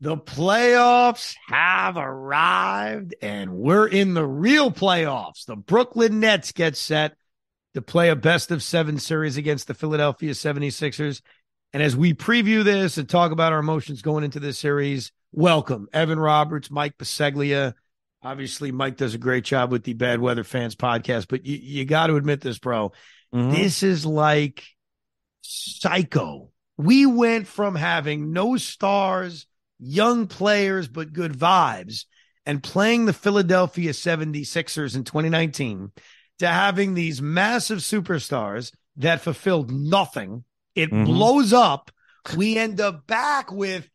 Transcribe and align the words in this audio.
The 0.00 0.16
playoffs 0.16 1.34
have 1.48 1.96
arrived, 1.96 3.16
and 3.20 3.54
we're 3.54 3.88
in 3.88 4.14
the 4.14 4.24
real 4.24 4.70
playoffs. 4.70 5.44
The 5.44 5.56
Brooklyn 5.56 6.20
Nets 6.20 6.52
get 6.52 6.76
set 6.76 7.16
to 7.74 7.82
play 7.82 8.08
a 8.10 8.16
best 8.16 8.52
of 8.52 8.62
seven 8.62 9.00
series 9.00 9.36
against 9.36 9.66
the 9.66 9.74
Philadelphia 9.74 10.30
76ers. 10.32 11.20
And 11.72 11.82
as 11.82 11.96
we 11.96 12.14
preview 12.14 12.62
this 12.62 12.96
and 12.96 13.08
talk 13.08 13.32
about 13.32 13.52
our 13.52 13.58
emotions 13.58 14.00
going 14.00 14.22
into 14.22 14.38
this 14.38 14.56
series, 14.56 15.10
welcome 15.32 15.88
Evan 15.92 16.20
Roberts, 16.20 16.70
Mike 16.70 16.96
Biseglia. 16.96 17.74
Obviously, 18.22 18.70
Mike 18.70 18.96
does 18.96 19.14
a 19.14 19.18
great 19.18 19.44
job 19.44 19.72
with 19.72 19.82
the 19.82 19.94
Bad 19.94 20.20
Weather 20.20 20.44
Fans 20.44 20.76
podcast, 20.76 21.26
but 21.28 21.44
you, 21.44 21.56
you 21.56 21.84
got 21.84 22.06
to 22.06 22.14
admit 22.14 22.40
this, 22.40 22.60
bro. 22.60 22.92
Mm-hmm. 23.34 23.50
This 23.50 23.82
is 23.82 24.06
like 24.06 24.62
psycho. 25.40 26.52
We 26.76 27.04
went 27.04 27.48
from 27.48 27.74
having 27.74 28.32
no 28.32 28.56
stars 28.58 29.48
young 29.78 30.26
players, 30.26 30.88
but 30.88 31.12
good 31.12 31.32
vibes, 31.32 32.04
and 32.46 32.62
playing 32.62 33.04
the 33.04 33.12
Philadelphia 33.12 33.90
76ers 33.90 34.96
in 34.96 35.04
2019 35.04 35.92
to 36.38 36.46
having 36.46 36.94
these 36.94 37.20
massive 37.20 37.78
superstars 37.78 38.72
that 38.96 39.20
fulfilled 39.20 39.70
nothing. 39.70 40.44
It 40.74 40.90
mm-hmm. 40.90 41.04
blows 41.04 41.52
up. 41.52 41.90
We 42.36 42.56
end 42.56 42.80
up 42.80 43.06
back 43.06 43.52
with 43.52 43.88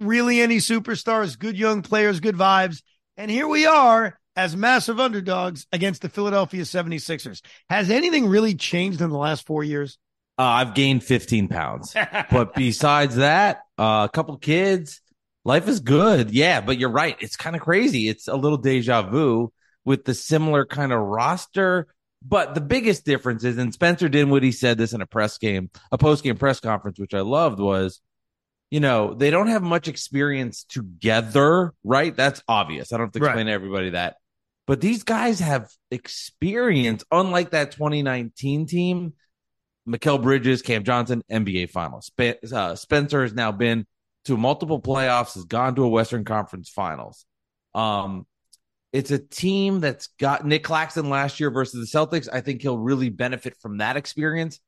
really 0.00 0.40
any 0.40 0.58
superstars, 0.58 1.38
good 1.38 1.58
young 1.58 1.82
players, 1.82 2.20
good 2.20 2.36
vibes. 2.36 2.82
And 3.16 3.30
here 3.30 3.48
we 3.48 3.66
are 3.66 4.18
as 4.36 4.56
massive 4.56 5.00
underdogs 5.00 5.66
against 5.72 6.02
the 6.02 6.08
Philadelphia 6.08 6.62
76ers. 6.62 7.40
Has 7.68 7.90
anything 7.90 8.26
really 8.26 8.54
changed 8.54 9.00
in 9.00 9.10
the 9.10 9.18
last 9.18 9.46
four 9.46 9.64
years? 9.64 9.98
Uh, 10.38 10.42
I've 10.42 10.74
gained 10.74 11.02
15 11.02 11.48
pounds. 11.48 11.94
but 12.30 12.54
besides 12.54 13.16
that, 13.16 13.62
uh, 13.76 14.06
a 14.08 14.10
couple 14.12 14.36
kids, 14.38 15.00
Life 15.48 15.66
is 15.66 15.80
good. 15.80 16.30
Yeah, 16.30 16.60
but 16.60 16.78
you're 16.78 16.90
right. 16.90 17.16
It's 17.20 17.34
kind 17.34 17.56
of 17.56 17.62
crazy. 17.62 18.06
It's 18.06 18.28
a 18.28 18.36
little 18.36 18.58
deja 18.58 19.00
vu 19.00 19.50
with 19.82 20.04
the 20.04 20.12
similar 20.12 20.66
kind 20.66 20.92
of 20.92 21.00
roster. 21.00 21.86
But 22.22 22.54
the 22.54 22.60
biggest 22.60 23.06
difference 23.06 23.44
is, 23.44 23.56
and 23.56 23.72
Spencer 23.72 24.10
Dinwiddie 24.10 24.52
said 24.52 24.76
this 24.76 24.92
in 24.92 25.00
a 25.00 25.06
press 25.06 25.38
game, 25.38 25.70
a 25.90 25.96
post 25.96 26.22
game 26.22 26.36
press 26.36 26.60
conference, 26.60 26.98
which 26.98 27.14
I 27.14 27.20
loved, 27.20 27.60
was, 27.60 28.02
you 28.70 28.80
know, 28.80 29.14
they 29.14 29.30
don't 29.30 29.46
have 29.46 29.62
much 29.62 29.88
experience 29.88 30.64
together, 30.64 31.72
right? 31.82 32.14
That's 32.14 32.42
obvious. 32.46 32.92
I 32.92 32.98
don't 32.98 33.06
have 33.06 33.12
to 33.12 33.18
explain 33.20 33.46
right. 33.46 33.52
to 33.52 33.52
everybody 33.52 33.90
that. 33.90 34.16
But 34.66 34.82
these 34.82 35.02
guys 35.02 35.40
have 35.40 35.70
experience, 35.90 37.04
unlike 37.10 37.52
that 37.52 37.72
2019 37.72 38.66
team. 38.66 39.14
Mikal 39.88 40.22
Bridges, 40.22 40.60
Cam 40.60 40.84
Johnson, 40.84 41.22
NBA 41.32 41.70
Finals. 41.70 42.12
Uh, 42.52 42.74
Spencer 42.74 43.22
has 43.22 43.32
now 43.32 43.50
been 43.50 43.86
to 44.28 44.36
multiple 44.36 44.80
playoffs, 44.80 45.34
has 45.34 45.44
gone 45.44 45.74
to 45.74 45.84
a 45.84 45.88
Western 45.88 46.22
Conference 46.22 46.68
Finals. 46.68 47.24
Um, 47.74 48.26
it's 48.92 49.10
a 49.10 49.18
team 49.18 49.80
that's 49.80 50.08
got 50.20 50.44
Nick 50.44 50.64
Claxton 50.64 51.08
last 51.08 51.40
year 51.40 51.50
versus 51.50 51.90
the 51.90 51.98
Celtics. 51.98 52.28
I 52.30 52.42
think 52.42 52.60
he'll 52.60 52.78
really 52.78 53.08
benefit 53.08 53.56
from 53.60 53.78
that 53.78 53.96
experience 53.96 54.60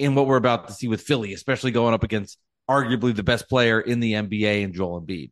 in 0.00 0.16
what 0.16 0.26
we're 0.26 0.36
about 0.36 0.66
to 0.66 0.74
see 0.74 0.88
with 0.88 1.00
Philly, 1.00 1.32
especially 1.32 1.70
going 1.70 1.94
up 1.94 2.02
against 2.02 2.38
arguably 2.68 3.14
the 3.14 3.22
best 3.22 3.48
player 3.48 3.80
in 3.80 4.00
the 4.00 4.14
NBA 4.14 4.64
and 4.64 4.74
Joel 4.74 5.00
Embiid. 5.00 5.30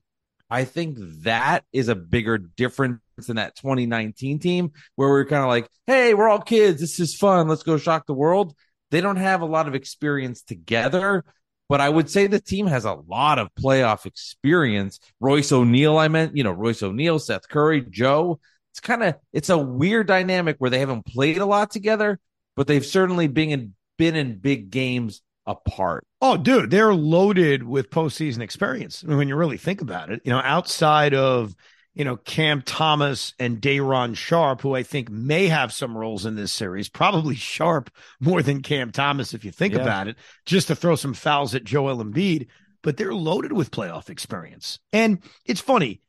I 0.48 0.65
think 0.65 0.98
that 1.22 1.65
is 1.72 1.88
a 1.88 1.97
bigger 1.97 2.38
difference 2.38 3.00
than 3.26 3.37
that 3.37 3.56
2019 3.56 4.38
team 4.38 4.72
where 4.94 5.09
we're 5.09 5.25
kind 5.25 5.42
of 5.42 5.48
like, 5.48 5.69
hey, 5.88 6.15
we're 6.15 6.28
all 6.28 6.41
kids. 6.41 6.81
This 6.81 7.00
is 7.00 7.16
fun. 7.16 7.48
Let's 7.48 7.65
go 7.65 7.78
shock 7.78 8.06
the 8.06 8.15
world. 8.15 8.54
They 8.92 9.00
don't 9.00 9.16
have 9.16 9.41
a 9.41 9.47
lot 9.47 9.66
of 9.66 9.75
experience 9.75 10.42
together. 10.42 11.25
But 11.72 11.81
I 11.81 11.88
would 11.88 12.10
say 12.10 12.27
the 12.27 12.38
team 12.38 12.66
has 12.66 12.84
a 12.84 12.93
lot 12.93 13.38
of 13.38 13.49
playoff 13.55 14.05
experience. 14.05 15.00
Royce 15.21 15.53
O'Neale, 15.53 15.97
I 15.97 16.09
meant, 16.09 16.37
you 16.37 16.44
know, 16.44 16.50
Royce 16.50 16.83
O'Neale, 16.83 17.19
Seth 17.19 17.49
Curry, 17.49 17.81
Joe. 17.88 18.41
It's 18.72 18.81
kind 18.81 19.03
of 19.03 19.15
it's 19.33 19.49
a 19.49 19.56
weird 19.56 20.06
dynamic 20.06 20.56
where 20.59 20.69
they 20.69 20.81
haven't 20.81 21.06
played 21.06 21.38
a 21.38 21.47
lot 21.47 21.71
together, 21.71 22.21
but 22.56 22.66
they've 22.66 22.84
certainly 22.84 23.27
been 23.27 23.49
in 23.49 23.75
been 23.97 24.16
in 24.16 24.37
big 24.38 24.69
games 24.69 25.22
apart. 25.47 26.06
Oh, 26.21 26.37
dude, 26.37 26.71
they're 26.71 26.93
loaded 26.93 27.62
with 27.62 27.89
postseason 27.89 28.43
experience. 28.43 29.03
I 29.03 29.09
mean, 29.09 29.16
when 29.16 29.28
you 29.28 29.37
really 29.37 29.56
think 29.56 29.81
about 29.81 30.12
it, 30.12 30.21
you 30.27 30.31
know, 30.31 30.43
outside 30.44 31.15
of 31.15 31.54
you 31.94 32.04
know, 32.04 32.16
Cam 32.16 32.62
Thomas 32.62 33.34
and 33.38 33.60
Day'Ron 33.60 34.14
Sharpe, 34.14 34.62
who 34.62 34.75
I 34.75 34.82
think 34.82 35.10
may 35.10 35.48
have 35.48 35.72
some 35.72 35.97
roles 35.97 36.25
in 36.25 36.36
this 36.36 36.53
series, 36.53 36.88
probably 36.88 37.34
Sharpe 37.34 37.91
more 38.20 38.42
than 38.42 38.62
Cam 38.62 38.91
Thomas, 38.92 39.34
if 39.34 39.44
you 39.44 39.50
think 39.50 39.75
yeah. 39.75 39.80
about 39.80 40.08
it, 40.08 40.16
just 40.47 40.69
to 40.69 40.76
throw 40.76 40.97
some 40.97 41.14
fouls 41.14 41.54
at 41.54 41.64
Joel 41.64 42.03
Embiid. 42.03 42.48
But 42.82 42.97
they're 42.97 43.14
loaded 43.14 43.53
with 43.53 43.70
playoff 43.70 44.10
experience. 44.10 44.80
And 44.92 45.22
it's 45.44 45.60
funny, 45.60 46.00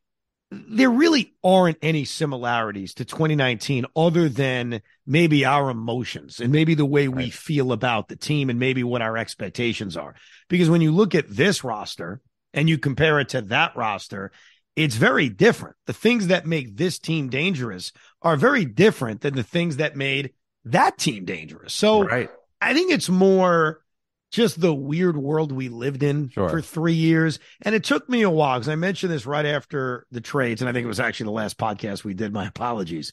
there 0.50 0.90
really 0.90 1.34
aren't 1.44 1.78
any 1.82 2.06
similarities 2.06 2.94
to 2.96 3.06
2019 3.06 3.86
other 3.96 4.30
than 4.30 4.82
maybe 5.06 5.46
our 5.46 5.70
emotions 5.70 6.40
and 6.40 6.52
maybe 6.52 6.76
the 6.76 6.86
way 6.86 7.08
we 7.08 7.30
feel 7.30 7.72
about 7.72 8.08
the 8.08 8.16
team 8.16 8.50
and 8.50 8.60
maybe 8.60 8.84
what 8.84 9.02
our 9.02 9.18
expectations 9.18 9.98
are. 9.98 10.16
Because 10.50 10.70
when 10.70 10.82
you 10.82 10.92
look 10.92 11.16
at 11.16 11.30
this 11.30 11.64
roster 11.64 12.22
and 12.54 12.70
you 12.70 12.78
compare 12.78 13.20
it 13.20 13.30
to 13.30 13.42
that 13.42 13.76
roster, 13.76 14.32
it's 14.76 14.96
very 14.96 15.30
different. 15.30 15.76
The 15.86 15.94
things 15.94 16.28
that 16.28 16.46
make 16.46 16.78
this 16.78 17.00
team 17.00 17.30
dangerous 17.30 17.92
are 18.22 18.36
very 18.36 18.66
different 18.66 19.22
than 19.22 19.36
the 19.36 19.44
things 19.44 19.78
that 19.78 19.96
made 19.96 20.34
that 20.66 20.98
team 20.98 21.26
dangerous. 21.26 21.74
So 21.74 22.04
right. 22.04 22.30
I 22.62 22.74
think 22.74 22.92
it's 22.92 23.10
more 23.10 23.82
just 24.32 24.60
the 24.60 24.74
weird 24.74 25.16
world 25.16 25.52
we 25.52 25.70
lived 25.70 26.02
in 26.02 26.30
sure. 26.30 26.50
for 26.50 26.62
three 26.62 26.94
years. 26.94 27.38
And 27.62 27.76
it 27.76 27.84
took 27.84 28.10
me 28.10 28.24
a 28.24 28.30
while 28.30 28.58
because 28.58 28.70
I 28.70 28.76
mentioned 28.76 29.12
this 29.12 29.28
right 29.28 29.46
after 29.46 30.08
the 30.12 30.22
trades. 30.22 30.62
And 30.62 30.68
I 30.68 30.74
think 30.74 30.86
it 30.86 30.88
was 30.88 31.00
actually 31.00 31.26
the 31.26 31.32
last 31.32 31.58
podcast 31.58 32.04
we 32.04 32.16
did. 32.16 32.34
My 32.34 32.48
apologies. 32.48 33.12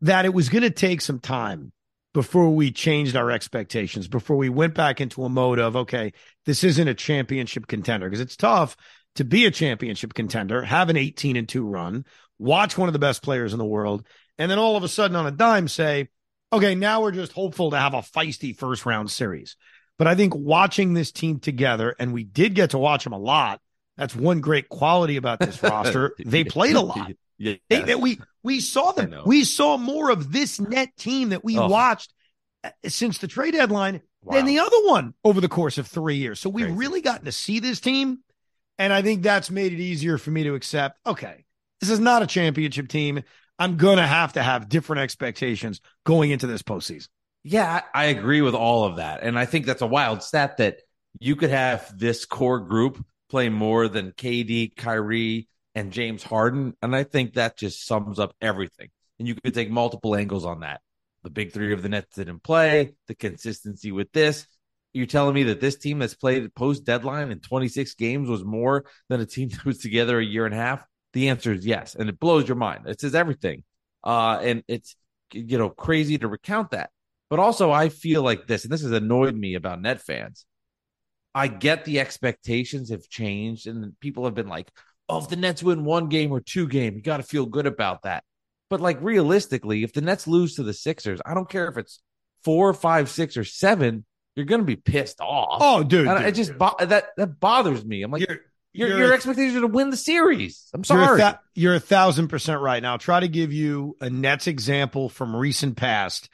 That 0.00 0.24
it 0.24 0.34
was 0.34 0.48
going 0.48 0.62
to 0.62 0.70
take 0.70 1.02
some 1.02 1.20
time 1.20 1.72
before 2.14 2.50
we 2.50 2.72
changed 2.72 3.14
our 3.14 3.30
expectations, 3.30 4.08
before 4.08 4.36
we 4.36 4.48
went 4.48 4.74
back 4.74 5.00
into 5.00 5.24
a 5.24 5.28
mode 5.28 5.60
of, 5.60 5.76
okay, 5.76 6.12
this 6.46 6.64
isn't 6.64 6.88
a 6.88 6.94
championship 6.94 7.68
contender 7.68 8.08
because 8.08 8.20
it's 8.20 8.36
tough 8.36 8.76
to 9.16 9.24
be 9.24 9.46
a 9.46 9.50
championship 9.50 10.14
contender, 10.14 10.62
have 10.62 10.88
an 10.88 10.96
18 10.96 11.36
and 11.36 11.48
2 11.48 11.66
run, 11.66 12.04
watch 12.38 12.78
one 12.78 12.88
of 12.88 12.92
the 12.92 12.98
best 12.98 13.22
players 13.22 13.52
in 13.52 13.58
the 13.58 13.64
world, 13.64 14.06
and 14.38 14.50
then 14.50 14.58
all 14.58 14.76
of 14.76 14.84
a 14.84 14.88
sudden 14.88 15.16
on 15.16 15.26
a 15.26 15.30
dime 15.30 15.68
say, 15.68 16.08
okay, 16.52 16.74
now 16.74 17.02
we're 17.02 17.12
just 17.12 17.32
hopeful 17.32 17.70
to 17.70 17.78
have 17.78 17.94
a 17.94 17.98
feisty 17.98 18.56
first 18.56 18.86
round 18.86 19.10
series. 19.10 19.56
But 19.98 20.06
I 20.06 20.14
think 20.14 20.34
watching 20.34 20.94
this 20.94 21.12
team 21.12 21.40
together, 21.40 21.94
and 21.98 22.12
we 22.12 22.24
did 22.24 22.54
get 22.54 22.70
to 22.70 22.78
watch 22.78 23.04
them 23.04 23.12
a 23.12 23.18
lot. 23.18 23.60
That's 23.96 24.16
one 24.16 24.40
great 24.40 24.68
quality 24.68 25.16
about 25.16 25.40
this 25.40 25.62
roster. 25.62 26.14
They 26.24 26.44
played 26.44 26.76
a 26.76 26.80
lot. 26.80 27.12
Yeah, 27.42 27.54
we 27.94 28.20
we 28.42 28.60
saw 28.60 28.92
them. 28.92 29.14
We 29.24 29.44
saw 29.44 29.78
more 29.78 30.10
of 30.10 30.30
this 30.30 30.60
net 30.60 30.94
team 30.98 31.30
that 31.30 31.42
we 31.42 31.56
oh. 31.56 31.68
watched 31.68 32.12
uh, 32.62 32.68
since 32.86 33.16
the 33.16 33.28
trade 33.28 33.52
deadline 33.52 34.02
wow. 34.22 34.36
than 34.36 34.44
the 34.44 34.58
other 34.58 34.76
one 34.84 35.14
over 35.24 35.40
the 35.40 35.48
course 35.48 35.78
of 35.78 35.86
three 35.86 36.16
years. 36.16 36.38
So 36.38 36.50
we've 36.50 36.70
really 36.76 37.00
gotten 37.00 37.24
to 37.24 37.32
see 37.32 37.58
this 37.58 37.80
team 37.80 38.18
and 38.80 38.94
I 38.94 39.02
think 39.02 39.22
that's 39.22 39.50
made 39.50 39.74
it 39.74 39.78
easier 39.78 40.16
for 40.16 40.30
me 40.30 40.44
to 40.44 40.54
accept, 40.54 40.98
okay, 41.06 41.44
this 41.80 41.90
is 41.90 42.00
not 42.00 42.22
a 42.22 42.26
championship 42.26 42.88
team. 42.88 43.22
I'm 43.58 43.76
going 43.76 43.98
to 43.98 44.06
have 44.06 44.32
to 44.32 44.42
have 44.42 44.70
different 44.70 45.02
expectations 45.02 45.82
going 46.06 46.30
into 46.30 46.46
this 46.46 46.62
postseason. 46.62 47.08
Yeah, 47.44 47.82
I 47.94 48.06
agree 48.06 48.40
with 48.40 48.54
all 48.54 48.84
of 48.84 48.96
that. 48.96 49.22
And 49.22 49.38
I 49.38 49.44
think 49.44 49.66
that's 49.66 49.82
a 49.82 49.86
wild 49.86 50.22
stat 50.22 50.56
that 50.56 50.78
you 51.18 51.36
could 51.36 51.50
have 51.50 51.92
this 51.94 52.24
core 52.24 52.60
group 52.60 53.04
play 53.28 53.50
more 53.50 53.86
than 53.86 54.12
KD, 54.12 54.74
Kyrie, 54.74 55.46
and 55.74 55.92
James 55.92 56.22
Harden. 56.22 56.74
And 56.80 56.96
I 56.96 57.04
think 57.04 57.34
that 57.34 57.58
just 57.58 57.86
sums 57.86 58.18
up 58.18 58.34
everything. 58.40 58.88
And 59.18 59.28
you 59.28 59.34
could 59.34 59.52
take 59.52 59.70
multiple 59.70 60.16
angles 60.16 60.46
on 60.46 60.60
that. 60.60 60.80
the 61.22 61.28
big 61.28 61.52
three 61.52 61.74
of 61.74 61.82
the 61.82 61.90
Nets 61.90 62.16
didn't 62.16 62.42
play, 62.42 62.94
the 63.08 63.14
consistency 63.14 63.92
with 63.92 64.10
this. 64.12 64.46
You're 64.92 65.06
telling 65.06 65.34
me 65.34 65.44
that 65.44 65.60
this 65.60 65.76
team 65.76 66.00
that's 66.00 66.14
played 66.14 66.54
post 66.54 66.84
deadline 66.84 67.30
in 67.30 67.40
26 67.40 67.94
games 67.94 68.28
was 68.28 68.44
more 68.44 68.84
than 69.08 69.20
a 69.20 69.26
team 69.26 69.48
that 69.50 69.64
was 69.64 69.78
together 69.78 70.18
a 70.18 70.24
year 70.24 70.46
and 70.46 70.54
a 70.54 70.58
half? 70.58 70.84
The 71.12 71.28
answer 71.28 71.52
is 71.52 71.66
yes. 71.66 71.94
And 71.94 72.08
it 72.08 72.20
blows 72.20 72.46
your 72.46 72.56
mind. 72.56 72.86
It 72.86 73.00
says 73.00 73.14
everything. 73.14 73.64
Uh, 74.02 74.38
and 74.42 74.62
it's, 74.68 74.96
you 75.32 75.58
know, 75.58 75.68
crazy 75.68 76.18
to 76.18 76.28
recount 76.28 76.70
that. 76.70 76.90
But 77.28 77.38
also, 77.38 77.70
I 77.70 77.88
feel 77.88 78.22
like 78.22 78.46
this, 78.46 78.64
and 78.64 78.72
this 78.72 78.82
has 78.82 78.90
annoyed 78.90 79.36
me 79.36 79.54
about 79.54 79.80
net 79.80 80.00
fans. 80.00 80.46
I 81.32 81.46
get 81.46 81.84
the 81.84 82.00
expectations 82.00 82.90
have 82.90 83.08
changed, 83.08 83.68
and 83.68 83.98
people 84.00 84.24
have 84.24 84.34
been 84.34 84.48
like, 84.48 84.68
oh, 85.08 85.18
if 85.18 85.28
the 85.28 85.36
Nets 85.36 85.62
win 85.62 85.84
one 85.84 86.08
game 86.08 86.32
or 86.32 86.40
two 86.40 86.66
game, 86.66 86.96
you 86.96 87.02
got 87.02 87.18
to 87.18 87.22
feel 87.22 87.46
good 87.46 87.66
about 87.66 88.02
that. 88.02 88.24
But 88.68 88.80
like 88.80 89.00
realistically, 89.00 89.84
if 89.84 89.92
the 89.92 90.00
Nets 90.00 90.26
lose 90.26 90.56
to 90.56 90.64
the 90.64 90.72
Sixers, 90.72 91.20
I 91.24 91.34
don't 91.34 91.48
care 91.48 91.68
if 91.68 91.76
it's 91.76 92.00
four, 92.44 92.72
five, 92.72 93.08
six, 93.08 93.36
or 93.36 93.44
seven, 93.44 94.04
you're 94.40 94.46
going 94.46 94.60
to 94.60 94.66
be 94.66 94.76
pissed 94.76 95.20
off. 95.20 95.58
Oh, 95.62 95.82
dude, 95.82 96.08
dude, 96.08 96.22
it 96.22 96.34
just 96.34 96.50
dude. 96.50 96.58
bo- 96.58 96.74
that 96.80 97.08
that 97.16 97.38
bothers 97.40 97.84
me. 97.84 98.02
I'm 98.02 98.10
like, 98.10 98.20
You're- 98.26 98.40
your 98.72 98.88
you're 98.88 98.98
your 98.98 99.12
expectations 99.12 99.56
are 99.56 99.62
to 99.62 99.66
win 99.66 99.90
the 99.90 99.96
series. 99.96 100.68
I'm 100.72 100.82
You're 100.88 101.14
a, 101.16 101.18
sorry. 101.18 101.34
you're 101.56 101.74
a 101.74 101.80
thousand 101.80 102.28
percent 102.28 102.60
right. 102.60 102.80
Now, 102.80 102.92
I'll 102.92 102.98
try 102.98 103.18
to 103.18 103.26
give 103.26 103.52
you 103.52 103.96
a 104.00 104.08
Nets 104.08 104.46
example 104.46 105.08
from 105.08 105.34
recent 105.34 105.76
past 105.76 106.28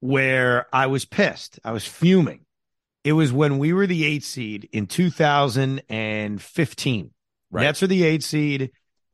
where 0.00 0.66
I 0.72 0.86
was 0.88 1.04
pissed. 1.04 1.60
I 1.64 1.70
was 1.70 1.84
fuming. 1.86 2.40
It 3.04 3.12
was 3.12 3.32
when 3.32 3.58
we 3.58 3.72
were 3.72 3.86
the 3.86 4.04
eight 4.04 4.24
seed 4.24 4.68
in 4.72 4.86
2015. 5.88 7.10
Right. 7.50 7.62
Nets 7.62 7.82
are 7.82 7.86
the 7.86 8.04
eight 8.04 8.22
seed, 8.22 8.72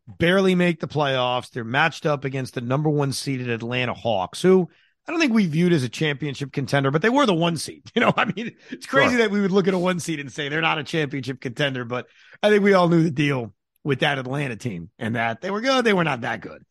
barely 0.08 0.54
make 0.54 0.80
the 0.80 0.88
playoffs. 0.88 1.50
They're 1.50 1.64
matched 1.64 2.06
up 2.06 2.24
against 2.24 2.54
the 2.54 2.60
number 2.60 2.88
one 2.90 3.12
seeded 3.12 3.48
Atlanta 3.50 3.94
Hawks, 3.94 4.42
who 4.42 4.68
I 5.06 5.10
don't 5.12 5.20
think 5.20 5.34
we 5.34 5.46
viewed 5.46 5.72
as 5.72 5.82
a 5.82 5.88
championship 5.88 6.52
contender, 6.52 6.90
but 6.90 7.02
they 7.02 7.10
were 7.10 7.26
the 7.26 7.34
one 7.34 7.56
seed. 7.56 7.82
You 7.94 8.00
know, 8.00 8.12
I 8.16 8.24
mean, 8.24 8.56
it's 8.70 8.86
crazy 8.86 9.10
Sure. 9.10 9.18
that 9.18 9.30
we 9.30 9.40
would 9.40 9.50
look 9.52 9.68
at 9.68 9.74
a 9.74 9.78
one 9.78 10.00
seed 10.00 10.18
and 10.20 10.32
say 10.32 10.48
they're 10.48 10.60
not 10.60 10.78
a 10.78 10.84
championship 10.84 11.40
contender, 11.40 11.84
but 11.84 12.06
I 12.42 12.48
think 12.50 12.64
we 12.64 12.74
all 12.74 12.88
knew 12.88 13.02
the 13.02 13.10
deal 13.10 13.52
with 13.84 14.00
that 14.00 14.18
Atlanta 14.18 14.56
team 14.56 14.90
and 14.98 15.16
that 15.16 15.40
they 15.42 15.50
were 15.50 15.60
good. 15.60 15.84
They 15.84 15.92
were 15.92 16.04
not 16.04 16.22
that 16.22 16.40
good. 16.40 16.64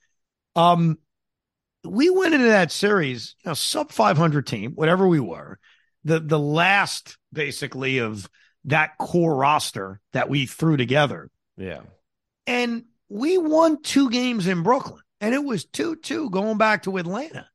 Um, 0.56 0.98
we 1.84 2.10
went 2.10 2.34
into 2.34 2.48
that 2.48 2.72
series, 2.72 3.36
you 3.44 3.50
know, 3.50 3.54
sub 3.54 3.92
500 3.92 4.48
team, 4.48 4.72
whatever 4.74 5.08
we 5.08 5.20
were, 5.20 5.60
the 6.04 6.20
the 6.20 6.40
last 6.40 7.18
basically 7.32 8.00
of 8.00 8.30
that 8.66 8.98
core 8.98 9.36
roster 9.36 10.00
that 10.14 10.30
we 10.30 10.46
threw 10.46 10.78
together, 10.78 11.30
yeah. 11.58 11.82
and 12.48 12.86
we 13.10 13.38
won 13.38 13.82
two 13.82 14.10
games 14.10 14.48
in 14.48 14.64
Brooklyn, 14.64 15.02
and 15.20 15.34
it 15.36 15.44
was 15.44 15.66
two 15.66 15.96
two 15.98 16.30
going 16.30 16.58
back 16.58 16.84
to 16.84 16.98
Atlanta. 16.98 17.48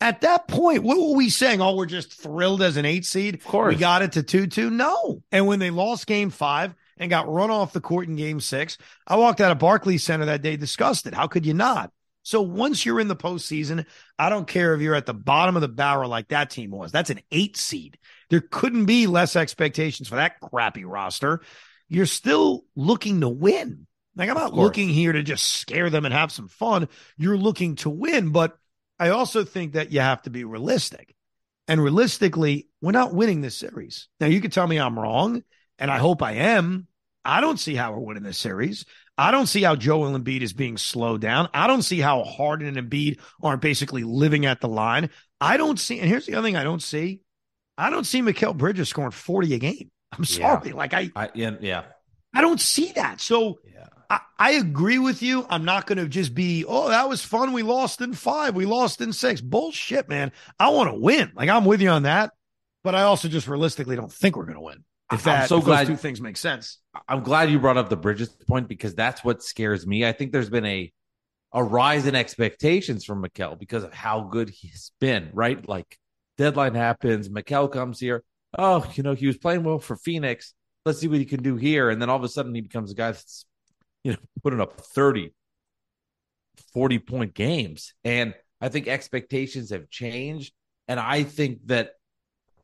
At 0.00 0.20
that 0.20 0.46
point, 0.46 0.84
what 0.84 0.96
were 0.96 1.16
we 1.16 1.28
saying? 1.28 1.60
Oh, 1.60 1.74
we're 1.74 1.86
just 1.86 2.12
thrilled 2.12 2.62
as 2.62 2.76
an 2.76 2.84
eight 2.84 3.04
seed. 3.04 3.34
Of 3.34 3.44
course. 3.44 3.74
We 3.74 3.80
got 3.80 4.02
it 4.02 4.12
to 4.12 4.22
2 4.22 4.46
2. 4.46 4.70
No. 4.70 5.22
And 5.32 5.46
when 5.46 5.58
they 5.58 5.70
lost 5.70 6.06
game 6.06 6.30
five 6.30 6.74
and 6.98 7.10
got 7.10 7.32
run 7.32 7.50
off 7.50 7.72
the 7.72 7.80
court 7.80 8.06
in 8.06 8.14
game 8.14 8.40
six, 8.40 8.78
I 9.06 9.16
walked 9.16 9.40
out 9.40 9.50
of 9.50 9.58
Barclays 9.58 10.04
Center 10.04 10.26
that 10.26 10.42
day 10.42 10.56
disgusted. 10.56 11.14
How 11.14 11.26
could 11.26 11.44
you 11.44 11.54
not? 11.54 11.90
So 12.22 12.42
once 12.42 12.84
you're 12.84 13.00
in 13.00 13.08
the 13.08 13.16
postseason, 13.16 13.86
I 14.18 14.28
don't 14.28 14.46
care 14.46 14.74
if 14.74 14.82
you're 14.82 14.94
at 14.94 15.06
the 15.06 15.14
bottom 15.14 15.56
of 15.56 15.62
the 15.62 15.68
barrel 15.68 16.10
like 16.10 16.28
that 16.28 16.50
team 16.50 16.70
was. 16.70 16.92
That's 16.92 17.10
an 17.10 17.20
eight 17.32 17.56
seed. 17.56 17.98
There 18.28 18.42
couldn't 18.42 18.84
be 18.84 19.06
less 19.06 19.34
expectations 19.34 20.08
for 20.08 20.16
that 20.16 20.38
crappy 20.40 20.84
roster. 20.84 21.40
You're 21.88 22.06
still 22.06 22.64
looking 22.76 23.22
to 23.22 23.28
win. 23.28 23.86
Like 24.14 24.28
I'm 24.28 24.36
not 24.36 24.52
looking 24.52 24.88
here 24.88 25.12
to 25.12 25.22
just 25.22 25.46
scare 25.46 25.90
them 25.90 26.04
and 26.04 26.12
have 26.12 26.30
some 26.30 26.48
fun. 26.48 26.88
You're 27.16 27.38
looking 27.38 27.76
to 27.76 27.90
win, 27.90 28.30
but 28.30 28.58
I 28.98 29.10
also 29.10 29.44
think 29.44 29.72
that 29.72 29.92
you 29.92 30.00
have 30.00 30.22
to 30.22 30.30
be 30.30 30.44
realistic. 30.44 31.14
And 31.66 31.82
realistically, 31.82 32.68
we're 32.80 32.92
not 32.92 33.14
winning 33.14 33.40
this 33.42 33.54
series. 33.56 34.08
Now, 34.20 34.26
you 34.26 34.40
can 34.40 34.50
tell 34.50 34.66
me 34.66 34.78
I'm 34.78 34.98
wrong, 34.98 35.42
and 35.78 35.90
I 35.90 35.98
hope 35.98 36.22
I 36.22 36.32
am. 36.32 36.86
I 37.24 37.40
don't 37.42 37.60
see 37.60 37.74
how 37.74 37.92
we're 37.92 37.98
winning 37.98 38.22
this 38.22 38.38
series. 38.38 38.86
I 39.18 39.30
don't 39.32 39.46
see 39.48 39.62
how 39.62 39.76
Joel 39.76 40.18
Embiid 40.18 40.40
is 40.40 40.52
being 40.54 40.78
slowed 40.78 41.20
down. 41.20 41.48
I 41.52 41.66
don't 41.66 41.82
see 41.82 42.00
how 42.00 42.22
Harden 42.24 42.74
and 42.76 42.90
Embiid 42.90 43.20
aren't 43.42 43.60
basically 43.60 44.02
living 44.04 44.46
at 44.46 44.60
the 44.60 44.68
line. 44.68 45.10
I 45.40 45.56
don't 45.58 45.78
see, 45.78 46.00
and 46.00 46.08
here's 46.08 46.24
the 46.26 46.34
other 46.36 46.46
thing 46.46 46.56
I 46.56 46.64
don't 46.64 46.82
see. 46.82 47.20
I 47.76 47.90
don't 47.90 48.04
see 48.04 48.22
Mikal 48.22 48.56
Bridges 48.56 48.88
scoring 48.88 49.10
40 49.10 49.54
a 49.54 49.58
game. 49.58 49.90
I'm 50.12 50.24
Yeah. 50.26 50.58
sorry. 50.60 50.72
Like 50.72 50.94
I, 50.94 51.10
I 51.14 51.28
yeah, 51.34 51.56
yeah. 51.60 51.82
I 52.34 52.40
don't 52.40 52.60
see 52.60 52.92
that. 52.92 53.20
So 53.20 53.58
Yeah. 53.64 53.77
I, 54.10 54.20
I 54.38 54.50
agree 54.52 54.98
with 54.98 55.22
you. 55.22 55.46
I'm 55.50 55.64
not 55.64 55.86
going 55.86 55.98
to 55.98 56.08
just 56.08 56.34
be, 56.34 56.64
oh, 56.66 56.88
that 56.88 57.08
was 57.08 57.22
fun. 57.22 57.52
We 57.52 57.62
lost 57.62 58.00
in 58.00 58.14
five. 58.14 58.54
We 58.54 58.64
lost 58.64 59.00
in 59.00 59.12
six. 59.12 59.40
Bullshit, 59.40 60.08
man. 60.08 60.32
I 60.58 60.70
want 60.70 60.90
to 60.90 60.98
win. 60.98 61.32
Like 61.34 61.48
I'm 61.48 61.64
with 61.64 61.82
you 61.82 61.90
on 61.90 62.04
that, 62.04 62.32
but 62.84 62.94
I 62.94 63.02
also 63.02 63.28
just 63.28 63.48
realistically 63.48 63.96
don't 63.96 64.12
think 64.12 64.36
we're 64.36 64.44
going 64.44 64.56
to 64.56 64.62
win. 64.62 64.84
If 65.12 65.26
I'm 65.26 65.46
so 65.46 65.58
if 65.58 65.64
glad- 65.64 65.86
those 65.86 65.96
two 65.96 65.96
things 65.96 66.20
make 66.20 66.36
sense. 66.36 66.78
I'm 67.06 67.22
glad 67.22 67.50
you 67.50 67.58
brought 67.58 67.76
up 67.76 67.88
the 67.88 67.96
Bridges 67.96 68.28
point 68.28 68.68
because 68.68 68.94
that's 68.94 69.24
what 69.24 69.42
scares 69.42 69.86
me. 69.86 70.04
I 70.04 70.12
think 70.12 70.32
there's 70.32 70.50
been 70.50 70.66
a 70.66 70.92
a 71.52 71.64
rise 71.64 72.06
in 72.06 72.14
expectations 72.14 73.06
from 73.06 73.22
Mikal 73.22 73.58
because 73.58 73.82
of 73.82 73.94
how 73.94 74.20
good 74.20 74.50
he's 74.50 74.92
been, 75.00 75.30
right? 75.32 75.66
Like 75.66 75.98
deadline 76.36 76.74
happens, 76.74 77.30
Mikal 77.30 77.72
comes 77.72 77.98
here. 77.98 78.22
Oh, 78.58 78.86
you 78.94 79.02
know, 79.02 79.14
he 79.14 79.26
was 79.26 79.38
playing 79.38 79.62
well 79.62 79.78
for 79.78 79.96
Phoenix. 79.96 80.52
Let's 80.84 80.98
see 80.98 81.08
what 81.08 81.18
he 81.18 81.24
can 81.24 81.42
do 81.42 81.56
here. 81.56 81.88
And 81.88 82.02
then 82.02 82.10
all 82.10 82.18
of 82.18 82.24
a 82.24 82.28
sudden 82.28 82.54
he 82.54 82.60
becomes 82.60 82.90
a 82.92 82.94
guy 82.94 83.12
that's, 83.12 83.46
you 84.04 84.12
know, 84.12 84.18
putting 84.42 84.60
up 84.60 84.80
30, 84.80 85.32
40 86.72 86.98
point 86.98 87.34
games. 87.34 87.94
And 88.04 88.34
I 88.60 88.68
think 88.68 88.88
expectations 88.88 89.70
have 89.70 89.90
changed. 89.90 90.52
And 90.86 90.98
I 90.98 91.22
think 91.22 91.66
that 91.66 91.92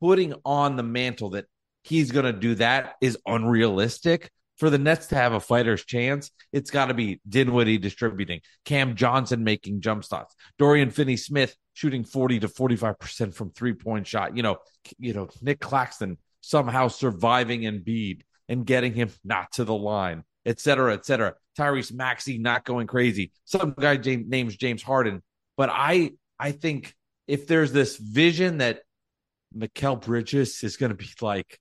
putting 0.01 0.35
on 0.45 0.77
the 0.77 0.83
mantle 0.83 1.31
that 1.31 1.47
he's 1.83 2.11
going 2.11 2.27
to 2.27 2.33
do 2.33 2.55
that 2.57 2.95
is 3.01 3.19
unrealistic. 3.27 4.31
For 4.59 4.71
the 4.71 4.79
Nets 4.79 5.09
to 5.09 5.17
have 5.17 5.33
a 5.33 5.41
fighter's 5.41 5.85
chance, 5.85 6.31
it's 6.53 6.71
got 6.71 6.87
to 6.87 6.95
be 6.95 7.21
Dinwiddie 7.29 7.79
distributing, 7.79 8.41
Cam 8.65 8.95
Johnson 8.95 9.43
making 9.43 9.81
jump 9.81 10.05
shots, 10.05 10.37
Dorian 10.59 10.91
Finney 10.91 11.17
Smith 11.17 11.57
shooting 11.73 12.05
40 12.05 12.41
to 12.41 12.49
45% 12.49 13.35
from 13.35 13.51
three 13.51 13.73
point 13.73 14.07
shot. 14.07 14.37
You 14.37 14.45
know, 14.45 14.59
you 14.97 15.13
know, 15.13 15.29
Nick 15.43 15.59
Claxton 15.59 16.19
somehow 16.41 16.87
surviving 16.87 17.63
Embiid 17.63 18.21
and 18.49 18.65
getting 18.65 18.95
him 18.95 19.11
not 19.25 19.51
to 19.53 19.65
the 19.65 19.75
line, 19.75 20.23
et 20.46 20.61
cetera, 20.61 20.94
et 20.94 21.05
cetera. 21.05 21.35
Tyrese 21.58 21.93
Maxey 21.93 22.38
not 22.38 22.64
going 22.64 22.87
crazy. 22.87 23.32
Some 23.44 23.75
guy 23.79 23.96
James, 23.96 24.26
names 24.29 24.56
James 24.56 24.82
Harden. 24.82 25.23
But 25.56 25.70
I 25.73 26.12
I 26.38 26.52
think 26.52 26.94
if 27.26 27.46
there's 27.46 27.73
this 27.73 27.96
vision 27.96 28.58
that 28.58 28.81
Mikal 29.56 30.00
Bridges 30.00 30.62
is 30.64 30.76
going 30.76 30.91
to 30.91 30.96
be 30.96 31.08
like 31.20 31.58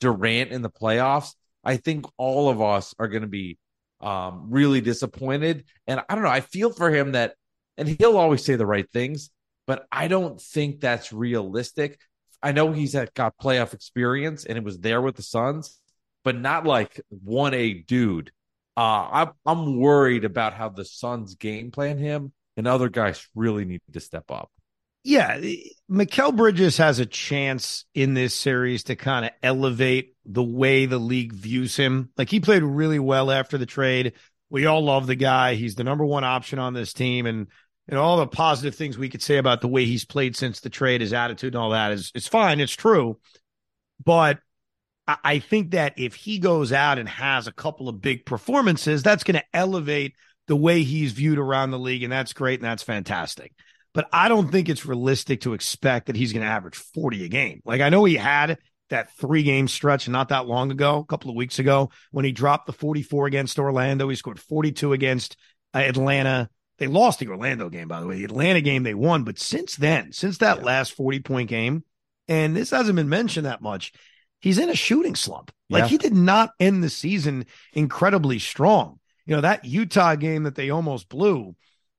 Durant 0.00 0.52
in 0.52 0.62
the 0.62 0.70
playoffs, 0.70 1.34
I 1.64 1.78
think 1.78 2.06
all 2.16 2.48
of 2.48 2.60
us 2.60 2.94
are 2.98 3.08
going 3.08 3.22
to 3.22 3.28
be 3.28 3.58
um, 4.00 4.46
really 4.50 4.80
disappointed. 4.80 5.64
And 5.86 6.00
I 6.08 6.14
don't 6.14 6.24
know. 6.24 6.30
I 6.30 6.40
feel 6.40 6.70
for 6.70 6.90
him 6.90 7.12
that, 7.12 7.34
and 7.76 7.88
he'll 7.88 8.18
always 8.18 8.44
say 8.44 8.56
the 8.56 8.66
right 8.66 8.90
things, 8.90 9.30
but 9.66 9.86
I 9.90 10.08
don't 10.08 10.40
think 10.40 10.80
that's 10.80 11.12
realistic. 11.12 11.98
I 12.42 12.52
know 12.52 12.72
he's 12.72 12.92
had, 12.92 13.12
got 13.14 13.38
playoff 13.38 13.74
experience 13.74 14.44
and 14.44 14.56
it 14.56 14.64
was 14.64 14.78
there 14.78 15.00
with 15.00 15.16
the 15.16 15.22
Suns, 15.22 15.79
but 16.24 16.36
not 16.36 16.64
like 16.66 17.00
one 17.08 17.54
A 17.54 17.74
dude. 17.74 18.32
Uh, 18.76 19.08
I'm 19.12 19.30
I'm 19.44 19.78
worried 19.78 20.24
about 20.24 20.54
how 20.54 20.68
the 20.68 20.84
Suns 20.84 21.34
game 21.34 21.70
plan 21.70 21.98
him, 21.98 22.32
and 22.56 22.66
other 22.66 22.88
guys 22.88 23.26
really 23.34 23.64
need 23.64 23.80
to 23.92 24.00
step 24.00 24.30
up. 24.30 24.50
Yeah, 25.02 25.40
Mikal 25.90 26.36
Bridges 26.36 26.76
has 26.76 26.98
a 26.98 27.06
chance 27.06 27.86
in 27.94 28.12
this 28.12 28.34
series 28.34 28.84
to 28.84 28.96
kind 28.96 29.24
of 29.24 29.30
elevate 29.42 30.14
the 30.26 30.42
way 30.42 30.84
the 30.84 30.98
league 30.98 31.32
views 31.32 31.74
him. 31.74 32.10
Like 32.18 32.28
he 32.28 32.40
played 32.40 32.62
really 32.62 32.98
well 32.98 33.30
after 33.30 33.56
the 33.56 33.66
trade. 33.66 34.12
We 34.50 34.66
all 34.66 34.84
love 34.84 35.06
the 35.06 35.14
guy. 35.14 35.54
He's 35.54 35.74
the 35.74 35.84
number 35.84 36.04
one 36.04 36.24
option 36.24 36.58
on 36.58 36.74
this 36.74 36.92
team, 36.92 37.26
and 37.26 37.46
and 37.88 37.98
all 37.98 38.18
the 38.18 38.26
positive 38.26 38.74
things 38.74 38.98
we 38.98 39.08
could 39.08 39.22
say 39.22 39.38
about 39.38 39.62
the 39.62 39.68
way 39.68 39.86
he's 39.86 40.04
played 40.04 40.36
since 40.36 40.60
the 40.60 40.70
trade, 40.70 41.00
his 41.00 41.12
attitude, 41.12 41.54
and 41.54 41.62
all 41.62 41.70
that 41.70 41.92
is 41.92 42.12
is 42.14 42.28
fine. 42.28 42.60
It's 42.60 42.72
true, 42.72 43.18
but 44.04 44.38
I, 45.24 45.38
think 45.38 45.72
that 45.72 45.94
if 45.98 46.14
he 46.14 46.38
goes 46.38 46.72
out 46.72 46.98
and 46.98 47.08
has 47.08 47.46
a 47.46 47.52
couple 47.52 47.88
of 47.88 48.00
big 48.00 48.24
performances, 48.24 49.02
that's 49.02 49.24
going 49.24 49.36
to 49.36 49.44
elevate 49.52 50.14
the 50.46 50.56
way 50.56 50.82
he's 50.82 51.12
viewed 51.12 51.38
around 51.38 51.70
the 51.70 51.78
league, 51.78 52.02
and 52.02 52.12
that's 52.12 52.32
great 52.32 52.60
and 52.60 52.64
that's 52.64 52.82
fantastic 52.82 53.52
but 53.92 54.08
I 54.12 54.28
don't 54.28 54.50
think 54.50 54.68
it's 54.68 54.86
realistic 54.86 55.42
to 55.42 55.54
expect 55.54 56.06
that 56.06 56.16
he's 56.16 56.32
going 56.32 56.44
to 56.44 56.50
average 56.50 56.76
40 56.76 57.24
a 57.24 57.28
game. 57.28 57.60
Like 57.64 57.80
I 57.80 57.88
know 57.88 58.04
he 58.04 58.16
had 58.16 58.58
that 58.90 59.12
three 59.16 59.42
game 59.42 59.68
stretch 59.68 60.08
not 60.08 60.28
that 60.28 60.46
long 60.46 60.70
ago, 60.70 60.98
a 60.98 61.04
couple 61.04 61.30
of 61.30 61.36
weeks 61.36 61.58
ago, 61.58 61.90
when 62.10 62.24
he 62.24 62.32
dropped 62.32 62.66
the 62.66 62.72
44 62.72 63.26
against 63.26 63.58
Orlando. 63.58 64.08
He 64.08 64.16
scored 64.16 64.40
42 64.40 64.92
against 64.92 65.36
uh, 65.74 65.78
Atlanta. 65.78 66.48
They 66.78 66.86
lost 66.86 67.18
the 67.18 67.28
Orlando 67.28 67.68
game, 67.68 67.88
by 67.88 68.00
the 68.00 68.06
way. 68.06 68.16
The 68.16 68.24
Atlanta 68.24 68.60
game 68.60 68.82
they 68.82 68.94
won. 68.94 69.24
But 69.24 69.38
since 69.38 69.76
then, 69.76 70.12
since 70.12 70.38
that 70.38 70.58
Yeah. 70.58 70.64
last 70.64 70.92
40 70.92 71.20
point 71.20 71.48
game, 71.48 71.84
and 72.28 72.56
this 72.56 72.70
hasn't 72.70 72.96
been 72.96 73.08
mentioned 73.08 73.46
that 73.46 73.62
much, 73.62 73.92
he's 74.40 74.58
in 74.58 74.68
a 74.70 74.74
shooting 74.74 75.14
slump. 75.14 75.52
Like 75.68 75.82
Yeah. 75.84 75.88
he 75.88 75.98
did 75.98 76.14
not 76.14 76.52
end 76.58 76.82
the 76.82 76.90
season 76.90 77.46
incredibly 77.72 78.38
strong. 78.38 78.98
You 79.26 79.36
know, 79.36 79.42
that 79.42 79.64
Utah 79.64 80.16
game 80.16 80.42
that 80.44 80.54
they 80.56 80.70
almost 80.70 81.08
blew, 81.08 81.54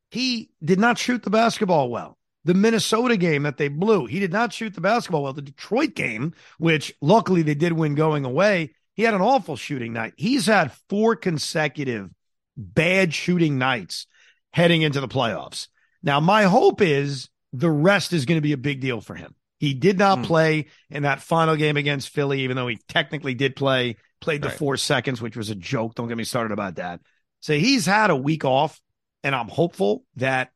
he 0.10 0.52
did 0.64 0.80
not 0.80 0.98
shoot 0.98 1.24
the 1.24 1.30
basketball 1.30 1.90
well. 1.90 2.18
the 2.44 2.54
Minnesota 2.56 3.16
game 3.18 3.44
that 3.44 3.58
they 3.58 3.68
blew. 3.68 4.08
He 4.08 4.20
did 4.20 4.32
not 4.32 4.52
shoot 4.52 4.74
the 4.74 4.82
basketball 4.82 5.22
well. 5.22 5.34
The 5.34 5.44
Detroit 5.44 5.94
game, 5.94 6.34
which 6.58 6.92
luckily 7.00 7.44
they 7.44 7.54
did 7.54 7.72
win 7.74 7.94
going 7.94 8.26
away, 8.26 8.74
he 8.96 9.04
had 9.04 9.14
an 9.14 9.22
awful 9.22 9.56
shooting 9.56 9.94
night. 9.94 10.14
He's 10.18 10.48
had 10.48 10.72
four 10.90 11.16
consecutive 11.16 12.10
bad 12.58 13.14
shooting 13.14 13.60
nights 13.60 14.08
heading 14.54 14.82
into 14.82 15.00
the 15.00 15.08
playoffs. 15.08 15.68
Now, 16.02 16.20
my 16.20 16.46
hope 16.46 16.82
is 16.82 17.30
the 17.54 17.70
rest 17.70 18.12
is 18.12 18.26
going 18.26 18.38
to 18.38 18.42
be 18.42 18.54
a 18.54 18.58
big 18.58 18.82
deal 18.82 19.02
for 19.02 19.14
him. 19.14 19.36
He 19.62 19.76
did 19.76 20.00
not 20.00 20.18
mm. 20.18 20.24
play 20.24 20.66
in 20.90 21.04
that 21.04 21.22
final 21.22 21.56
game 21.56 21.78
against 21.78 22.10
Philly, 22.10 22.42
even 22.42 22.56
though 22.56 22.68
he 22.68 22.80
technically 22.88 23.36
did 23.36 23.56
play, 23.56 23.98
played 24.20 24.42
the 24.42 24.48
right. 24.48 24.58
four 24.58 24.76
seconds, 24.76 25.22
which 25.22 25.38
was 25.38 25.52
a 25.52 25.56
joke. 25.56 25.94
Don't 25.94 26.08
get 26.08 26.18
me 26.18 26.24
started 26.24 26.52
about 26.52 26.78
that. 26.78 27.00
So 27.42 27.54
he's 27.54 27.86
had 27.86 28.10
a 28.10 28.16
week 28.16 28.44
off, 28.44 28.82
and 29.24 29.36
I'm 29.36 29.50
hopeful 29.50 30.04
that 30.16 30.50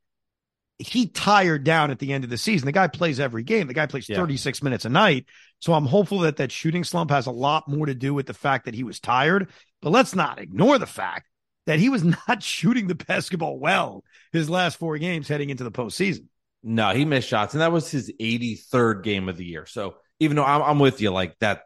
he 0.80 1.06
tired 1.06 1.64
down 1.64 1.92
at 1.92 2.00
the 2.00 2.14
end 2.14 2.24
of 2.24 2.32
the 2.32 2.38
season. 2.40 2.66
The 2.66 2.72
guy 2.72 2.88
plays 2.88 3.20
every 3.20 3.44
game. 3.44 3.68
The 3.68 3.76
guy 3.76 3.86
plays 3.86 4.10
yeah. 4.10 4.16
36 4.16 4.64
minutes 4.64 4.86
a 4.86 4.90
night. 4.90 5.28
So 5.60 5.74
I'm 5.74 5.86
hopeful 5.86 6.22
that 6.22 6.38
that 6.38 6.52
shooting 6.52 6.84
slump 6.84 7.12
has 7.12 7.28
a 7.28 7.32
lot 7.32 7.68
more 7.68 7.86
to 7.86 7.94
do 7.94 8.12
with 8.12 8.26
the 8.26 8.34
fact 8.34 8.66
that 8.66 8.74
he 8.74 8.84
was 8.84 9.00
tired. 9.00 9.52
But 9.84 9.92
let's 9.92 10.16
not 10.16 10.40
ignore 10.40 10.80
the 10.80 10.88
fact 10.88 11.30
that 11.68 11.78
he 11.78 11.90
was 11.90 12.04
not 12.28 12.42
shooting 12.42 12.88
the 12.88 12.96
basketball 12.96 13.60
well 13.60 14.04
his 14.32 14.50
last 14.50 14.80
four 14.80 14.98
games 14.98 15.28
heading 15.28 15.52
into 15.52 15.64
the 15.64 15.72
postseason. 15.72 16.26
No, 16.66 16.90
he 16.90 17.06
missed 17.06 17.28
shots, 17.28 17.54
and 17.54 17.62
that 17.62 17.72
was 17.72 17.90
his 17.90 18.12
83rd 18.20 19.04
game 19.04 19.30
of 19.30 19.38
the 19.38 19.46
year. 19.46 19.66
So 19.66 19.96
even 20.20 20.36
though 20.36 20.44
I'm, 20.44 20.62
I'm 20.62 20.80
with 20.80 21.00
you, 21.00 21.12
like 21.12 21.38
that, 21.40 21.62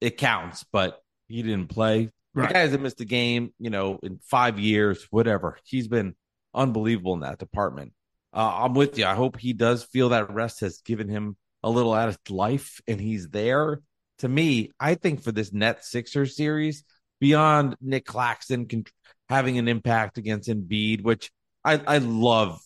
it 0.00 0.18
counts, 0.18 0.64
but 0.72 1.00
he 1.28 1.42
didn't 1.42 1.68
play. 1.68 2.10
Right. 2.34 2.48
The 2.48 2.54
guy 2.54 2.60
hasn't 2.60 2.82
missed 2.82 3.00
a 3.00 3.04
game, 3.04 3.54
you 3.58 3.70
know, 3.70 4.00
in 4.02 4.18
five 4.24 4.58
years, 4.58 5.06
whatever. 5.10 5.58
He's 5.64 5.88
been 5.88 6.16
unbelievable 6.52 7.14
in 7.14 7.20
that 7.20 7.38
department 7.38 7.92
uh, 8.32 8.64
I'm 8.64 8.74
with 8.74 8.98
you. 8.98 9.04
I 9.04 9.14
hope 9.14 9.38
he 9.38 9.52
does 9.52 9.84
feel 9.84 10.10
that 10.10 10.32
rest 10.32 10.60
has 10.60 10.80
given 10.80 11.08
him 11.08 11.36
a 11.62 11.70
little 11.70 11.92
out 11.92 12.08
of 12.08 12.18
life 12.30 12.80
and 12.88 13.00
he's 13.00 13.28
there. 13.28 13.80
To 14.18 14.28
me, 14.28 14.70
I 14.80 14.94
think 14.94 15.22
for 15.22 15.32
this 15.32 15.52
net 15.52 15.84
Sixer 15.84 16.26
series, 16.26 16.84
beyond 17.20 17.76
Nick 17.80 18.06
Claxton 18.06 18.66
can, 18.66 18.84
having 19.28 19.58
an 19.58 19.68
impact 19.68 20.18
against 20.18 20.48
Embiid, 20.48 21.02
which 21.02 21.30
I, 21.64 21.80
I 21.86 21.98
love 21.98 22.60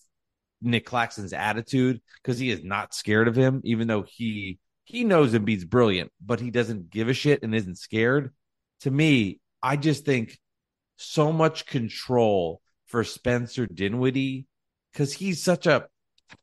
Nick 0.61 0.87
Claxton's 0.87 1.33
attitude 1.33 2.01
because 2.23 2.39
he 2.39 2.51
is 2.51 2.65
not 2.65 2.95
scared 2.95 3.29
of 3.29 3.37
him, 3.37 3.61
even 3.65 3.89
though 3.89 4.03
he 4.03 4.59
he 4.85 5.03
knows 5.03 5.35
Embiid's 5.35 5.65
brilliant, 5.65 6.13
but 6.25 6.41
he 6.41 6.51
doesn't 6.51 6.91
give 6.91 7.09
a 7.09 7.15
shit 7.15 7.43
and 7.43 7.55
isn't 7.55 7.79
scared. 7.79 8.33
To 8.81 8.91
me, 8.91 9.41
I 9.63 9.77
just 9.77 10.05
think 10.05 10.39
so 10.97 11.33
much 11.33 11.67
control 11.67 12.61
for 12.87 13.03
Spencer 13.03 13.67
Dinwiddie 13.67 14.47
because 14.93 15.13
he's 15.13 15.43
such 15.43 15.67
a. 15.67 15.87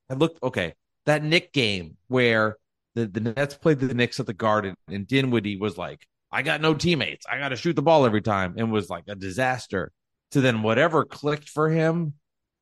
I 0.09 0.13
looked 0.15 0.43
okay 0.43 0.73
that 1.05 1.23
Nick 1.23 1.53
game 1.53 1.97
where 2.07 2.57
the 2.95 3.07
the 3.07 3.19
Nets 3.19 3.55
played 3.55 3.79
the 3.79 3.93
Knicks 3.93 4.19
at 4.19 4.25
the 4.25 4.33
Garden 4.33 4.75
and 4.87 5.07
Dinwiddie 5.07 5.57
was 5.57 5.77
like, 5.77 6.05
I 6.31 6.41
got 6.41 6.61
no 6.61 6.73
teammates, 6.73 7.25
I 7.25 7.39
got 7.39 7.49
to 7.49 7.55
shoot 7.55 7.75
the 7.75 7.81
ball 7.81 8.05
every 8.05 8.21
time, 8.21 8.55
and 8.57 8.71
was 8.71 8.89
like 8.89 9.05
a 9.07 9.15
disaster. 9.15 9.91
To 10.31 10.41
then 10.41 10.63
whatever 10.63 11.05
clicked 11.05 11.47
for 11.47 11.69
him 11.69 12.15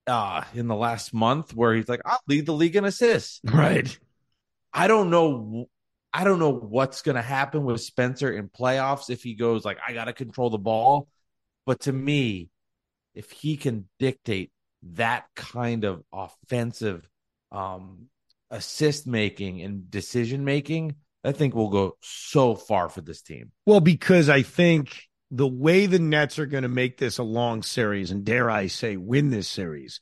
uh 0.07 0.43
in 0.53 0.67
the 0.67 0.75
last 0.75 1.13
month 1.13 1.53
where 1.53 1.73
he's 1.73 1.89
like, 1.89 2.01
I'll 2.05 2.21
lead 2.27 2.45
the 2.45 2.53
league 2.53 2.75
in 2.75 2.85
assists. 2.85 3.39
Right. 3.51 3.97
I 4.73 4.87
don't 4.87 5.09
know. 5.09 5.67
I 6.13 6.23
don't 6.23 6.39
know 6.39 6.53
what's 6.53 7.01
going 7.01 7.15
to 7.15 7.21
happen 7.21 7.63
with 7.63 7.81
Spencer 7.81 8.31
in 8.31 8.49
playoffs 8.49 9.09
if 9.09 9.23
he 9.23 9.33
goes 9.33 9.63
like, 9.63 9.77
I 9.85 9.93
got 9.93 10.05
to 10.05 10.13
control 10.13 10.49
the 10.49 10.57
ball. 10.57 11.07
But 11.65 11.81
to 11.81 11.93
me, 11.93 12.49
if 13.13 13.31
he 13.31 13.57
can 13.57 13.87
dictate 13.99 14.51
that 14.83 15.25
kind 15.35 15.83
of 15.83 16.03
offensive 16.11 17.07
um, 17.51 18.07
assist 18.49 19.07
making 19.07 19.61
and 19.61 19.89
decision 19.89 20.43
making, 20.43 20.95
I 21.23 21.31
think 21.31 21.53
we'll 21.53 21.69
go 21.69 21.97
so 22.01 22.55
far 22.55 22.89
for 22.89 23.01
this 23.01 23.21
team. 23.21 23.51
Well, 23.65 23.79
because 23.79 24.27
I 24.27 24.41
think 24.41 24.97
the 25.31 25.47
way 25.47 25.85
the 25.85 25.99
Nets 25.99 26.37
are 26.37 26.45
going 26.45 26.63
to 26.63 26.69
make 26.69 26.97
this 26.97 27.17
a 27.17 27.23
long 27.23 27.63
series, 27.63 28.11
and 28.11 28.25
dare 28.25 28.51
I 28.51 28.67
say, 28.67 28.97
win 28.97 29.29
this 29.29 29.47
series, 29.47 30.01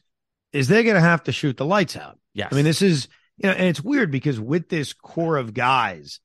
is 0.52 0.68
they're 0.68 0.84
going 0.84 0.96
to 0.96 1.02
have 1.02 1.24
to 1.24 1.32
shoot 1.32 1.56
the 1.56 1.66
lights 1.66 1.96
out. 1.96 2.18
Yes. 2.34 2.50
I 2.52 2.56
mean, 2.56 2.66
this 2.66 2.82
is, 2.82 3.08
you 3.38 3.48
know, 3.48 3.56
and 3.56 3.68
it's 3.68 3.82
weird 3.82 4.12
because 4.12 4.40
with 4.40 4.70
this 4.70 4.94
core 4.94 5.38
of 5.38 5.54
guys, 5.54 6.20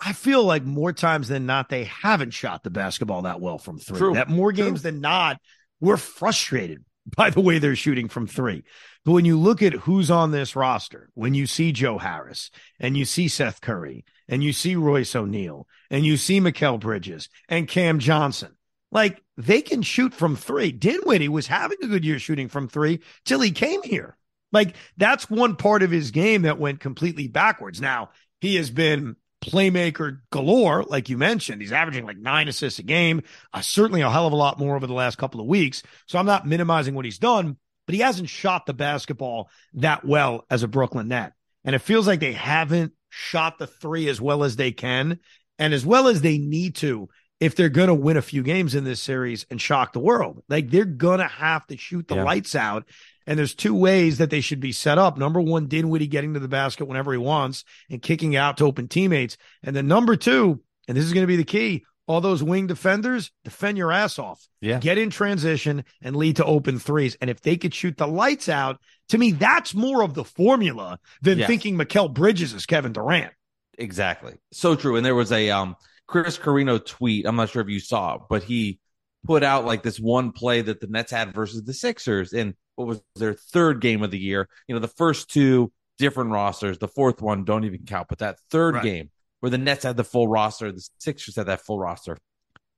I 0.00 0.14
feel 0.14 0.42
like 0.42 0.64
more 0.64 0.92
times 0.92 1.28
than 1.28 1.44
not, 1.46 1.68
they 1.68 1.84
haven't 1.84 2.32
shot 2.32 2.64
the 2.64 2.70
basketball 2.70 3.22
that 3.22 3.40
well 3.40 3.58
from 3.58 3.78
three. 3.78 3.98
True. 3.98 4.14
That 4.14 4.30
more 4.30 4.52
games 4.52 4.80
True. 4.80 4.90
than 4.90 5.00
not, 5.00 5.38
we're 5.80 5.96
frustrated 5.98 6.84
by 7.16 7.30
the 7.30 7.40
way 7.40 7.58
they're 7.58 7.76
shooting 7.76 8.08
from 8.08 8.26
three. 8.26 8.64
But 9.04 9.12
when 9.12 9.24
you 9.24 9.38
look 9.38 9.62
at 9.62 9.72
who's 9.72 10.10
on 10.10 10.30
this 10.30 10.56
roster, 10.56 11.10
when 11.14 11.34
you 11.34 11.46
see 11.46 11.72
Joe 11.72 11.98
Harris 11.98 12.50
and 12.80 12.96
you 12.96 13.04
see 13.04 13.28
Seth 13.28 13.60
Curry 13.60 14.04
and 14.28 14.42
you 14.42 14.52
see 14.52 14.76
Royce 14.76 15.14
O'Neale 15.14 15.66
and 15.90 16.04
you 16.04 16.16
see 16.16 16.40
Mikal 16.40 16.80
Bridges 16.80 17.28
and 17.48 17.68
Cam 17.68 17.98
Johnson, 17.98 18.56
like 18.90 19.22
they 19.36 19.62
can 19.62 19.82
shoot 19.82 20.14
from 20.14 20.36
three. 20.36 20.72
Dinwiddie 20.72 21.28
was 21.28 21.46
having 21.46 21.78
a 21.82 21.86
good 21.86 22.04
year 22.04 22.18
shooting 22.18 22.48
from 22.48 22.68
three 22.68 23.00
till 23.24 23.40
he 23.40 23.50
came 23.50 23.82
here. 23.82 24.16
Like 24.52 24.74
that's 24.96 25.28
one 25.28 25.56
part 25.56 25.82
of 25.82 25.90
his 25.90 26.10
game 26.10 26.42
that 26.42 26.58
went 26.58 26.80
completely 26.80 27.28
backwards. 27.28 27.80
Now 27.80 28.10
he 28.40 28.56
has 28.56 28.70
been 28.70 29.16
playmaker 29.42 30.20
galore, 30.30 30.82
like 30.84 31.08
you 31.08 31.18
mentioned. 31.18 31.60
He's 31.60 31.72
averaging 31.72 32.06
like 32.06 32.18
nine 32.18 32.48
assists 32.48 32.78
a 32.78 32.82
game, 32.82 33.22
uh, 33.52 33.60
certainly 33.60 34.00
a 34.00 34.10
hell 34.10 34.26
of 34.26 34.32
a 34.32 34.36
lot 34.36 34.58
more 34.58 34.76
over 34.76 34.86
the 34.86 34.94
last 34.94 35.18
couple 35.18 35.40
of 35.40 35.46
weeks. 35.46 35.82
So 36.06 36.18
I'm 36.18 36.26
not 36.26 36.46
minimizing 36.46 36.94
what 36.94 37.04
he's 37.04 37.18
done, 37.18 37.56
but 37.86 37.94
he 37.94 38.00
hasn't 38.00 38.28
shot 38.28 38.66
the 38.66 38.74
basketball 38.74 39.50
that 39.74 40.04
well 40.04 40.44
as 40.50 40.62
a 40.62 40.68
Brooklyn 40.68 41.08
net. 41.08 41.32
And 41.64 41.74
it 41.74 41.80
feels 41.80 42.06
like 42.06 42.20
they 42.20 42.32
haven't 42.32 42.92
shot 43.16 43.58
the 43.58 43.66
three 43.66 44.08
as 44.08 44.20
well 44.20 44.44
as 44.44 44.56
they 44.56 44.72
can 44.72 45.18
and 45.58 45.72
as 45.72 45.86
well 45.86 46.06
as 46.06 46.20
they 46.20 46.36
need 46.36 46.74
to 46.76 47.08
if 47.40 47.54
they're 47.54 47.68
going 47.68 47.88
to 47.88 47.94
win 47.94 48.16
a 48.16 48.22
few 48.22 48.42
games 48.42 48.74
in 48.74 48.84
this 48.84 49.00
series 49.00 49.46
and 49.50 49.60
shock 49.60 49.92
the 49.92 50.00
world. 50.00 50.42
Like 50.48 50.70
they're 50.70 50.84
going 50.84 51.20
to 51.20 51.26
have 51.26 51.66
to 51.68 51.76
shoot 51.76 52.08
the 52.08 52.16
yeah. 52.16 52.24
lights 52.24 52.54
out 52.54 52.84
and 53.26 53.38
there's 53.38 53.54
two 53.54 53.74
ways 53.74 54.18
that 54.18 54.28
they 54.28 54.42
should 54.42 54.60
be 54.60 54.72
set 54.72 54.98
up. 54.98 55.16
Number 55.16 55.40
one, 55.40 55.66
Dinwiddie 55.66 56.06
getting 56.06 56.34
to 56.34 56.40
the 56.40 56.46
basket 56.46 56.86
whenever 56.86 57.10
he 57.12 57.18
wants 57.18 57.64
and 57.90 58.02
kicking 58.02 58.36
out 58.36 58.58
to 58.58 58.64
open 58.64 58.86
teammates. 58.86 59.38
And 59.62 59.74
then 59.74 59.88
number 59.88 60.16
two, 60.16 60.60
and 60.86 60.96
this 60.96 61.04
is 61.04 61.12
going 61.12 61.24
to 61.24 61.28
be 61.28 61.36
the 61.36 61.44
key, 61.44 61.84
all 62.06 62.20
those 62.20 62.42
wing 62.42 62.66
defenders, 62.66 63.30
defend 63.44 63.76
your 63.78 63.92
ass 63.92 64.18
off. 64.18 64.46
Yeah. 64.60 64.78
Get 64.78 64.98
in 64.98 65.10
transition 65.10 65.84
and 66.02 66.16
lead 66.16 66.36
to 66.36 66.44
open 66.44 66.78
threes. 66.78 67.16
And 67.20 67.28
if 67.28 67.40
they 67.40 67.56
could 67.56 67.74
shoot 67.74 67.96
the 67.96 68.06
lights 68.06 68.48
out, 68.48 68.80
to 69.08 69.18
me, 69.18 69.32
that's 69.32 69.74
more 69.74 70.02
of 70.02 70.14
the 70.14 70.24
formula 70.24 70.98
than 71.22 71.38
yes. 71.38 71.46
thinking 71.46 71.76
Mikal 71.76 72.12
Bridges 72.12 72.52
is 72.52 72.66
Kevin 72.66 72.92
Durant. 72.92 73.32
Exactly. 73.78 74.34
So 74.52 74.74
true. 74.76 74.96
And 74.96 75.04
there 75.04 75.14
was 75.14 75.32
a 75.32 75.50
um 75.50 75.76
Chris 76.06 76.38
Carrino 76.38 76.78
tweet. 76.78 77.26
I'm 77.26 77.36
not 77.36 77.50
sure 77.50 77.62
if 77.62 77.68
you 77.68 77.80
saw, 77.80 78.18
but 78.28 78.44
he 78.44 78.78
put 79.24 79.42
out 79.42 79.64
like 79.64 79.82
this 79.82 79.98
one 79.98 80.32
play 80.32 80.62
that 80.62 80.80
the 80.80 80.86
Nets 80.86 81.10
had 81.10 81.34
versus 81.34 81.64
the 81.64 81.74
Sixers. 81.74 82.32
And 82.32 82.54
what 82.76 82.86
was 82.86 83.02
their 83.16 83.34
third 83.34 83.80
game 83.80 84.02
of 84.02 84.10
the 84.10 84.18
year. 84.18 84.48
You 84.68 84.74
know, 84.74 84.80
the 84.80 84.88
first 84.88 85.30
two 85.30 85.72
different 85.98 86.30
rosters, 86.30 86.78
the 86.78 86.88
fourth 86.88 87.20
one 87.20 87.44
don't 87.44 87.64
even 87.64 87.84
count, 87.84 88.08
but 88.08 88.18
that 88.18 88.38
third 88.50 88.74
right. 88.74 88.84
game 88.84 89.10
where 89.46 89.50
the 89.52 89.58
Nets 89.58 89.84
had 89.84 89.96
the 89.96 90.02
full 90.02 90.26
roster, 90.26 90.72
the 90.72 90.84
Sixers 90.98 91.36
had 91.36 91.46
that 91.46 91.60
full 91.60 91.78
roster. 91.78 92.18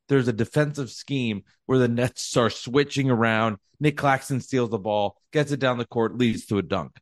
There's 0.08 0.28
a 0.28 0.34
defensive 0.34 0.90
scheme 0.90 1.44
where 1.64 1.78
the 1.78 1.88
Nets 1.88 2.36
are 2.36 2.50
switching 2.50 3.10
around. 3.10 3.56
Nick 3.80 3.96
Claxton 3.96 4.42
steals 4.42 4.68
the 4.68 4.78
ball, 4.78 5.16
gets 5.32 5.50
it 5.50 5.60
down 5.60 5.78
the 5.78 5.86
court, 5.86 6.18
leads 6.18 6.44
to 6.46 6.58
a 6.58 6.62
dunk. 6.62 6.92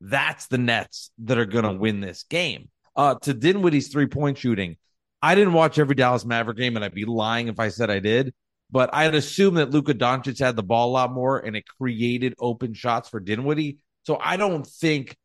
That's 0.00 0.46
the 0.46 0.58
Nets 0.58 1.10
that 1.24 1.38
are 1.38 1.44
going 1.44 1.64
to 1.64 1.72
win 1.72 2.00
this 2.00 2.22
game. 2.22 2.68
Uh, 2.94 3.16
to 3.22 3.34
Dinwiddie's 3.34 3.88
three 3.88 4.06
point 4.06 4.38
shooting, 4.38 4.76
I 5.20 5.34
didn't 5.34 5.54
watch 5.54 5.78
every 5.78 5.96
Dallas 5.96 6.24
Maverick 6.24 6.58
game, 6.58 6.76
and 6.76 6.84
I'd 6.84 6.94
be 6.94 7.04
lying 7.04 7.48
if 7.48 7.58
I 7.58 7.68
said 7.68 7.90
I 7.90 7.98
did 7.98 8.32
but 8.70 8.90
I'd 8.92 9.14
assume 9.14 9.54
that 9.54 9.70
Luka 9.70 9.94
Doncic 9.94 10.38
had 10.38 10.56
the 10.56 10.62
ball 10.62 10.90
a 10.90 10.92
lot 10.92 11.12
more 11.12 11.38
and 11.38 11.56
it 11.56 11.64
created 11.78 12.34
open 12.38 12.74
shots 12.74 13.08
for 13.08 13.20
Dinwiddie. 13.20 13.78
So 14.04 14.18
I 14.20 14.36
don't 14.36 14.66
think, 14.66 15.16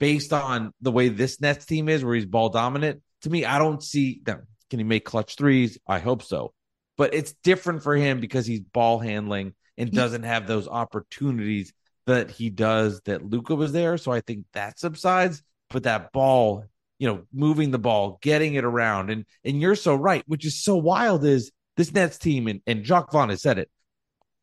based 0.00 0.32
on 0.32 0.72
the 0.80 0.92
way 0.92 1.08
this 1.08 1.40
Nets 1.40 1.64
team 1.64 1.88
is, 1.88 2.04
where 2.04 2.14
he's 2.14 2.26
ball 2.26 2.48
dominant, 2.48 3.02
to 3.22 3.30
me, 3.30 3.44
I 3.44 3.58
don't 3.58 3.82
see 3.82 4.20
them. 4.24 4.46
Can 4.70 4.78
he 4.78 4.84
make 4.84 5.04
clutch 5.04 5.36
threes? 5.36 5.78
I 5.86 5.98
hope 5.98 6.22
so. 6.22 6.52
But 6.96 7.14
it's 7.14 7.32
different 7.44 7.82
for 7.82 7.94
him 7.94 8.20
because 8.20 8.46
he's 8.46 8.60
ball 8.60 8.98
handling 8.98 9.54
and 9.76 9.92
doesn't 9.92 10.24
have 10.24 10.46
those 10.46 10.66
opportunities 10.66 11.72
that 12.06 12.30
he 12.30 12.50
does 12.50 13.00
that 13.02 13.24
Luka 13.24 13.54
was 13.54 13.72
there. 13.72 13.96
So 13.96 14.10
I 14.10 14.20
think 14.20 14.46
that 14.52 14.78
subsides. 14.78 15.42
But 15.70 15.84
that 15.84 16.12
ball, 16.12 16.64
you 16.98 17.06
know, 17.06 17.22
moving 17.32 17.70
the 17.70 17.78
ball, 17.78 18.18
getting 18.22 18.54
it 18.54 18.64
around, 18.64 19.10
and 19.10 19.26
and 19.44 19.60
you're 19.60 19.76
so 19.76 19.94
right, 19.94 20.24
which 20.26 20.46
is 20.46 20.62
so 20.62 20.76
wild 20.76 21.24
is 21.24 21.52
this 21.76 21.92
Nets 21.92 22.18
team, 22.18 22.48
and, 22.48 22.62
and 22.66 22.84
Jacque 22.84 23.12
Vaughn 23.12 23.28
has 23.28 23.42
said 23.42 23.58
it. 23.58 23.70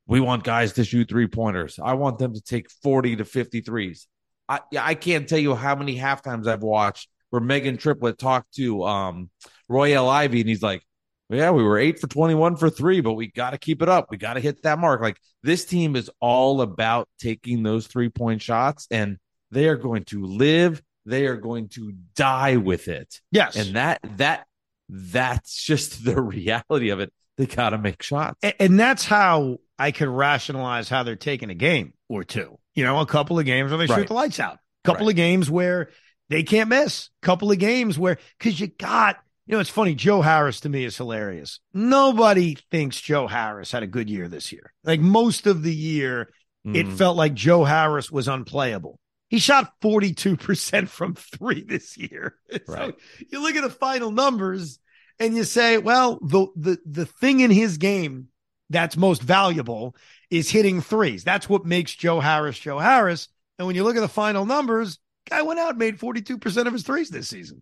We 0.08 0.20
want 0.20 0.44
guys 0.44 0.74
to 0.74 0.86
shoot 0.86 1.10
three 1.10 1.28
pointers. 1.28 1.80
I 1.84 1.94
want 1.94 2.20
them 2.20 2.34
to 2.34 2.42
take 2.42 2.70
40 2.84 3.16
to 3.18 3.24
53s. 3.24 4.06
I, 4.48 4.60
I 4.80 4.94
can't 4.94 5.28
tell 5.28 5.40
you 5.40 5.56
how 5.56 5.76
many 5.76 5.96
half 5.96 6.22
times 6.22 6.48
I've 6.48 6.62
watched 6.62 7.10
where 7.36 7.42
Meghan 7.42 7.80
Triplett 7.80 8.18
talked 8.18 8.54
to 8.56 8.84
um, 8.86 9.30
Royal 9.68 10.08
Ivey, 10.10 10.40
and 10.42 10.50
he's 10.50 10.64
like, 10.64 10.84
yeah, 11.30 11.52
we 11.52 11.64
were 11.64 11.78
eight 11.78 12.00
for 12.00 12.08
21 12.08 12.56
for 12.56 12.70
three, 12.70 13.02
but 13.02 13.14
we 13.14 13.28
got 13.28 13.52
to 13.52 13.58
keep 13.58 13.82
it 13.82 13.90
up. 13.90 14.08
We 14.12 14.18
got 14.18 14.34
to 14.36 14.40
hit 14.40 14.62
that 14.64 14.80
mark. 14.80 15.02
Like 15.02 15.18
this 15.44 15.66
team 15.66 15.96
is 15.96 16.10
all 16.20 16.62
about 16.62 17.10
taking 17.20 17.64
those 17.64 17.88
three 17.88 18.10
point 18.10 18.42
shots, 18.42 18.88
and 18.92 19.18
they 19.52 19.68
are 19.68 19.76
going 19.76 20.04
to 20.06 20.24
live, 20.26 20.82
they 21.06 21.26
are 21.26 21.36
going 21.38 21.70
to 21.70 21.94
die 22.16 22.58
with 22.58 22.88
it. 22.88 23.22
Yes. 23.32 23.56
And 23.56 23.76
that 23.76 24.00
that 24.18 24.46
that's 24.88 25.64
just 25.64 26.06
the 26.06 26.22
reality 26.22 26.90
of 26.90 27.00
it. 27.00 27.12
They 27.38 27.48
got 27.48 27.72
to 27.72 27.78
make 27.78 28.02
shots. 28.02 28.38
And, 28.44 28.54
and 28.60 28.80
that's 28.80 29.04
how 29.04 29.58
I 29.78 29.92
could 29.92 30.08
rationalize 30.08 30.88
how 30.90 31.04
they're 31.04 31.16
taking 31.16 31.50
a 31.50 31.56
game 31.56 31.94
or 32.08 32.24
two. 32.24 32.60
You 32.76 32.86
know, 32.86 33.00
a 33.00 33.06
couple 33.06 33.40
of 33.40 33.46
games 33.46 33.72
where 33.72 33.78
they 33.80 33.88
Right. 33.88 34.00
shoot 34.02 34.08
the 34.08 34.14
lights 34.14 34.40
out. 34.40 34.56
A 34.56 34.88
couple 34.88 35.08
Right. 35.08 35.14
of 35.14 35.16
games 35.18 35.50
where 35.50 35.90
they 36.30 36.44
can't 36.44 36.70
miss. 36.70 37.10
A 37.22 37.26
couple 37.26 37.52
of 37.52 37.60
games 37.60 37.98
where 38.00 38.18
because 38.40 38.60
you 38.60 38.68
got, 38.68 39.18
you 39.46 39.54
know, 39.54 39.60
it's 39.60 39.70
funny. 39.70 39.94
Joe 39.96 40.22
Harris 40.22 40.60
to 40.62 40.70
me 40.70 40.84
is 40.86 40.98
hilarious. 40.98 41.60
Nobody 41.74 42.58
thinks 42.72 43.00
Joe 43.00 43.28
Harris 43.28 43.72
had 43.72 43.84
a 43.84 43.88
good 43.88 44.10
year 44.10 44.28
this 44.28 44.52
year. 44.52 44.74
Like 44.84 45.00
most 45.00 45.46
of 45.48 45.64
the 45.64 45.74
year, 45.74 46.30
it 46.66 46.88
Mm. 46.88 46.98
felt 46.98 47.16
like 47.16 47.36
Joe 47.36 47.64
Harris 47.64 48.12
was 48.12 48.28
unplayable. 48.28 49.00
He 49.30 49.38
shot 49.40 49.74
42% 49.82 50.88
from 50.90 51.14
three 51.16 51.64
this 51.68 51.96
year. 51.98 52.36
So 52.66 52.94
you 53.32 53.40
look 53.42 53.56
at 53.56 53.62
the 53.64 53.70
final 53.70 54.10
numbers 54.12 54.80
and 55.20 55.36
you 55.36 55.44
say, 55.44 55.78
well, 55.78 56.20
the, 56.22 56.48
the, 56.56 56.78
the 56.86 57.06
thing 57.06 57.42
in 57.42 57.52
his 57.52 57.78
game 57.78 58.30
that's 58.72 58.98
most 58.98 59.22
valuable 59.22 59.96
is 60.32 60.50
hitting 60.50 60.82
threes. 60.82 61.24
That's 61.24 61.48
what 61.48 61.66
makes 61.66 61.94
Joe 61.94 62.20
Harris 62.20 62.58
Joe 62.58 62.80
Harris. 62.80 63.28
And 63.60 63.68
when 63.68 63.76
you 63.76 63.84
look 63.84 63.96
at 63.96 64.02
the 64.02 64.08
final 64.08 64.46
numbers, 64.46 64.98
guy 65.30 65.42
went 65.42 65.60
out 65.60 65.72
and 65.72 65.80
made 65.80 66.00
42% 66.00 66.68
of 66.68 66.74
his 66.74 66.84
threes 66.84 67.10
this 67.10 67.30
season. 67.30 67.62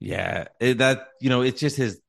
Yeah, 0.00 0.48
it, 0.60 0.78
that 0.78 1.08
you 1.20 1.30
know, 1.30 1.42
it's 1.42 1.60
just 1.60 1.76
his 1.76 2.00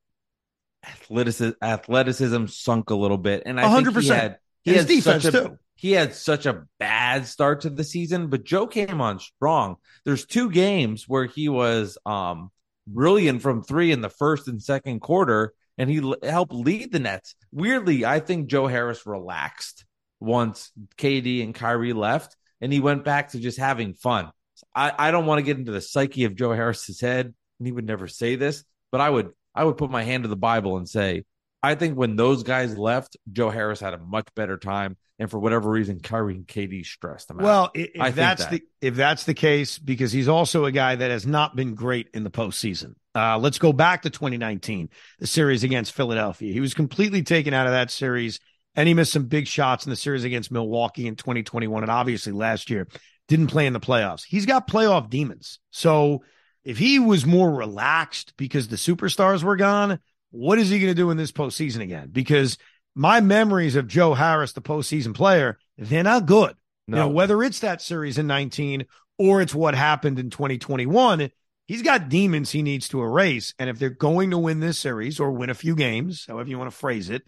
athleticism, 0.85 1.53
athleticism 1.61 2.45
sunk 2.47 2.89
a 2.89 2.95
little 2.95 3.17
bit, 3.17 3.43
and 3.45 3.59
I 3.59 3.69
think 3.69 3.93
he 3.93 4.09
100%. 4.09 4.15
had 4.15 4.37
he 4.63 4.73
His 4.73 4.81
had 4.81 4.87
defense, 4.87 5.23
such 5.23 5.25
a, 5.25 5.31
too. 5.31 5.59
He 5.75 5.91
had 5.91 6.13
such 6.15 6.45
a 6.45 6.65
bad 6.79 7.27
start 7.27 7.61
to 7.61 7.69
the 7.69 7.83
season, 7.83 8.27
but 8.27 8.43
Joe 8.43 8.67
came 8.67 9.01
on 9.01 9.19
strong. 9.19 9.75
There's 10.03 10.25
two 10.25 10.49
games 10.49 11.05
where 11.07 11.25
he 11.25 11.49
was 11.49 11.97
um 12.05 12.51
brilliant 12.87 13.41
from 13.41 13.63
three 13.63 13.91
in 13.91 14.01
the 14.01 14.09
first 14.09 14.47
and 14.47 14.61
second 14.61 14.99
quarter, 15.01 15.53
and 15.77 15.89
he 15.89 15.99
l- 15.99 16.17
helped 16.23 16.53
lead 16.53 16.91
the 16.91 16.99
Nets. 16.99 17.35
Weirdly, 17.51 18.05
I 18.05 18.19
think 18.19 18.47
Joe 18.47 18.67
Harris 18.67 19.05
relaxed 19.05 19.85
once 20.19 20.71
KD 20.97 21.43
and 21.43 21.53
Kyrie 21.53 21.93
left, 21.93 22.35
and 22.61 22.71
he 22.71 22.79
went 22.79 23.03
back 23.03 23.31
to 23.31 23.39
just 23.39 23.57
having 23.57 23.93
fun. 23.93 24.31
I, 24.73 24.93
I 24.97 25.11
don't 25.11 25.25
want 25.25 25.39
to 25.39 25.43
get 25.43 25.57
into 25.57 25.71
the 25.71 25.81
psyche 25.81 26.25
of 26.25 26.35
Joe 26.35 26.53
Harris's 26.53 27.01
head, 27.01 27.33
and 27.59 27.67
he 27.67 27.71
would 27.71 27.85
never 27.85 28.07
say 28.07 28.35
this, 28.35 28.63
but 28.91 29.01
I 29.01 29.09
would 29.09 29.31
I 29.53 29.63
would 29.63 29.77
put 29.77 29.89
my 29.89 30.03
hand 30.03 30.23
to 30.23 30.29
the 30.29 30.35
Bible 30.35 30.77
and 30.77 30.87
say, 30.87 31.23
I 31.63 31.75
think 31.75 31.97
when 31.97 32.15
those 32.15 32.43
guys 32.43 32.77
left, 32.77 33.17
Joe 33.31 33.49
Harris 33.49 33.79
had 33.79 33.93
a 33.93 33.97
much 33.97 34.27
better 34.35 34.57
time, 34.57 34.97
and 35.17 35.31
for 35.31 35.39
whatever 35.39 35.69
reason, 35.69 35.99
Kyrie 35.99 36.35
and 36.35 36.47
KD 36.47 36.85
stressed 36.85 37.31
him 37.31 37.39
out. 37.39 37.43
Well, 37.43 37.71
if 37.73 38.15
that's 38.15 38.43
that. 38.43 38.51
the 38.51 38.63
if 38.81 38.95
that's 38.95 39.23
the 39.23 39.33
case, 39.33 39.79
because 39.79 40.11
he's 40.11 40.27
also 40.27 40.65
a 40.65 40.71
guy 40.71 40.95
that 40.95 41.09
has 41.09 41.25
not 41.25 41.55
been 41.55 41.73
great 41.73 42.09
in 42.13 42.23
the 42.23 42.29
postseason. 42.29 42.95
Uh, 43.15 43.39
let's 43.39 43.57
go 43.59 43.71
back 43.73 44.01
to 44.01 44.09
2019, 44.09 44.89
the 45.19 45.27
series 45.27 45.63
against 45.63 45.93
Philadelphia. 45.93 46.51
He 46.51 46.59
was 46.59 46.73
completely 46.73 47.23
taken 47.23 47.53
out 47.53 47.65
of 47.65 47.71
that 47.71 47.89
series, 47.89 48.39
and 48.75 48.87
he 48.87 48.93
missed 48.93 49.13
some 49.13 49.25
big 49.25 49.47
shots 49.47 49.85
in 49.85 49.89
the 49.89 49.95
series 49.95 50.23
against 50.23 50.51
Milwaukee 50.51 51.07
in 51.07 51.15
2021, 51.15 51.83
and 51.83 51.91
obviously 51.91 52.33
last 52.33 52.69
year 52.69 52.87
didn't 53.27 53.47
play 53.47 53.65
in 53.65 53.73
the 53.73 53.79
playoffs. 53.79 54.23
He's 54.25 54.45
got 54.45 54.67
playoff 54.67 55.09
demons. 55.09 55.59
So 55.71 56.23
if 56.63 56.77
he 56.77 56.99
was 56.99 57.25
more 57.25 57.51
relaxed 57.51 58.33
because 58.37 58.67
the 58.67 58.75
superstars 58.75 59.43
were 59.43 59.55
gone, 59.55 59.99
what 60.31 60.59
is 60.59 60.69
he 60.69 60.79
going 60.79 60.91
to 60.91 60.95
do 60.95 61.11
in 61.11 61.17
this 61.17 61.31
postseason 61.31 61.81
again? 61.81 62.09
Because 62.11 62.57
my 62.95 63.21
memories 63.21 63.75
of 63.75 63.87
Joe 63.87 64.13
Harris, 64.13 64.53
the 64.53 64.61
postseason 64.61 65.13
player, 65.15 65.57
they're 65.77 66.03
not 66.03 66.25
good. 66.25 66.55
You 66.87 66.95
know, 66.95 67.09
whether 67.09 67.41
it's 67.41 67.61
that 67.61 67.81
series 67.81 68.19
in 68.19 68.27
19 68.27 68.85
or 69.17 69.41
it's 69.41 69.55
what 69.55 69.73
happened 69.73 70.19
in 70.19 70.29
2021, 70.29 71.31
he's 71.65 71.81
got 71.81 72.09
demons 72.09 72.51
he 72.51 72.61
needs 72.61 72.87
to 72.89 73.01
erase. 73.01 73.55
And 73.57 73.69
if 73.69 73.79
they're 73.79 73.89
going 73.89 74.31
to 74.31 74.37
win 74.37 74.59
this 74.59 74.77
series 74.77 75.19
or 75.19 75.31
win 75.31 75.49
a 75.49 75.55
few 75.55 75.75
games, 75.75 76.25
however 76.27 76.47
you 76.49 76.59
want 76.59 76.69
to 76.69 76.77
phrase 76.77 77.09
it, 77.09 77.23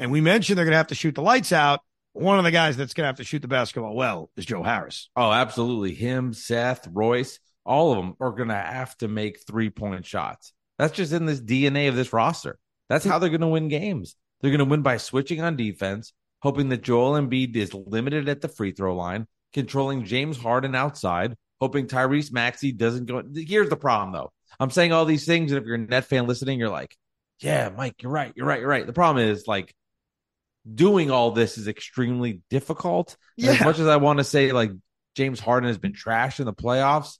and 0.00 0.10
we 0.10 0.20
mentioned 0.20 0.58
they're 0.58 0.64
going 0.64 0.72
to 0.72 0.78
have 0.78 0.88
to 0.88 0.94
shoot 0.94 1.14
the 1.14 1.22
lights 1.22 1.52
out, 1.52 1.80
one 2.12 2.38
of 2.38 2.44
the 2.44 2.50
guys 2.50 2.76
that's 2.76 2.94
going 2.94 3.04
to 3.04 3.08
have 3.08 3.16
to 3.16 3.24
shoot 3.24 3.42
the 3.42 3.48
basketball 3.48 3.94
well 3.94 4.30
is 4.36 4.46
Joe 4.46 4.62
Harris. 4.62 5.10
Oh, 5.14 5.30
absolutely. 5.30 5.94
Him, 5.94 6.32
Seth, 6.32 6.88
Royce, 6.90 7.38
all 7.64 7.92
of 7.92 7.98
them 7.98 8.14
are 8.18 8.32
going 8.32 8.48
to 8.48 8.54
have 8.54 8.96
to 8.98 9.08
make 9.08 9.46
three 9.46 9.70
point 9.70 10.04
shots. 10.04 10.52
That's 10.78 10.96
just 10.96 11.12
in 11.12 11.26
this 11.26 11.40
DNA 11.40 11.88
of 11.88 11.94
this 11.94 12.12
roster. 12.12 12.58
That's 12.88 13.04
how 13.04 13.18
they're 13.18 13.28
going 13.28 13.42
to 13.42 13.46
win 13.46 13.68
games. 13.68 14.16
They're 14.40 14.50
going 14.50 14.60
to 14.60 14.64
win 14.64 14.82
by 14.82 14.96
switching 14.96 15.42
on 15.42 15.56
defense, 15.56 16.12
hoping 16.42 16.70
that 16.70 16.82
Joel 16.82 17.12
Embiid 17.12 17.54
is 17.54 17.74
limited 17.74 18.28
at 18.28 18.40
the 18.40 18.48
free 18.48 18.72
throw 18.72 18.96
line, 18.96 19.26
controlling 19.52 20.04
James 20.04 20.38
Harden 20.38 20.74
outside, 20.74 21.36
hoping 21.60 21.86
Tyrese 21.86 22.32
Maxey 22.32 22.72
doesn't 22.72 23.06
go. 23.06 23.22
Here's 23.34 23.68
the 23.68 23.76
problem, 23.76 24.12
though. 24.12 24.32
I'm 24.58 24.70
saying 24.70 24.92
all 24.92 25.04
these 25.04 25.26
things, 25.26 25.52
and 25.52 25.60
if 25.60 25.66
you're 25.66 25.76
a 25.76 25.78
net 25.78 26.06
fan 26.06 26.26
listening, 26.26 26.58
you're 26.58 26.70
like, 26.70 26.96
yeah, 27.40 27.70
Mike, 27.76 28.02
you're 28.02 28.12
right. 28.12 28.32
You're 28.34 28.46
right. 28.46 28.60
You're 28.60 28.68
right. 28.68 28.86
The 28.86 28.92
problem 28.92 29.24
is, 29.24 29.46
like, 29.46 29.74
doing 30.72 31.10
all 31.10 31.30
this 31.30 31.58
is 31.58 31.68
extremely 31.68 32.42
difficult. 32.50 33.16
And 33.38 33.48
As 33.48 33.60
much 33.60 33.78
as 33.78 33.86
I 33.86 33.96
want 33.96 34.18
to 34.18 34.24
say, 34.24 34.52
like, 34.52 34.70
James 35.16 35.40
Harden 35.40 35.68
has 35.68 35.78
been 35.78 35.92
trashed 35.92 36.40
in 36.40 36.46
the 36.46 36.52
playoffs, 36.52 37.18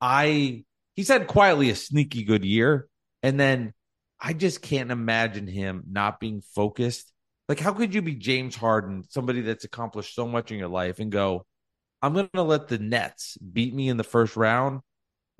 I 0.00 0.64
he's 0.94 1.08
had 1.08 1.26
quietly 1.26 1.70
a 1.70 1.76
sneaky 1.76 2.24
good 2.24 2.44
year. 2.44 2.88
And 3.22 3.38
then 3.38 3.72
I 4.20 4.32
just 4.32 4.62
can't 4.62 4.90
imagine 4.90 5.46
him 5.46 5.84
not 5.90 6.20
being 6.20 6.42
focused. 6.54 7.12
Like, 7.48 7.60
how 7.60 7.72
could 7.72 7.94
you 7.94 8.02
be 8.02 8.14
James 8.14 8.56
Harden, 8.56 9.04
somebody 9.08 9.40
that's 9.42 9.64
accomplished 9.64 10.14
so 10.14 10.26
much 10.26 10.50
in 10.52 10.58
your 10.58 10.68
life, 10.68 10.98
and 11.00 11.10
go, 11.10 11.44
I'm 12.02 12.14
going 12.14 12.30
to 12.34 12.42
let 12.42 12.68
the 12.68 12.78
Nets 12.78 13.36
beat 13.38 13.74
me 13.74 13.88
in 13.88 13.96
the 13.96 14.04
first 14.04 14.36
round? 14.36 14.80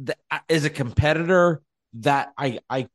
Th- 0.04 0.18
As 0.48 0.64
a 0.64 0.70
competitor, 0.70 1.62
that 1.94 2.32
I, 2.36 2.58
I, 2.68 2.88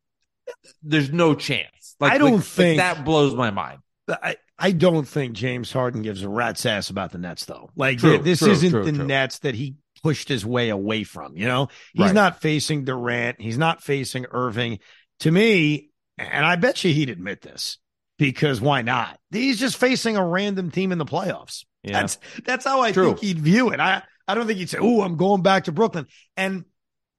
there's 0.83 1.11
no 1.11 1.33
chance. 1.35 1.95
Like, 1.99 2.11
I 2.13 2.17
don't 2.17 2.31
like- 2.31 2.39
like 2.39 2.45
think- 2.45 2.77
that 2.77 3.05
blows 3.05 3.33
my 3.33 3.51
mind. 3.51 3.79
I, 4.07 4.37
I 4.57 4.71
don't 4.71 5.07
think 5.07 5.33
James 5.33 5.71
Harden 5.71 6.01
gives 6.01 6.21
a 6.21 6.29
rat's 6.29 6.65
ass 6.65 6.89
about 6.89 7.11
the 7.11 7.17
Nets, 7.17 7.45
though. 7.45 7.69
Like, 7.75 7.99
True, 7.99 8.19
this 8.19 8.39
true, 8.39 8.51
isn't 8.51 8.69
true, 8.69 8.85
the. 8.85 8.91
Nets 8.91 9.39
that 9.39 9.55
he 9.55 9.75
pushed 10.03 10.29
his 10.29 10.45
way 10.45 10.69
away 10.69 11.03
from. 11.03 11.35
You 11.35 11.47
know, 11.47 11.69
he's 11.93 12.05
Right. 12.07 12.13
not 12.13 12.41
facing 12.41 12.85
Durant. 12.85 13.41
He's 13.41 13.57
not 13.57 13.81
facing 13.83 14.25
Irving. 14.31 14.79
To 15.21 15.31
me, 15.31 15.89
and 16.17 16.45
I 16.45 16.55
bet 16.57 16.83
you 16.83 16.93
he'd 16.93 17.09
admit 17.09 17.41
this 17.41 17.79
because 18.19 18.61
why 18.61 18.81
not? 18.81 19.19
He's 19.31 19.59
just 19.59 19.77
facing 19.77 20.17
a 20.17 20.25
random 20.25 20.69
team 20.71 20.91
in 20.91 20.97
the 20.97 21.05
playoffs. 21.05 21.65
Yeah. 21.83 22.01
That's 22.01 22.17
that's 22.43 22.65
how 22.65 22.81
I 22.81 22.91
think 22.91 23.19
he'd 23.19 23.39
view 23.39 23.69
it. 23.69 23.79
I 23.79 24.03
I 24.27 24.35
don't 24.35 24.45
think 24.47 24.59
he'd 24.59 24.69
say, 24.69 24.77
"Oh, 24.79 25.01
I'm 25.01 25.17
going 25.17 25.41
back 25.41 25.65
to 25.65 25.71
Brooklyn." 25.71 26.07
And 26.35 26.65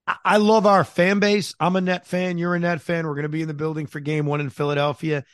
I, 0.06 0.16
I 0.24 0.36
love 0.36 0.66
our 0.66 0.84
fan 0.84 1.18
base. 1.20 1.54
I'm 1.58 1.76
a 1.76 1.80
net 1.80 2.06
fan. 2.06 2.36
You're 2.38 2.54
a 2.54 2.58
net 2.60 2.80
fan. 2.82 3.06
We're 3.06 3.14
going 3.14 3.22
to 3.24 3.28
be 3.28 3.42
in 3.42 3.48
the 3.48 3.54
building 3.54 3.86
for 3.86 4.00
Game 4.00 4.26
One 4.26 4.40
in 4.40 4.50
Philadelphia. 4.50 5.24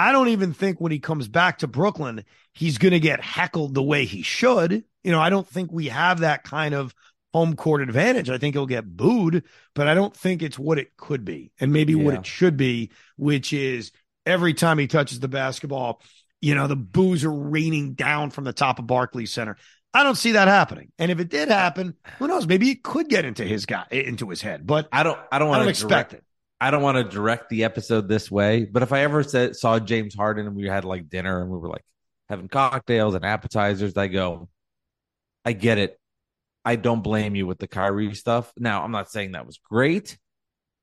I 0.00 0.12
don't 0.12 0.28
even 0.28 0.54
think 0.54 0.80
when 0.80 0.92
he 0.92 0.98
comes 0.98 1.28
back 1.28 1.58
to 1.58 1.66
Brooklyn, 1.66 2.24
he's 2.54 2.78
going 2.78 2.92
to 2.92 3.00
get 3.00 3.20
heckled 3.20 3.74
the 3.74 3.82
way 3.82 4.06
he 4.06 4.22
should. 4.22 4.84
You 5.04 5.12
know, 5.12 5.20
I 5.20 5.28
don't 5.28 5.46
think 5.46 5.70
we 5.70 5.88
have 5.88 6.20
that 6.20 6.42
kind 6.42 6.74
of 6.74 6.94
home 7.34 7.54
court 7.54 7.82
advantage. 7.82 8.30
I 8.30 8.38
think 8.38 8.54
he'll 8.54 8.64
get 8.66 8.96
booed, 8.96 9.44
but 9.74 9.88
I 9.88 9.94
don't 9.94 10.16
think 10.16 10.42
it's 10.42 10.58
what 10.58 10.78
it 10.78 10.96
could 10.96 11.24
be 11.24 11.52
and 11.60 11.70
maybe 11.72 11.94
what 11.94 12.14
it 12.14 12.26
should 12.26 12.56
be, 12.56 12.90
which 13.16 13.52
is 13.52 13.92
every 14.24 14.54
time 14.54 14.78
he 14.78 14.86
touches 14.86 15.20
the 15.20 15.28
basketball, 15.28 16.00
you 16.40 16.54
know, 16.54 16.66
the 16.66 16.76
boos 16.76 17.22
are 17.24 17.32
raining 17.32 17.92
down 17.92 18.30
from 18.30 18.44
the 18.44 18.54
top 18.54 18.78
of 18.78 18.86
Barclays 18.86 19.30
Center. 19.30 19.58
I 19.92 20.02
don't 20.02 20.16
see 20.16 20.32
that 20.32 20.48
happening. 20.48 20.92
And 20.98 21.10
if 21.10 21.20
it 21.20 21.28
did 21.28 21.48
happen, 21.48 21.94
who 22.18 22.26
knows? 22.26 22.46
Maybe 22.46 22.70
it 22.70 22.82
could 22.82 23.08
get 23.08 23.26
into 23.26 23.44
his 23.44 23.66
guy 23.66 23.84
into 23.90 24.30
his 24.30 24.40
head, 24.40 24.66
but 24.66 24.88
I 24.92 25.02
don't, 25.02 25.18
I 25.30 25.38
don't 25.38 25.48
I 25.48 25.50
want 25.50 25.58
don't 25.60 25.66
to 25.66 25.70
expect 25.70 26.14
it. 26.14 26.24
I 26.60 26.70
don't 26.70 26.82
want 26.82 26.98
to 26.98 27.04
direct 27.04 27.48
the 27.48 27.64
episode 27.64 28.06
this 28.06 28.30
way, 28.30 28.66
but 28.66 28.82
if 28.82 28.92
I 28.92 29.00
ever 29.00 29.22
said, 29.22 29.56
saw 29.56 29.78
James 29.78 30.14
Harden 30.14 30.46
and 30.46 30.54
we 30.54 30.66
had 30.66 30.84
like 30.84 31.08
dinner 31.08 31.40
and 31.40 31.50
we 31.50 31.56
were 31.56 31.70
like 31.70 31.84
having 32.28 32.48
cocktails 32.48 33.14
and 33.14 33.24
appetizers, 33.24 33.96
I 33.96 34.08
go, 34.08 34.48
I 35.44 35.52
get 35.52 35.78
it. 35.78 35.98
I 36.62 36.76
don't 36.76 37.02
blame 37.02 37.34
you 37.34 37.46
with 37.46 37.58
the 37.58 37.66
Kyrie 37.66 38.14
stuff. 38.14 38.52
Now, 38.58 38.84
I'm 38.84 38.90
not 38.90 39.10
saying 39.10 39.32
that 39.32 39.46
was 39.46 39.58
great, 39.58 40.18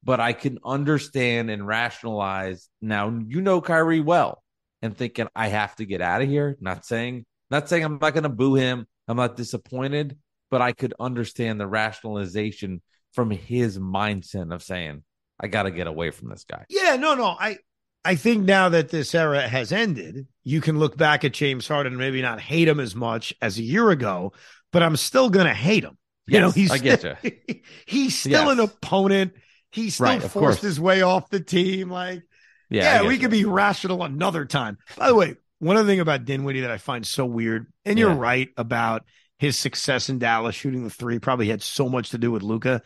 but 0.03 0.19
I 0.19 0.33
can 0.33 0.57
understand 0.65 1.51
and 1.51 1.67
rationalize. 1.67 2.67
Now, 2.81 3.15
you 3.27 3.41
know 3.41 3.61
Kyrie 3.61 3.99
well 3.99 4.41
and 4.81 4.97
thinking 4.97 5.27
I 5.35 5.49
have 5.49 5.75
to 5.75 5.85
get 5.85 6.01
out 6.01 6.23
of 6.23 6.27
here. 6.27 6.57
Not 6.59 6.85
saying, 6.85 7.25
not 7.51 7.69
saying 7.69 7.83
I'm 7.83 7.99
not 8.01 8.13
going 8.13 8.23
to 8.23 8.29
boo 8.29 8.55
him. 8.55 8.87
I'm 9.07 9.17
not 9.17 9.37
disappointed, 9.37 10.17
but 10.49 10.63
I 10.63 10.71
could 10.71 10.95
understand 10.99 11.59
the 11.59 11.67
rationalization 11.67 12.81
from 13.13 13.29
his 13.29 13.77
mindset 13.77 14.51
of 14.51 14.63
saying, 14.63 15.03
I 15.39 15.47
got 15.47 15.63
to 15.63 15.71
get 15.71 15.87
away 15.87 16.11
from 16.11 16.29
this 16.29 16.43
guy. 16.43 16.65
Yeah, 16.69 16.95
no, 16.95 17.13
no. 17.15 17.25
I 17.39 17.57
I 18.05 18.15
think 18.15 18.45
now 18.45 18.69
that 18.69 18.89
this 18.89 19.13
era 19.13 19.41
has 19.47 19.71
ended, 19.71 20.27
you 20.43 20.61
can 20.61 20.79
look 20.79 20.95
back 20.97 21.25
at 21.25 21.33
James 21.33 21.67
Harden 21.67 21.93
and 21.93 21.99
maybe 21.99 22.21
not 22.21 22.39
hate 22.39 22.67
him 22.67 22.79
as 22.79 22.95
much 22.95 23.33
as 23.41 23.57
a 23.57 23.63
year 23.63 23.89
ago, 23.89 24.33
but 24.71 24.81
I'm 24.83 24.95
still 24.95 25.29
gonna 25.29 25.53
hate 25.53 25.83
him. 25.83 25.97
You 26.25 26.39
know, 26.41 26.51
he's 26.51 26.71
I 26.71 26.77
get 26.77 26.99
still, 26.99 27.15
he's 27.85 28.17
still 28.17 28.31
Yes. 28.45 28.51
an 28.51 28.59
opponent. 28.59 29.33
He 29.71 29.89
still 29.89 30.05
Right, 30.07 30.21
forced 30.21 30.33
course. 30.33 30.61
his 30.61 30.79
way 30.79 31.01
off 31.01 31.29
the 31.29 31.39
team. 31.39 31.89
Like, 31.89 32.23
Yeah, 32.69 33.01
yeah, 33.01 33.07
we 33.07 33.15
you. 33.15 33.19
could 33.19 33.31
be 33.31 33.45
rational 33.45 34.03
another 34.03 34.45
time. 34.45 34.77
By 34.97 35.07
the 35.07 35.15
way, 35.15 35.35
one 35.59 35.77
other 35.77 35.87
thing 35.87 35.99
about 35.99 36.25
Dinwiddie 36.25 36.61
that 36.61 36.71
I 36.71 36.77
find 36.77 37.05
so 37.05 37.25
weird, 37.25 37.71
and 37.85 37.97
you're 37.99 38.13
right 38.13 38.49
about 38.57 39.03
his 39.39 39.57
success 39.57 40.09
in 40.09 40.19
Dallas 40.19 40.55
shooting 40.55 40.83
the 40.83 40.89
three 40.89 41.19
probably 41.19 41.47
had 41.47 41.61
so 41.61 41.87
much 41.89 42.09
to 42.09 42.17
do 42.17 42.31
with 42.31 42.43
Luka. 42.43 42.81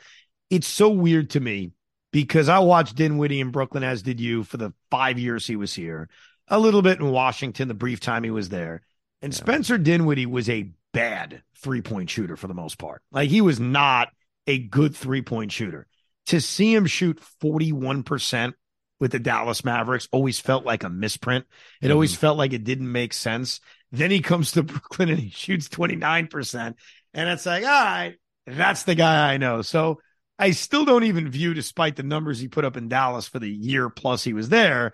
It's 0.49 0.67
so 0.67 0.89
weird 0.89 1.31
to 1.31 1.39
me 1.39 1.71
because 2.11 2.49
I 2.49 2.59
watched 2.59 2.95
Dinwiddie 2.95 3.39
in 3.39 3.51
Brooklyn, 3.51 3.83
as 3.83 4.01
did 4.01 4.19
you, 4.19 4.43
for 4.43 4.57
the 4.57 4.73
five 4.89 5.17
years 5.17 5.47
he 5.47 5.55
was 5.55 5.73
here, 5.73 6.09
a 6.47 6.59
little 6.59 6.81
bit 6.81 6.99
in 6.99 7.11
Washington, 7.11 7.67
the 7.67 7.73
brief 7.73 7.99
time 7.99 8.23
he 8.23 8.31
was 8.31 8.49
there. 8.49 8.81
And 9.21 9.33
yeah. 9.33 9.37
Spencer 9.37 9.77
Dinwiddie 9.77 10.25
was 10.25 10.49
a 10.49 10.71
bad 10.93 11.43
three 11.57 11.81
point 11.81 12.09
shooter 12.09 12.35
for 12.35 12.47
the 12.47 12.53
most 12.53 12.77
part. 12.77 13.01
Like 13.11 13.29
he 13.29 13.41
was 13.41 13.59
not 13.59 14.09
a 14.47 14.59
good 14.59 14.95
three 14.95 15.21
point 15.21 15.51
shooter. 15.51 15.87
To 16.27 16.41
see 16.41 16.73
him 16.73 16.85
shoot 16.85 17.19
41% 17.41 18.53
with 18.99 19.11
the 19.11 19.19
Dallas 19.19 19.65
Mavericks 19.65 20.07
always 20.11 20.39
felt 20.39 20.65
like 20.65 20.83
a 20.83 20.89
misprint. 20.89 21.45
It 21.81 21.85
mm-hmm. 21.85 21.93
always 21.93 22.15
felt 22.15 22.37
like 22.37 22.53
it 22.53 22.63
didn't 22.63 22.91
make 22.91 23.13
sense. 23.13 23.59
Then 23.91 24.11
he 24.11 24.21
comes 24.21 24.51
to 24.51 24.63
Brooklyn 24.63 25.09
and 25.09 25.19
he 25.19 25.29
shoots 25.29 25.67
29%. 25.69 26.75
And 27.13 27.29
it's 27.29 27.45
like, 27.45 27.63
all 27.63 27.69
right, 27.69 28.15
that's 28.45 28.83
the 28.83 28.95
guy 28.95 29.33
I 29.33 29.37
know. 29.37 29.63
So 29.63 29.99
I 30.41 30.51
still 30.51 30.85
don't 30.85 31.03
even 31.03 31.29
view, 31.29 31.53
despite 31.53 31.95
the 31.95 32.03
numbers 32.03 32.39
he 32.39 32.47
put 32.47 32.65
up 32.65 32.75
in 32.75 32.89
Dallas 32.89 33.27
for 33.27 33.37
the 33.37 33.49
year 33.49 33.89
plus 33.89 34.23
he 34.23 34.33
was 34.33 34.49
there, 34.49 34.93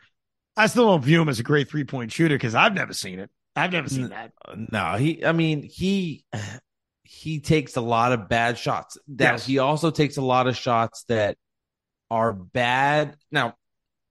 I 0.58 0.68
still 0.68 0.88
don't 0.88 1.04
view 1.04 1.22
him 1.22 1.30
as 1.30 1.40
a 1.40 1.44
great 1.44 1.70
three 1.70 1.86
point 1.86 2.12
shooter 2.12 2.36
because 2.36 2.54
I've 2.54 2.74
never 2.74 2.92
seen 2.92 3.20
it. 3.20 3.30
I've 3.56 3.72
never 3.72 3.88
seen 3.88 4.10
that. 4.10 4.34
No, 4.56 4.98
he, 4.98 5.26
I 5.26 5.32
mean, 5.32 5.64
he, 5.64 6.26
he 7.04 7.40
takes 7.40 7.78
a 7.78 7.82
lot 7.82 8.12
of 8.12 8.28
bad 8.28 8.58
shots. 8.58 8.98
That 9.08 9.32
yes. 9.34 9.46
he 9.46 9.60
also 9.60 9.90
takes 9.90 10.18
a 10.18 10.22
lot 10.22 10.48
of 10.48 10.58
shots 10.58 11.06
that 11.08 11.38
are 12.12 12.34
bad. 12.34 13.16
Now, 13.32 13.56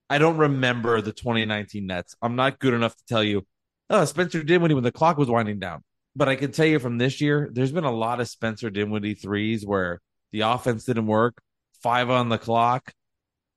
I 0.09 0.17
don't 0.17 0.37
remember 0.37 1.01
the 1.01 1.13
2019 1.13 1.85
Nets. 1.85 2.15
I'm 2.21 2.35
not 2.35 2.59
good 2.59 2.73
enough 2.73 2.95
to 2.95 3.03
tell 3.07 3.23
you. 3.23 3.45
Oh, 3.89 4.03
Spencer 4.05 4.41
Dinwiddie 4.41 4.73
when 4.73 4.83
the 4.83 4.91
clock 4.91 5.17
was 5.17 5.29
winding 5.29 5.59
down. 5.59 5.83
But 6.15 6.29
I 6.29 6.35
can 6.35 6.51
tell 6.51 6.65
you 6.65 6.79
from 6.79 6.97
this 6.97 7.21
year, 7.21 7.47
there's 7.51 7.71
been 7.71 7.83
a 7.83 7.91
lot 7.91 8.19
of 8.19 8.27
Spencer 8.27 8.71
Dinwiddie 8.71 9.13
threes 9.13 9.65
where 9.65 10.01
the 10.31 10.41
offense 10.41 10.85
didn't 10.85 11.07
work. 11.07 11.41
Five 11.81 12.09
on 12.09 12.29
the 12.29 12.37
clock. 12.37 12.91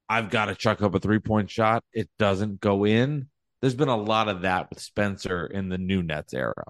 I've 0.08 0.30
got 0.30 0.46
to 0.46 0.54
chuck 0.54 0.82
up 0.82 0.94
a 0.94 1.00
three 1.00 1.20
point 1.20 1.50
shot. 1.50 1.84
It 1.92 2.08
doesn't 2.18 2.60
go 2.60 2.84
in. 2.84 3.28
There's 3.60 3.74
been 3.74 3.88
a 3.88 3.96
lot 3.96 4.28
of 4.28 4.42
that 4.42 4.70
with 4.70 4.80
Spencer 4.80 5.46
in 5.46 5.68
the 5.68 5.78
new 5.78 6.02
Nets 6.02 6.34
era. 6.34 6.64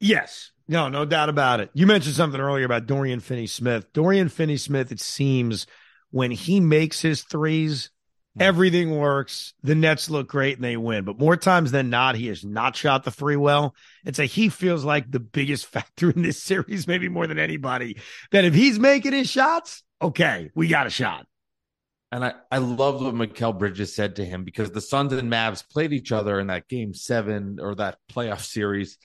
Yes. 0.00 0.52
No, 0.66 0.88
no 0.88 1.04
doubt 1.04 1.28
about 1.28 1.60
it. 1.60 1.70
You 1.74 1.86
mentioned 1.86 2.14
something 2.14 2.40
earlier 2.40 2.64
about 2.64 2.86
Dorian 2.86 3.20
Finney 3.20 3.46
Smith. 3.46 3.92
Dorian 3.92 4.28
Finney 4.28 4.56
Smith, 4.56 4.92
it 4.92 5.00
seems 5.00 5.66
when 6.10 6.30
he 6.30 6.60
makes 6.60 7.00
his 7.00 7.22
threes, 7.22 7.90
Everything 8.38 8.96
works. 8.96 9.54
The 9.62 9.74
Nets 9.74 10.08
look 10.08 10.28
great 10.28 10.56
and 10.56 10.64
they 10.64 10.76
win. 10.76 11.04
But 11.04 11.18
more 11.18 11.36
times 11.36 11.72
than 11.72 11.90
not, 11.90 12.14
he 12.14 12.28
has 12.28 12.44
not 12.44 12.76
shot 12.76 13.02
the 13.02 13.10
three 13.10 13.36
well. 13.36 13.74
And 14.04 14.16
a 14.18 14.24
he 14.24 14.48
feels 14.48 14.84
like 14.84 15.10
the 15.10 15.20
biggest 15.20 15.66
factor 15.72 16.10
in 16.10 16.22
this 16.22 16.40
series, 16.40 16.86
maybe 16.86 17.08
more 17.08 17.26
than 17.26 17.38
anybody. 17.38 17.98
That 18.30 18.44
if 18.44 18.54
he's 18.54 18.78
making 18.78 19.12
his 19.12 19.28
shots, 19.28 19.82
okay, 20.00 20.50
we 20.54 20.68
got 20.68 20.86
a 20.86 20.90
shot. 20.90 21.26
And 22.12 22.24
I, 22.24 22.34
I 22.50 22.58
love 22.58 23.02
what 23.02 23.14
Mikal 23.14 23.56
Bridges 23.56 23.94
said 23.94 24.16
to 24.16 24.24
him 24.24 24.44
because 24.44 24.70
the 24.70 24.80
Suns 24.80 25.12
and 25.12 25.30
Mavs 25.30 25.68
played 25.68 25.92
each 25.92 26.10
other 26.10 26.40
in 26.40 26.48
that 26.48 26.68
game 26.68 26.92
seven 26.92 27.58
or 27.60 27.76
that 27.76 27.98
playoff 28.12 28.40
series 28.40 28.98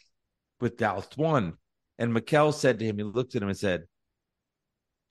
with 0.59 0.77
Dallas 0.77 1.07
one. 1.15 1.53
And 1.97 2.13
Mikal 2.13 2.53
said 2.53 2.79
to 2.79 2.85
him, 2.85 2.97
he 2.97 3.03
looked 3.03 3.35
at 3.35 3.41
him 3.41 3.49
and 3.49 3.57
said, 3.57 3.83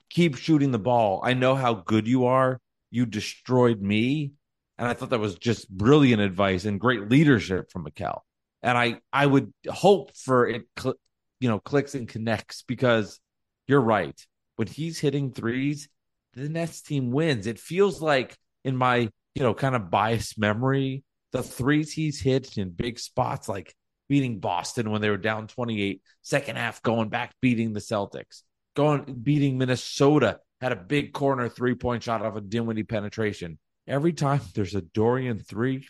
Keep 0.09 0.37
shooting 0.37 0.71
the 0.71 0.79
ball. 0.79 1.21
I 1.23 1.33
know 1.33 1.55
how 1.55 1.73
good 1.73 2.07
you 2.07 2.25
are 2.25 2.61
you 2.95 3.05
destroyed 3.05 3.81
me. 3.81 4.31
And 4.77 4.87
I 4.87 4.93
thought 4.93 5.09
that 5.09 5.19
was 5.19 5.35
just 5.35 5.69
brilliant 5.69 6.21
advice 6.21 6.63
and 6.63 6.79
great 6.79 7.09
leadership 7.09 7.69
from 7.69 7.85
Mikal. 7.85 8.21
And 8.63 8.77
I, 8.77 8.99
I 9.11 9.25
would 9.25 9.53
hope 9.69 10.15
for 10.15 10.47
it, 10.47 10.63
cl- 10.79 10.95
you 11.41 11.49
know, 11.49 11.59
clicks 11.59 11.93
and 11.93 12.07
connects 12.07 12.63
because 12.63 13.19
you're 13.67 13.81
right. 13.81 14.19
When 14.55 14.67
he's 14.67 14.97
hitting 14.97 15.33
threes, 15.33 15.89
the 16.33 16.47
Nets 16.47 16.81
team 16.81 17.11
wins. 17.11 17.47
It 17.47 17.59
feels 17.59 18.01
like 18.01 18.37
in 18.63 18.77
my, 18.77 19.09
you 19.33 19.43
know, 19.43 19.53
kind 19.53 19.75
of 19.75 19.91
biased 19.91 20.39
memory, 20.39 21.03
the 21.33 21.43
threes 21.43 21.91
he's 21.91 22.21
hit 22.21 22.57
in 22.57 22.69
big 22.69 22.97
spots, 22.97 23.49
like 23.49 23.75
beating 24.07 24.39
Boston 24.39 24.89
when 24.89 25.01
they 25.01 25.09
were 25.09 25.17
down 25.17 25.47
28, 25.47 26.01
second 26.21 26.55
half 26.55 26.81
going 26.81 27.09
back, 27.09 27.33
beating 27.41 27.73
the 27.73 27.81
Celtics, 27.81 28.43
going 28.73 29.03
beating 29.21 29.57
Minnesota 29.57 30.39
had 30.61 30.71
a 30.71 30.77
big 30.77 31.13
corner 31.13 31.49
three 31.49 31.75
point 31.75 32.03
shot 32.03 32.21
off 32.21 32.35
a 32.35 32.41
Dinwiddie 32.41 32.83
penetration. 32.83 33.57
Every 33.87 34.13
time 34.13 34.41
there's 34.53 34.75
a 34.75 34.81
Dorian 34.81 35.39
three, 35.39 35.87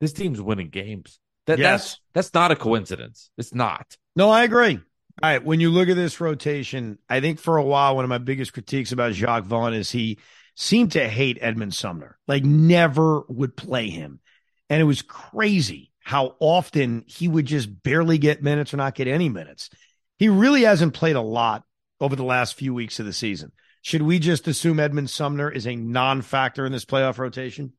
this 0.00 0.12
team's 0.12 0.40
winning 0.40 0.70
games. 0.70 1.18
That, 1.46 1.58
yes. 1.58 1.98
That's, 2.14 2.30
that's 2.30 2.34
not 2.34 2.52
a 2.52 2.56
coincidence. 2.56 3.30
It's 3.36 3.54
not. 3.54 3.96
No, 4.14 4.30
I 4.30 4.44
agree. 4.44 4.76
All 4.76 5.30
right. 5.30 5.44
When 5.44 5.60
you 5.60 5.70
look 5.70 5.88
at 5.88 5.96
this 5.96 6.20
rotation, 6.20 6.98
I 7.08 7.20
think 7.20 7.40
for 7.40 7.56
a 7.56 7.62
while, 7.64 7.96
one 7.96 8.04
of 8.04 8.08
my 8.08 8.18
biggest 8.18 8.52
critiques 8.52 8.92
about 8.92 9.12
Jacque 9.12 9.44
Vaughn 9.44 9.74
is 9.74 9.90
he 9.90 10.18
seemed 10.54 10.92
to 10.92 11.08
hate 11.08 11.38
Edmund 11.40 11.74
Sumner, 11.74 12.18
like 12.28 12.44
never 12.44 13.24
would 13.28 13.56
play 13.56 13.90
him. 13.90 14.20
And 14.70 14.80
it 14.80 14.84
was 14.84 15.02
crazy 15.02 15.92
how 16.00 16.36
often 16.40 17.04
he 17.06 17.28
would 17.28 17.46
just 17.46 17.82
barely 17.82 18.18
get 18.18 18.42
minutes 18.42 18.72
or 18.72 18.76
not 18.76 18.94
get 18.94 19.08
any 19.08 19.28
minutes. 19.28 19.70
He 20.18 20.28
really 20.28 20.62
hasn't 20.62 20.94
played 20.94 21.16
a 21.16 21.20
lot 21.20 21.64
over 22.00 22.16
the 22.16 22.24
last 22.24 22.54
few 22.54 22.74
weeks 22.74 22.98
of 23.00 23.06
the 23.06 23.12
season. 23.12 23.52
Should 23.82 24.02
we 24.02 24.18
just 24.18 24.48
assume 24.48 24.80
Edmund 24.80 25.10
Sumner 25.10 25.50
is 25.50 25.66
a 25.66 25.76
non-factor 25.76 26.64
in 26.64 26.72
this 26.72 26.84
playoff 26.84 27.18
rotation? 27.18 27.72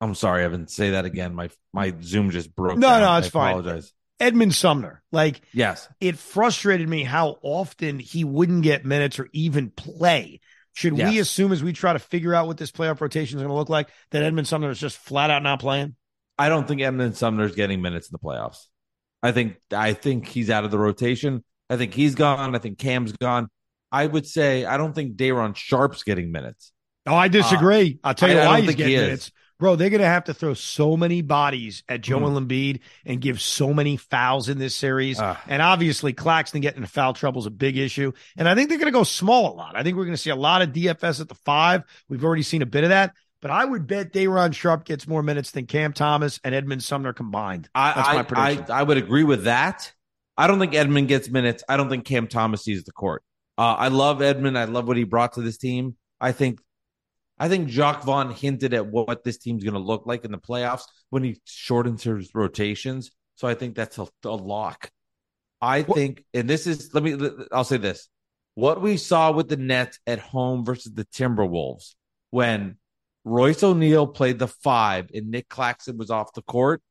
I'm 0.00 0.14
sorry, 0.14 0.44
Evan. 0.44 0.66
Say 0.66 0.90
that 0.90 1.04
again. 1.04 1.34
My 1.34 1.50
my 1.72 1.94
Zoom 2.02 2.30
just 2.30 2.54
broke. 2.56 2.78
No, 2.78 2.88
down. 2.88 3.00
no, 3.02 3.16
it's 3.18 3.28
I 3.28 3.30
fine. 3.30 3.58
Apologize. 3.58 3.92
Edmund 4.18 4.54
Sumner, 4.54 5.02
like 5.12 5.40
yes, 5.52 5.88
it 6.00 6.18
frustrated 6.18 6.88
me 6.88 7.04
how 7.04 7.38
often 7.42 7.98
he 7.98 8.24
wouldn't 8.24 8.62
get 8.62 8.84
minutes 8.84 9.18
or 9.18 9.28
even 9.32 9.70
play. 9.70 10.40
Should 10.74 10.96
yes. 10.96 11.10
we 11.10 11.18
assume 11.18 11.52
as 11.52 11.62
we 11.62 11.72
try 11.72 11.92
to 11.92 11.98
figure 11.98 12.34
out 12.34 12.46
what 12.46 12.56
this 12.56 12.72
playoff 12.72 13.00
rotation 13.00 13.38
is 13.38 13.42
going 13.42 13.52
to 13.52 13.56
look 13.56 13.68
like 13.68 13.88
that 14.10 14.22
Edmund 14.22 14.48
Sumner 14.48 14.70
is 14.70 14.80
just 14.80 14.96
flat 14.96 15.30
out 15.30 15.42
not 15.42 15.60
playing? 15.60 15.96
I 16.38 16.48
don't 16.48 16.66
think 16.66 16.80
Edmund 16.80 17.16
Sumner 17.16 17.44
is 17.44 17.54
getting 17.54 17.82
minutes 17.82 18.08
in 18.08 18.12
the 18.12 18.18
playoffs. 18.18 18.66
I 19.22 19.32
think 19.32 19.56
I 19.70 19.92
think 19.92 20.26
he's 20.26 20.50
out 20.50 20.64
of 20.64 20.70
the 20.70 20.78
rotation. 20.78 21.44
I 21.70 21.76
think 21.76 21.94
he's 21.94 22.14
gone. 22.14 22.54
I 22.54 22.58
think 22.58 22.78
Cam's 22.78 23.12
gone. 23.12 23.48
I 23.90 24.06
would 24.06 24.26
say 24.26 24.64
I 24.64 24.76
don't 24.76 24.94
think 24.94 25.16
Day'Ron 25.16 25.54
Sharpe's 25.54 26.02
getting 26.02 26.32
minutes. 26.32 26.72
Oh, 27.06 27.14
I 27.14 27.28
disagree. 27.28 27.98
Uh, 28.02 28.08
I'll 28.08 28.14
tell 28.14 28.30
you 28.30 28.38
I, 28.38 28.46
why 28.46 28.56
I 28.56 28.60
he's 28.60 28.74
getting 28.74 28.96
he 28.96 29.00
minutes. 29.00 29.32
Bro, 29.58 29.76
they're 29.76 29.90
going 29.90 30.00
to 30.00 30.06
have 30.08 30.24
to 30.24 30.34
throw 30.34 30.54
so 30.54 30.96
many 30.96 31.22
bodies 31.22 31.84
at 31.88 32.00
Joel 32.00 32.30
mm. 32.30 32.48
Embiid 32.48 32.80
and 33.04 33.20
give 33.20 33.40
so 33.40 33.72
many 33.72 33.96
fouls 33.96 34.48
in 34.48 34.58
this 34.58 34.74
series. 34.74 35.20
Uh, 35.20 35.36
and 35.46 35.62
obviously, 35.62 36.12
Claxton 36.12 36.62
getting 36.62 36.82
in 36.82 36.86
foul 36.86 37.12
trouble 37.12 37.40
is 37.42 37.46
a 37.46 37.50
big 37.50 37.76
issue. 37.76 38.10
And 38.36 38.48
I 38.48 38.56
think 38.56 38.68
they're 38.68 38.78
going 38.78 38.92
to 38.92 38.98
go 38.98 39.04
small 39.04 39.52
a 39.52 39.54
lot. 39.54 39.76
I 39.76 39.84
think 39.84 39.96
we're 39.96 40.04
going 40.04 40.16
to 40.16 40.20
see 40.20 40.30
a 40.30 40.36
lot 40.36 40.62
of 40.62 40.70
DFS 40.70 41.20
at 41.20 41.28
the 41.28 41.36
five. 41.36 41.84
We've 42.08 42.24
already 42.24 42.42
seen 42.42 42.62
a 42.62 42.66
bit 42.66 42.82
of 42.82 42.90
that. 42.90 43.14
But 43.40 43.52
I 43.52 43.64
would 43.64 43.86
bet 43.86 44.12
Day'Ron 44.12 44.52
Sharpe 44.52 44.84
gets 44.84 45.06
more 45.06 45.22
minutes 45.22 45.52
than 45.52 45.66
Cam 45.66 45.92
Thomas 45.92 46.40
and 46.42 46.56
Edmund 46.56 46.82
Sumner 46.82 47.12
combined. 47.12 47.68
That's 47.72 48.08
I, 48.08 48.14
my 48.14 48.22
prediction. 48.22 48.66
I, 48.68 48.80
I 48.80 48.82
would 48.82 48.96
agree 48.96 49.24
with 49.24 49.44
that. 49.44 49.92
I 50.36 50.46
don't 50.46 50.58
think 50.58 50.74
Edmund 50.74 51.08
gets 51.08 51.28
minutes. 51.28 51.62
I 51.68 51.76
don't 51.76 51.88
think 51.88 52.04
Cam 52.04 52.26
Thomas 52.26 52.64
sees 52.64 52.84
the 52.84 52.92
court. 52.92 53.22
Uh, 53.58 53.74
I 53.78 53.88
love 53.88 54.22
Edmund. 54.22 54.58
I 54.58 54.64
love 54.64 54.88
what 54.88 54.96
he 54.96 55.04
brought 55.04 55.34
to 55.34 55.42
this 55.42 55.58
team. 55.58 55.96
I 56.20 56.32
think, 56.32 56.60
I 57.38 57.48
think 57.48 57.68
Jacque 57.68 58.02
Vaughn 58.04 58.30
hinted 58.30 58.72
at 58.74 58.86
what 58.86 59.24
this 59.24 59.38
team's 59.38 59.64
going 59.64 59.74
to 59.74 59.80
look 59.80 60.06
like 60.06 60.24
in 60.24 60.32
the 60.32 60.38
playoffs 60.38 60.84
when 61.10 61.22
he 61.22 61.40
shortens 61.44 62.02
his 62.02 62.30
rotations. 62.34 63.10
So 63.36 63.46
I 63.46 63.54
think 63.54 63.74
that's 63.74 63.98
a, 63.98 64.06
a 64.24 64.30
lock. 64.30 64.90
I 65.60 65.82
what? 65.82 65.96
think, 65.96 66.24
and 66.32 66.48
this 66.48 66.66
is 66.66 66.92
let 66.92 67.02
me. 67.02 67.16
I'll 67.52 67.64
say 67.64 67.76
this: 67.76 68.08
what 68.54 68.80
we 68.80 68.96
saw 68.96 69.32
with 69.32 69.48
the 69.48 69.56
Nets 69.56 69.98
at 70.06 70.18
home 70.18 70.64
versus 70.64 70.92
the 70.92 71.04
Timberwolves 71.06 71.94
when 72.30 72.76
Royce 73.24 73.62
O'Neale 73.62 74.06
played 74.06 74.38
the 74.38 74.48
five 74.48 75.08
and 75.14 75.30
Nick 75.30 75.48
Claxton 75.48 75.96
was 75.96 76.10
off 76.10 76.34
the 76.34 76.42
court 76.42 76.82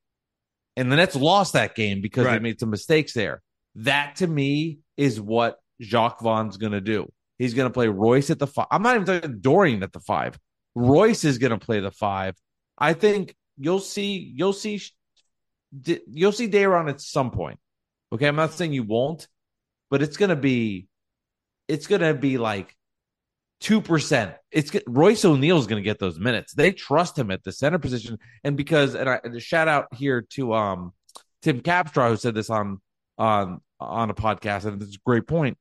and 0.75 0.91
the 0.91 0.95
Nets 0.95 1.15
lost 1.15 1.53
that 1.53 1.75
game 1.75 2.01
because 2.01 2.25
right. 2.25 2.34
they 2.34 2.39
made 2.39 2.60
some 2.60 2.69
mistakes 2.69 3.13
there. 3.13 3.41
That 3.75 4.17
to 4.17 4.27
me 4.27 4.79
is 4.97 5.19
what 5.19 5.57
Jacque 5.79 6.19
Vaughn's 6.21 6.57
going 6.57 6.73
to 6.73 6.81
do. 6.81 7.12
He's 7.38 7.53
going 7.53 7.69
to 7.69 7.73
play 7.73 7.88
Royce 7.88 8.29
at 8.29 8.39
the 8.39 8.47
five. 8.47 8.67
I'm 8.71 8.84
not 8.84 8.95
even 8.95 9.05
talking 9.05 9.39
Dorian 9.39 9.84
at 9.84 9.93
the 9.93 9.99
five. 9.99 10.38
Royce 10.75 11.23
is 11.23 11.38
going 11.38 11.51
to 11.51 11.57
play 11.57 11.79
the 11.79 11.91
five. 11.91 12.36
I 12.77 12.93
think 12.93 13.36
you'll 13.57 13.79
see, 13.79 14.31
you'll 14.36 14.53
see, 14.53 14.81
you'll 16.07 16.31
see 16.31 16.47
Day'Ron 16.47 16.89
at 16.89 17.01
some 17.01 17.31
point. 17.31 17.60
Okay, 18.13 18.27
I'm 18.27 18.36
not 18.36 18.53
saying 18.53 18.73
you 18.73 18.84
won't, 18.84 19.27
but 19.89 20.01
it's 20.01 20.17
going 20.17 20.29
to 20.29 20.36
be, 20.36 20.88
it's 21.67 21.88
going 21.88 22.01
to 22.01 22.13
be 22.13 22.38
like 22.38 22.75
two 23.62 23.80
percent. 23.80 24.34
It's 24.52 24.71
Royce 24.88 25.24
O'Neale 25.24 25.60
is 25.60 25.67
going 25.67 25.82
to 25.82 25.88
get 25.88 26.00
those 26.00 26.19
minutes. 26.19 26.54
They 26.54 26.74
trust 26.74 27.17
him 27.17 27.32
at 27.32 27.43
the 27.43 27.52
center 27.52 27.80
position, 27.80 28.17
and 28.43 28.58
because 28.58 28.95
and, 28.95 29.10
I, 29.10 29.21
and 29.24 29.36
a 29.36 29.39
shout 29.39 29.67
out 29.67 29.93
here 29.93 30.24
to 30.32 30.54
um 30.54 30.93
Tim 31.41 31.62
Capstraw 31.62 32.10
who 32.10 32.17
said 32.17 32.36
this 32.36 32.50
on 32.50 32.82
on 33.17 33.62
on 33.80 34.10
a 34.10 34.13
podcast, 34.13 34.65
and 34.65 34.82
it's 34.82 34.95
a 34.95 35.00
great 35.06 35.28
point. 35.28 35.58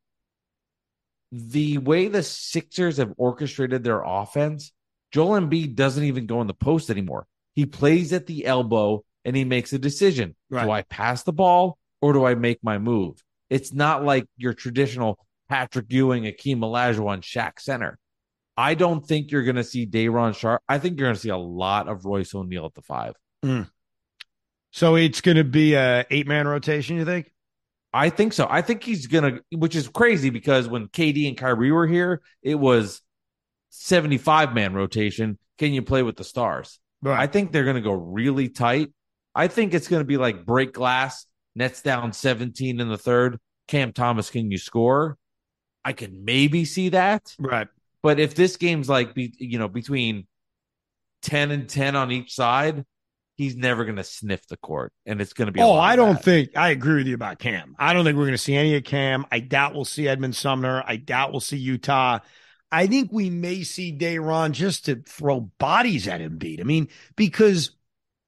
The 1.32 1.78
way 1.78 2.08
the 2.08 2.24
Sixers 2.24 2.96
have 2.96 3.12
orchestrated 3.16 3.84
their 3.84 4.02
offense, 4.02 4.72
Joel 5.12 5.40
Embiid 5.40 5.76
doesn't 5.76 6.02
even 6.02 6.26
go 6.26 6.40
in 6.40 6.48
the 6.48 6.54
post 6.54 6.90
anymore. 6.90 7.26
He 7.54 7.66
plays 7.66 8.12
at 8.12 8.26
the 8.26 8.46
elbow 8.46 9.04
and 9.24 9.36
he 9.36 9.44
makes 9.44 9.72
a 9.72 9.78
decision. 9.78 10.34
Right. 10.48 10.64
Do 10.64 10.70
I 10.70 10.82
pass 10.82 11.22
the 11.22 11.32
ball 11.32 11.78
or 12.00 12.12
do 12.12 12.24
I 12.24 12.34
make 12.34 12.58
my 12.64 12.78
move? 12.78 13.22
It's 13.48 13.72
not 13.72 14.04
like 14.04 14.26
your 14.36 14.54
traditional 14.54 15.24
Patrick 15.50 15.86
Ewing, 15.88 16.22
Akeem 16.22 16.58
Olajuwon, 16.58 17.22
Shaq 17.22 17.58
center. 17.58 17.98
I 18.56 18.74
don't 18.74 19.04
think 19.04 19.32
you're 19.32 19.42
going 19.42 19.56
to 19.56 19.64
see 19.64 19.84
Day'Ron 19.84 20.32
Sharpe. 20.32 20.62
I 20.68 20.78
think 20.78 20.96
you're 20.96 21.08
going 21.08 21.16
to 21.16 21.20
see 21.20 21.30
a 21.30 21.36
lot 21.36 21.88
of 21.88 22.04
Royce 22.04 22.32
O'Neale 22.34 22.66
at 22.66 22.74
the 22.74 22.82
five. 22.82 23.14
Mm. 23.44 23.68
So 24.70 24.94
it's 24.94 25.20
going 25.20 25.38
to 25.38 25.44
be 25.44 25.74
a 25.74 26.06
eight 26.08 26.28
man 26.28 26.46
rotation. 26.46 26.96
You 26.96 27.04
think? 27.04 27.32
I 27.92 28.10
think 28.10 28.32
so. 28.32 28.46
I 28.48 28.62
think 28.62 28.84
he's 28.84 29.08
going 29.08 29.34
to, 29.34 29.56
which 29.56 29.74
is 29.74 29.88
crazy 29.88 30.30
because 30.30 30.68
when 30.68 30.86
KD 30.86 31.26
and 31.26 31.36
Kyrie 31.36 31.72
were 31.72 31.88
here, 31.88 32.22
it 32.42 32.54
was 32.54 33.02
75 33.70 34.54
man 34.54 34.72
rotation. 34.72 35.36
Can 35.58 35.74
you 35.74 35.82
play 35.82 36.04
with 36.04 36.16
the 36.16 36.22
stars? 36.22 36.78
Right. 37.02 37.18
I 37.18 37.26
think 37.26 37.50
they're 37.50 37.64
going 37.64 37.74
to 37.74 37.82
go 37.82 37.92
really 37.92 38.48
tight. 38.48 38.92
I 39.34 39.48
think 39.48 39.74
it's 39.74 39.88
going 39.88 40.00
to 40.00 40.06
be 40.06 40.16
like 40.16 40.46
break 40.46 40.74
glass, 40.74 41.26
Nets 41.56 41.82
down 41.82 42.12
17 42.12 42.78
in 42.78 42.88
the 42.88 42.98
third. 42.98 43.40
Cam 43.66 43.92
Thomas, 43.92 44.30
can 44.30 44.52
you 44.52 44.58
score? 44.58 45.16
I 45.84 45.92
can 45.92 46.24
maybe 46.24 46.64
see 46.64 46.90
that. 46.90 47.34
Right. 47.38 47.68
But 48.02 48.18
if 48.18 48.34
this 48.34 48.56
game's 48.56 48.88
like 48.88 49.14
be, 49.14 49.32
you 49.38 49.58
know 49.58 49.68
between 49.68 50.26
ten 51.22 51.50
and 51.50 51.68
ten 51.68 51.96
on 51.96 52.10
each 52.10 52.34
side, 52.34 52.84
he's 53.36 53.56
never 53.56 53.84
going 53.84 53.96
to 53.96 54.04
sniff 54.04 54.46
the 54.48 54.56
court, 54.56 54.92
and 55.06 55.20
it's 55.20 55.32
going 55.32 55.46
to 55.46 55.52
be. 55.52 55.60
Oh, 55.60 55.74
I 55.74 55.96
don't 55.96 56.22
think 56.22 56.56
I 56.56 56.70
agree 56.70 56.96
with 56.96 57.06
you 57.06 57.14
about 57.14 57.38
Cam. 57.38 57.74
I 57.78 57.92
don't 57.92 58.04
think 58.04 58.16
we're 58.16 58.24
going 58.24 58.32
to 58.32 58.38
see 58.38 58.54
any 58.54 58.76
of 58.76 58.84
Cam. 58.84 59.26
I 59.30 59.40
doubt 59.40 59.74
we'll 59.74 59.84
see 59.84 60.08
Edmund 60.08 60.36
Sumner. 60.36 60.82
I 60.86 60.96
doubt 60.96 61.32
we'll 61.32 61.40
see 61.40 61.64
Yuta. 61.66 62.20
I 62.72 62.86
think 62.86 63.10
we 63.12 63.30
may 63.30 63.64
see 63.64 63.90
Day'Ron 63.90 64.52
just 64.52 64.84
to 64.86 64.96
throw 64.96 65.40
bodies 65.40 66.06
at 66.06 66.20
Embiid. 66.20 66.60
I 66.60 66.64
mean, 66.64 66.88
because 67.16 67.72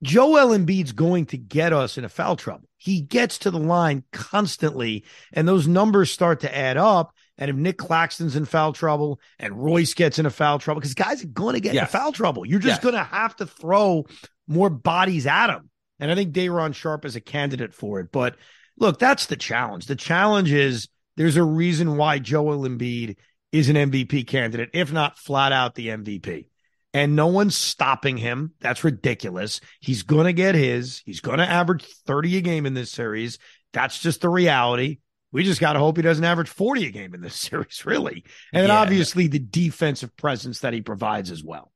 Joel 0.02 0.48
Embiid's 0.48 0.92
going 0.92 1.26
to 1.26 1.38
get 1.38 1.72
us 1.72 1.96
in 1.96 2.04
a 2.04 2.08
foul 2.08 2.36
trouble. 2.36 2.68
He 2.76 3.00
gets 3.00 3.38
to 3.38 3.52
the 3.52 3.60
line 3.60 4.02
constantly, 4.12 5.04
and 5.32 5.46
those 5.46 5.68
numbers 5.68 6.10
start 6.10 6.40
to 6.40 6.56
add 6.56 6.76
up. 6.76 7.14
And 7.38 7.50
if 7.50 7.56
Nick 7.56 7.78
Claxton's 7.78 8.36
in 8.36 8.44
foul 8.44 8.72
trouble 8.72 9.20
and 9.38 9.56
Royce 9.56 9.94
gets 9.94 10.18
into 10.18 10.30
foul 10.30 10.58
trouble, 10.58 10.80
because 10.80 10.94
guys 10.94 11.24
are 11.24 11.28
going 11.28 11.54
to 11.54 11.60
get 11.60 11.74
yes. 11.74 11.88
in 11.88 11.98
foul 11.98 12.12
trouble, 12.12 12.46
you're 12.46 12.60
just 12.60 12.76
yes. 12.76 12.82
going 12.82 12.94
to 12.94 13.02
have 13.02 13.34
to 13.36 13.46
throw 13.46 14.04
more 14.46 14.70
bodies 14.70 15.26
at 15.26 15.48
him. 15.48 15.70
And 15.98 16.10
I 16.10 16.14
think 16.14 16.32
Day'Ron 16.32 16.72
Sharpe 16.72 17.04
is 17.04 17.16
a 17.16 17.20
candidate 17.20 17.74
for 17.74 18.00
it. 18.00 18.12
But 18.12 18.36
look, 18.78 18.98
that's 18.98 19.26
the 19.26 19.36
challenge. 19.36 19.86
The 19.86 19.96
challenge 19.96 20.52
is 20.52 20.88
there's 21.16 21.36
a 21.36 21.44
reason 21.44 21.96
why 21.96 22.18
Joel 22.18 22.68
Embiid 22.68 23.16
is 23.50 23.68
an 23.68 23.76
MVP 23.76 24.26
candidate, 24.26 24.70
if 24.72 24.92
not 24.92 25.18
flat 25.18 25.52
out 25.52 25.74
the 25.74 25.88
MVP. 25.88 26.46
And 26.94 27.16
no 27.16 27.28
one's 27.28 27.56
stopping 27.56 28.18
him. 28.18 28.52
That's 28.60 28.84
ridiculous. 28.84 29.60
He's 29.80 30.02
going 30.02 30.26
to 30.26 30.32
get 30.32 30.54
his. 30.54 31.02
He's 31.06 31.20
going 31.20 31.38
to 31.38 31.48
average 31.48 31.86
30 32.06 32.36
a 32.36 32.40
game 32.42 32.66
in 32.66 32.74
this 32.74 32.90
series. 32.90 33.38
That's 33.72 33.98
just 33.98 34.20
the 34.20 34.28
reality. 34.28 34.98
We 35.32 35.44
just 35.44 35.60
got 35.60 35.72
to 35.72 35.78
hope 35.78 35.96
he 35.96 36.02
doesn't 36.02 36.24
average 36.24 36.48
40 36.48 36.86
a 36.86 36.90
game 36.90 37.14
in 37.14 37.20
this 37.20 37.34
series, 37.48 37.84
really. 37.84 38.24
And 38.52 38.62
then 38.62 38.68
yeah. 38.68 38.80
obviously 38.80 39.26
the 39.26 39.38
defensive 39.38 40.16
presence 40.16 40.60
that 40.60 40.72
he 40.72 40.82
provides 40.82 41.30
as 41.30 41.42
well. 41.42 41.72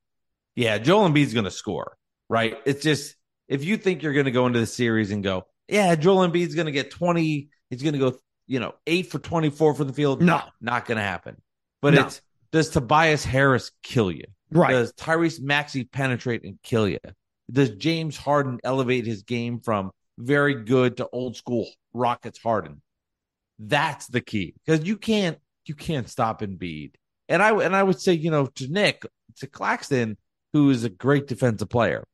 Yeah, 0.54 0.78
Joel 0.78 1.08
Embiid's 1.08 1.34
going 1.34 1.44
to 1.44 1.50
score, 1.50 1.96
right? 2.28 2.56
It's 2.64 2.82
just 2.82 3.16
if 3.48 3.64
you 3.64 3.76
think 3.76 4.02
you're 4.02 4.14
going 4.14 4.24
to 4.26 4.30
go 4.30 4.46
into 4.46 4.58
the 4.58 4.66
series 4.66 5.10
and 5.10 5.22
go, 5.22 5.46
yeah, 5.68 5.94
Joel 5.94 6.28
Embiid's 6.28 6.54
going 6.54 6.66
to 6.66 6.72
get 6.72 6.90
20, 6.90 7.48
he's 7.70 7.82
going 7.82 7.92
to 7.92 7.98
go, 7.98 8.18
you 8.46 8.60
know, 8.60 8.74
eight 8.86 9.10
for 9.10 9.18
24 9.18 9.74
for 9.74 9.84
the 9.84 9.92
field. 9.92 10.22
No, 10.22 10.40
not 10.60 10.86
going 10.86 10.96
to 10.96 11.04
happen. 11.04 11.36
But 11.82 11.94
no. 11.94 12.06
it's 12.06 12.20
does 12.52 12.70
Tobias 12.70 13.24
Harris 13.24 13.72
kill 13.82 14.10
you? 14.10 14.24
Right. 14.50 14.70
Does 14.70 14.92
Tyrese 14.92 15.40
Maxey 15.40 15.84
penetrate 15.84 16.44
and 16.44 16.58
kill 16.62 16.88
you? 16.88 16.98
Does 17.50 17.70
James 17.70 18.16
Harden 18.16 18.60
elevate 18.64 19.06
his 19.06 19.22
game 19.22 19.60
from 19.60 19.90
very 20.18 20.64
good 20.64 20.96
to 20.98 21.08
old 21.12 21.36
school 21.36 21.68
Rockets 21.92 22.38
Harden? 22.38 22.80
That's 23.58 24.06
the 24.06 24.20
key 24.20 24.54
because 24.64 24.86
you 24.86 24.96
can't 24.96 25.38
you 25.66 25.74
can't 25.74 26.08
stop 26.08 26.40
Embiid. 26.40 26.94
And 27.28 27.42
I 27.42 27.52
and 27.62 27.74
I 27.74 27.82
would 27.82 28.00
say 28.00 28.12
you 28.12 28.30
know 28.30 28.46
to 28.46 28.68
Nick 28.68 29.04
to 29.38 29.46
Claxton, 29.46 30.16
who 30.52 30.70
is 30.70 30.84
a 30.84 30.88
great 30.88 31.26
defensive 31.26 31.68
player, 31.68 32.04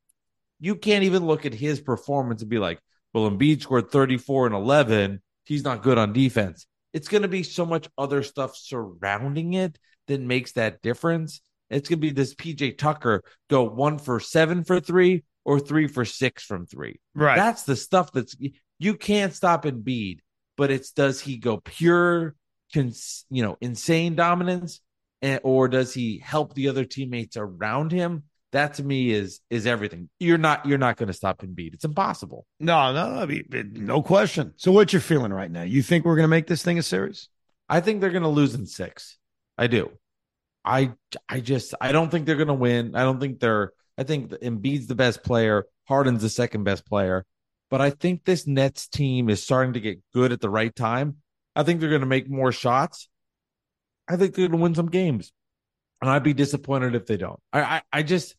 you 0.60 0.76
can't 0.76 1.04
even 1.04 1.26
look 1.26 1.44
at 1.44 1.54
his 1.54 1.80
performance 1.80 2.42
and 2.42 2.50
be 2.50 2.58
like, 2.58 2.80
well, 3.12 3.30
Embiid 3.30 3.62
scored 3.62 3.90
34 3.90 4.46
and 4.46 4.54
11. 4.54 5.20
He's 5.44 5.64
not 5.64 5.82
good 5.82 5.98
on 5.98 6.12
defense. 6.12 6.66
It's 6.92 7.08
going 7.08 7.22
to 7.22 7.28
be 7.28 7.42
so 7.42 7.66
much 7.66 7.88
other 7.98 8.22
stuff 8.22 8.56
surrounding 8.56 9.54
it 9.54 9.78
that 10.08 10.20
makes 10.20 10.52
that 10.52 10.82
difference. 10.82 11.40
It's 11.70 11.88
going 11.88 11.98
to 11.98 12.06
be 12.06 12.10
this 12.10 12.34
PJ 12.34 12.78
Tucker 12.78 13.22
go 13.48 13.64
one 13.64 13.98
for 13.98 14.20
seven 14.20 14.62
for 14.62 14.78
three 14.78 15.24
or 15.44 15.58
three 15.58 15.88
for 15.88 16.04
six 16.04 16.44
from 16.44 16.66
three. 16.66 17.00
Right. 17.14 17.36
That's 17.36 17.64
the 17.64 17.76
stuff 17.76 18.12
that's 18.12 18.36
you 18.78 18.94
can't 18.94 19.34
stop 19.34 19.64
Embiid 19.64 20.18
but 20.56 20.70
it's 20.70 20.92
does 20.92 21.20
he 21.20 21.36
go 21.36 21.58
pure, 21.58 22.34
cons, 22.74 23.24
you 23.30 23.42
know, 23.42 23.56
insane 23.60 24.14
dominance, 24.14 24.80
and, 25.20 25.40
or 25.44 25.68
does 25.68 25.94
he 25.94 26.18
help 26.18 26.54
the 26.54 26.68
other 26.68 26.84
teammates 26.84 27.36
around 27.36 27.92
him? 27.92 28.24
That 28.52 28.74
to 28.74 28.84
me 28.84 29.10
is 29.10 29.40
is 29.48 29.66
everything. 29.66 30.10
You're 30.18 30.38
not 30.38 30.66
you're 30.66 30.78
not 30.78 30.96
going 30.96 31.06
to 31.06 31.14
stop 31.14 31.40
Embiid. 31.40 31.72
It's 31.72 31.84
impossible. 31.84 32.46
No, 32.60 32.92
no, 32.92 33.22
I 33.22 33.26
mean, 33.26 33.44
no 33.72 34.02
question. 34.02 34.52
So 34.56 34.72
what 34.72 34.92
you're 34.92 35.00
feeling 35.00 35.32
right 35.32 35.50
now? 35.50 35.62
You 35.62 35.82
think 35.82 36.04
we're 36.04 36.16
going 36.16 36.24
to 36.24 36.28
make 36.28 36.46
this 36.46 36.62
thing 36.62 36.78
a 36.78 36.82
series? 36.82 37.28
I 37.68 37.80
think 37.80 38.00
they're 38.00 38.10
going 38.10 38.24
to 38.24 38.28
lose 38.28 38.54
in 38.54 38.66
six. 38.66 39.16
I 39.56 39.68
do. 39.68 39.90
I 40.64 40.92
I 41.28 41.40
just 41.40 41.74
I 41.80 41.92
don't 41.92 42.10
think 42.10 42.26
they're 42.26 42.36
going 42.36 42.48
to 42.48 42.54
win. 42.54 42.94
I 42.94 43.02
don't 43.02 43.20
think 43.20 43.40
they're. 43.40 43.72
I 43.96 44.04
think 44.04 44.30
Embiid's 44.30 44.86
the 44.86 44.94
best 44.94 45.22
player. 45.22 45.66
Harden's 45.88 46.22
the 46.22 46.28
second 46.28 46.64
best 46.64 46.86
player 46.86 47.24
but 47.72 47.80
I 47.80 47.88
think 47.88 48.26
this 48.26 48.46
Nets 48.46 48.86
team 48.86 49.30
is 49.30 49.42
starting 49.42 49.72
to 49.72 49.80
get 49.80 49.98
good 50.12 50.30
at 50.30 50.42
the 50.42 50.50
right 50.50 50.76
time. 50.76 51.16
I 51.56 51.62
think 51.62 51.80
they're 51.80 51.88
going 51.88 52.02
to 52.02 52.06
make 52.06 52.28
more 52.28 52.52
shots. 52.52 53.08
I 54.06 54.16
think 54.16 54.34
they're 54.34 54.46
going 54.46 54.58
to 54.58 54.62
win 54.62 54.74
some 54.74 54.90
games, 54.90 55.32
and 56.02 56.10
I'd 56.10 56.22
be 56.22 56.34
disappointed 56.34 56.94
if 56.94 57.06
they 57.06 57.16
don't. 57.16 57.40
I, 57.50 57.62
I, 57.62 57.82
I 57.90 58.02
just, 58.02 58.36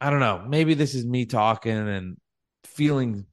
I 0.00 0.10
don't 0.10 0.18
know. 0.18 0.44
Maybe 0.48 0.74
this 0.74 0.96
is 0.96 1.06
me 1.06 1.26
talking 1.26 1.76
and 1.76 2.16
feeling 2.64 3.26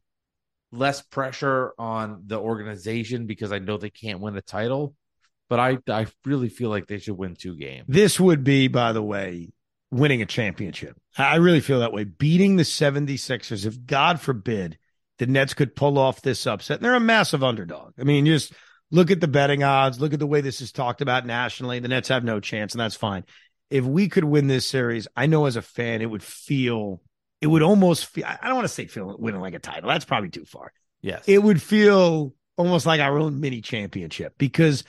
less 0.71 1.01
pressure 1.01 1.73
on 1.79 2.25
the 2.27 2.37
organization 2.37 3.25
because 3.25 3.51
I 3.51 3.57
know 3.57 3.77
they 3.77 3.89
can't 3.89 4.19
win 4.19 4.37
a 4.37 4.41
title. 4.41 4.93
But 5.49 5.59
I, 5.59 5.79
I 5.89 6.05
really 6.25 6.49
feel 6.49 6.69
like 6.69 6.85
they 6.85 6.99
should 6.99 7.17
win 7.17 7.35
two 7.35 7.55
games. 7.55 7.85
This 7.87 8.19
would 8.19 8.43
be, 8.43 8.67
by 8.67 8.93
the 8.93 9.01
way, 9.01 9.49
winning 9.89 10.21
a 10.21 10.27
championship. 10.27 10.95
I 11.17 11.37
really 11.37 11.59
feel 11.59 11.79
that 11.79 11.91
way. 11.91 12.03
Beating 12.03 12.55
the 12.55 12.63
76ers, 12.63 13.65
if 13.65 13.83
God 13.87 14.21
forbid 14.21 14.77
the 15.19 15.27
Nets 15.27 15.53
could 15.53 15.75
pull 15.75 15.97
off 15.97 16.21
this 16.21 16.47
upset. 16.47 16.77
And 16.77 16.85
they're 16.85 16.95
a 16.95 16.99
massive 16.99 17.43
underdog. 17.43 17.93
I 17.99 18.03
mean, 18.03 18.25
just 18.25 18.53
look 18.91 19.11
at 19.11 19.21
the 19.21 19.27
betting 19.27 19.63
odds, 19.63 19.99
look 19.99 20.13
at 20.13 20.19
the 20.19 20.27
way 20.27 20.41
this 20.41 20.61
is 20.61 20.71
talked 20.71 21.01
about 21.01 21.25
nationally. 21.25 21.79
The 21.79 21.87
Nets 21.87 22.09
have 22.09 22.23
no 22.23 22.39
chance, 22.39 22.73
and 22.73 22.81
that's 22.81 22.95
fine. 22.95 23.23
If 23.69 23.85
we 23.85 24.07
could 24.09 24.23
win 24.23 24.47
this 24.47 24.67
series, 24.67 25.07
I 25.15 25.25
know 25.25 25.45
as 25.45 25.55
a 25.55 25.61
fan, 25.61 26.01
it 26.01 26.09
would 26.09 26.23
feel, 26.23 27.01
it 27.41 27.47
would 27.47 27.63
almost 27.63 28.05
feel, 28.05 28.25
I 28.25 28.37
don't 28.43 28.55
want 28.55 28.65
to 28.65 28.73
say 28.73 28.85
feel 28.85 29.15
winning 29.17 29.41
like 29.41 29.55
a 29.55 29.59
title. 29.59 29.89
That's 29.89 30.05
probably 30.05 30.29
too 30.29 30.45
far. 30.45 30.71
Yes. 31.01 31.23
It 31.27 31.41
would 31.41 31.61
feel 31.61 32.33
almost 32.55 32.85
like 32.85 33.01
our 33.01 33.17
own 33.17 33.39
mini 33.39 33.61
championship 33.61 34.35
because 34.37 34.83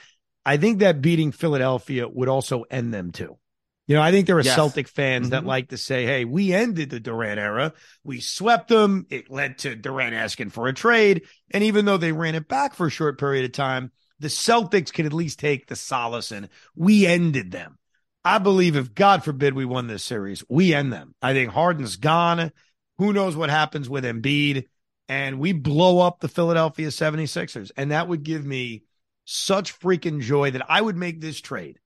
I 0.45 0.59
think 0.59 0.81
that 0.81 1.01
beating 1.01 1.33
Philadelphia 1.33 2.07
would 2.07 2.29
also 2.29 2.65
end 2.71 2.93
them 2.93 3.11
too. 3.13 3.39
You 3.87 3.97
know, 3.97 4.03
I 4.03 4.12
think 4.12 4.27
there 4.27 4.38
are 4.38 4.42
yes. 4.42 4.55
Celtic 4.55 4.88
fans 4.88 5.27
mm-hmm. 5.27 5.31
that 5.33 5.44
like 5.44 5.68
to 5.68 5.77
say, 5.77 6.07
hey, 6.07 6.25
we 6.25 6.55
ended 6.55 6.90
the 6.90 7.01
Durant 7.01 7.38
era. 7.38 7.75
We 8.03 8.20
swept 8.20 8.68
them. 8.68 9.07
It 9.11 9.31
led 9.31 9.59
to 9.59 9.77
Durant 9.77 10.14
asking 10.14 10.51
for 10.51 10.68
a 10.68 10.73
trade. 10.73 11.27
And 11.51 11.64
even 11.64 11.85
though 11.85 11.99
they 11.99 12.12
ran 12.12 12.35
it 12.35 12.49
back 12.49 12.75
for 12.75 12.87
a 12.87 12.90
short 12.90 13.18
period 13.18 13.44
of 13.44 13.53
time, 13.53 13.92
the 14.20 14.29
Celtics 14.29 14.92
can 14.92 15.05
at 15.05 15.12
least 15.12 15.38
take 15.38 15.66
the 15.66 15.77
solace 15.77 16.33
and 16.33 16.49
we 16.75 17.07
ended 17.07 17.51
them. 17.51 17.79
I 18.25 18.38
believe 18.38 18.75
if 18.75 18.94
God 18.94 19.23
forbid 19.23 19.53
we 19.53 19.66
won 19.66 19.87
this 19.87 20.03
series, 20.03 20.42
we 20.49 20.73
end 20.73 20.90
them. 20.90 21.14
I 21.20 21.35
think 21.35 21.51
Harden's 21.51 21.97
gone. 21.97 22.53
Who 22.97 23.12
knows 23.12 23.37
what 23.37 23.51
happens 23.51 23.90
with 23.90 24.05
Embiid? 24.05 24.64
And 25.11 25.38
we 25.38 25.53
blow 25.53 26.01
up 26.01 26.20
the 26.20 26.29
Philadelphia 26.29 26.88
76ers. 26.88 27.70
And 27.77 27.90
that 27.90 28.09
would 28.09 28.23
give 28.23 28.47
me 28.47 28.85
such 29.27 29.79
freaking 29.79 30.20
joy 30.23 30.53
that 30.53 30.64
I 30.70 30.81
would 30.81 30.97
make 30.97 31.20
this 31.20 31.38
trade 31.38 31.79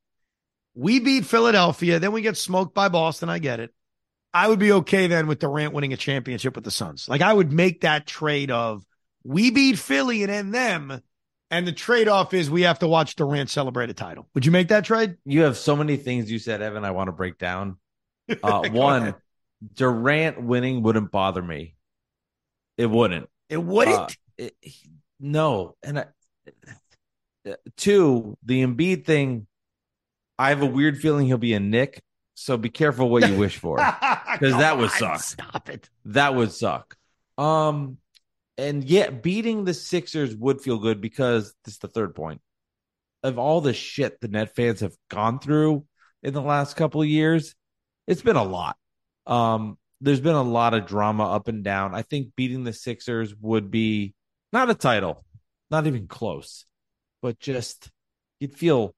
we 0.78 1.00
beat 1.00 1.26
Philadelphia, 1.26 1.98
then 1.98 2.12
we 2.12 2.22
get 2.22 2.36
smoked 2.36 2.72
by 2.72 2.88
Boston. 2.88 3.28
I 3.28 3.40
get 3.40 3.58
it. 3.58 3.74
I 4.32 4.46
would 4.46 4.60
be 4.60 4.70
okay 4.72 5.08
then 5.08 5.26
with 5.26 5.40
Durant 5.40 5.74
winning 5.74 5.92
a 5.92 5.96
championship 5.96 6.54
with 6.54 6.64
the 6.64 6.70
Suns. 6.70 7.08
Like 7.08 7.20
I 7.20 7.32
would 7.32 7.52
make 7.52 7.80
that 7.80 8.06
trade 8.06 8.52
of 8.52 8.86
we 9.24 9.50
beat 9.50 9.76
Philly 9.76 10.22
and 10.22 10.30
end 10.30 10.54
them. 10.54 11.02
And 11.50 11.66
the 11.66 11.72
trade 11.72 12.06
off 12.06 12.32
is 12.32 12.48
we 12.48 12.62
have 12.62 12.78
to 12.80 12.86
watch 12.86 13.16
Durant 13.16 13.50
celebrate 13.50 13.90
a 13.90 13.94
title. 13.94 14.28
Would 14.34 14.46
you 14.46 14.52
make 14.52 14.68
that 14.68 14.84
trade? 14.84 15.16
You 15.24 15.42
have 15.42 15.56
so 15.56 15.74
many 15.74 15.96
things 15.96 16.30
you 16.30 16.38
said, 16.38 16.62
Evan, 16.62 16.84
I 16.84 16.92
want 16.92 17.08
to 17.08 17.12
break 17.12 17.38
down. 17.38 17.78
Uh, 18.42 18.68
one, 18.68 19.02
ahead. 19.02 19.14
Durant 19.72 20.42
winning 20.42 20.82
wouldn't 20.82 21.10
bother 21.10 21.40
me. 21.42 21.76
It 22.76 22.84
wouldn't. 22.84 23.26
It 23.48 23.56
wouldn't? 23.56 23.96
Uh, 23.96 24.08
it, 24.36 24.54
no. 25.18 25.76
And 25.82 26.00
I, 26.00 26.04
uh, 27.48 27.54
two, 27.78 28.36
the 28.44 28.62
Embiid 28.62 29.06
thing 29.06 29.46
I 30.38 30.50
have 30.50 30.62
a 30.62 30.66
weird 30.66 30.98
feeling 30.98 31.26
he'll 31.26 31.38
be 31.38 31.54
a 31.54 31.60
Nick. 31.60 32.02
So 32.34 32.56
be 32.56 32.68
careful 32.68 33.08
what 33.08 33.28
you 33.28 33.36
wish 33.36 33.56
for, 33.56 33.76
because 34.32 34.56
that 34.58 34.78
would 34.78 34.92
suck. 34.92 35.20
Stop 35.20 35.68
it. 35.68 35.90
That 36.04 36.36
would 36.36 36.52
suck. 36.52 36.96
Um, 37.36 37.98
and 38.56 38.84
yet 38.84 39.22
beating 39.22 39.64
the 39.64 39.74
Sixers 39.74 40.36
would 40.36 40.60
feel 40.60 40.78
good 40.78 41.00
because 41.00 41.52
this 41.64 41.74
is 41.74 41.78
the 41.78 41.88
third 41.88 42.14
point 42.14 42.40
of 43.22 43.38
all 43.38 43.60
the 43.60 43.72
shit 43.72 44.20
the 44.20 44.28
Net 44.28 44.54
fans 44.54 44.80
have 44.80 44.94
gone 45.10 45.38
through 45.38 45.84
in 46.22 46.34
the 46.34 46.42
last 46.42 46.76
couple 46.76 47.02
of 47.02 47.08
years. 47.08 47.54
It's 48.06 48.22
been 48.22 48.36
a 48.36 48.44
lot. 48.44 48.76
Um, 49.26 49.76
there's 50.00 50.20
been 50.20 50.34
a 50.34 50.42
lot 50.42 50.74
of 50.74 50.86
drama 50.86 51.24
up 51.32 51.48
and 51.48 51.64
down. 51.64 51.94
I 51.94 52.02
think 52.02 52.34
beating 52.36 52.64
the 52.64 52.72
Sixers 52.72 53.34
would 53.34 53.70
be 53.70 54.14
not 54.52 54.70
a 54.70 54.74
title, 54.74 55.24
not 55.70 55.86
even 55.86 56.06
close, 56.06 56.64
but 57.20 57.38
just 57.38 57.90
you'd 58.40 58.56
feel 58.56 58.94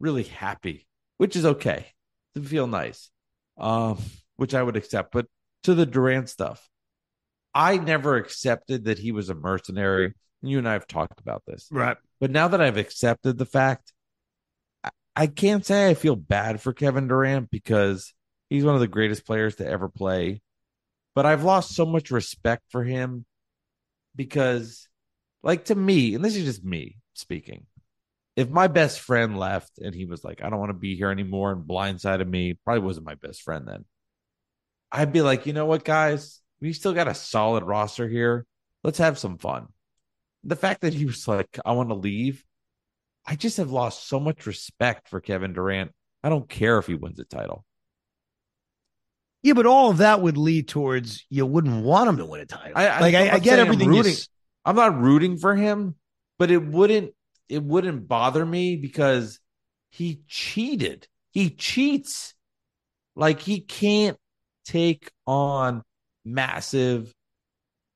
really 0.00 0.24
happy, 0.24 0.86
which 1.18 1.36
is 1.36 1.44
okay 1.44 1.86
to 2.34 2.42
feel 2.42 2.66
nice, 2.66 3.10
um, 3.58 3.98
which 4.36 4.54
I 4.54 4.62
would 4.62 4.76
accept. 4.76 5.12
But 5.12 5.26
to 5.64 5.74
the 5.74 5.86
Durant 5.86 6.28
stuff, 6.28 6.68
I 7.54 7.76
never 7.76 8.16
accepted 8.16 8.84
that 8.84 8.98
he 8.98 9.12
was 9.12 9.30
a 9.30 9.34
mercenary. 9.34 10.14
You 10.42 10.58
and 10.58 10.68
I 10.68 10.72
have 10.72 10.86
talked 10.86 11.20
about 11.20 11.42
this. 11.46 11.68
Right. 11.70 11.96
But 12.20 12.30
now 12.30 12.48
that 12.48 12.60
I've 12.60 12.76
accepted 12.76 13.38
the 13.38 13.46
fact, 13.46 13.92
I, 14.82 14.90
I 15.16 15.26
can't 15.26 15.64
say 15.64 15.88
I 15.88 15.94
feel 15.94 16.16
bad 16.16 16.60
for 16.60 16.72
Kevin 16.72 17.08
Durant 17.08 17.50
because 17.50 18.12
he's 18.50 18.64
one 18.64 18.74
of 18.74 18.80
the 18.80 18.88
greatest 18.88 19.24
players 19.24 19.56
to 19.56 19.66
ever 19.66 19.88
play. 19.88 20.42
But 21.14 21.26
I've 21.26 21.44
lost 21.44 21.74
so 21.74 21.86
much 21.86 22.10
respect 22.10 22.64
for 22.70 22.82
him 22.82 23.24
because, 24.16 24.88
like, 25.42 25.66
to 25.66 25.74
me, 25.74 26.14
and 26.14 26.24
this 26.24 26.34
is 26.34 26.44
just 26.44 26.64
me 26.64 26.98
speaking, 27.14 27.66
if 28.36 28.50
my 28.50 28.66
best 28.66 29.00
friend 29.00 29.38
left 29.38 29.78
and 29.78 29.94
he 29.94 30.06
was 30.06 30.24
like, 30.24 30.42
I 30.42 30.50
don't 30.50 30.58
want 30.58 30.70
to 30.70 30.78
be 30.78 30.96
here 30.96 31.10
anymore 31.10 31.52
and 31.52 31.64
blindsided 31.64 32.28
me, 32.28 32.54
probably 32.64 32.82
wasn't 32.82 33.06
my 33.06 33.14
best 33.14 33.42
friend 33.42 33.66
then. 33.66 33.84
I'd 34.90 35.12
be 35.12 35.22
like, 35.22 35.46
you 35.46 35.52
know 35.52 35.66
what, 35.66 35.84
guys? 35.84 36.40
We 36.60 36.72
still 36.72 36.94
got 36.94 37.08
a 37.08 37.14
solid 37.14 37.64
roster 37.64 38.08
here. 38.08 38.46
Let's 38.82 38.98
have 38.98 39.18
some 39.18 39.38
fun. 39.38 39.68
The 40.42 40.56
fact 40.56 40.82
that 40.82 40.94
he 40.94 41.06
was 41.06 41.26
like, 41.26 41.58
I 41.64 41.72
want 41.72 41.88
to 41.90 41.94
leave, 41.94 42.44
I 43.26 43.36
just 43.36 43.56
have 43.56 43.70
lost 43.70 44.06
so 44.06 44.20
much 44.20 44.46
respect 44.46 45.08
for 45.08 45.20
Kevin 45.20 45.52
Durant. 45.52 45.92
I 46.22 46.28
don't 46.28 46.48
care 46.48 46.78
if 46.78 46.86
he 46.86 46.94
wins 46.94 47.18
a 47.18 47.24
title. 47.24 47.64
Yeah, 49.42 49.52
but 49.52 49.66
all 49.66 49.90
of 49.90 49.98
that 49.98 50.22
would 50.22 50.38
lead 50.38 50.68
towards 50.68 51.24
you 51.28 51.44
wouldn't 51.44 51.84
want 51.84 52.08
him 52.08 52.16
to 52.16 52.24
win 52.24 52.40
a 52.40 52.46
title. 52.46 52.72
I, 52.74 53.00
like 53.00 53.14
I, 53.14 53.30
I 53.30 53.38
get 53.38 53.58
everything. 53.58 53.90
I'm, 53.90 53.94
rooting, 53.94 54.14
I'm 54.64 54.76
not 54.76 54.98
rooting 54.98 55.36
for 55.36 55.54
him, 55.54 55.96
but 56.38 56.50
it 56.50 56.64
wouldn't 56.64 57.14
it 57.54 57.62
wouldn't 57.62 58.08
bother 58.08 58.44
me 58.44 58.76
because 58.76 59.38
he 59.90 60.22
cheated. 60.26 61.06
He 61.30 61.50
cheats. 61.50 62.34
Like 63.16 63.40
he 63.40 63.60
can't 63.60 64.18
take 64.64 65.10
on 65.26 65.82
massive. 66.24 67.14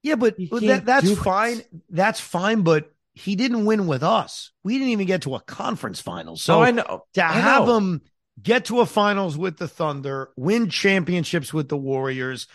Yeah, 0.02 0.14
but 0.14 0.38
You 0.38 0.48
but 0.48 0.60
can't 0.62 0.84
that, 0.86 1.02
that's 1.02 1.18
fine. 1.18 1.62
That's 1.90 2.20
fine. 2.20 2.62
But 2.62 2.92
he 3.14 3.34
didn't 3.34 3.64
win 3.64 3.88
with 3.88 4.04
us. 4.04 4.52
We 4.62 4.74
didn't 4.74 4.90
even 4.90 5.06
get 5.06 5.22
to 5.22 5.34
a 5.34 5.40
conference 5.40 6.00
final. 6.00 6.36
So 6.36 6.58
oh, 6.58 6.62
I 6.62 6.70
know. 6.70 7.04
to 7.14 7.24
I 7.24 7.32
have 7.32 7.66
know. 7.66 7.78
him 7.78 8.02
get 8.40 8.66
to 8.66 8.80
a 8.80 8.86
finals 8.86 9.36
with 9.36 9.56
the 9.56 9.66
Thunder, 9.66 10.30
win 10.36 10.70
championships 10.70 11.52
with 11.52 11.68
the 11.68 11.76
Warriors, 11.76 12.46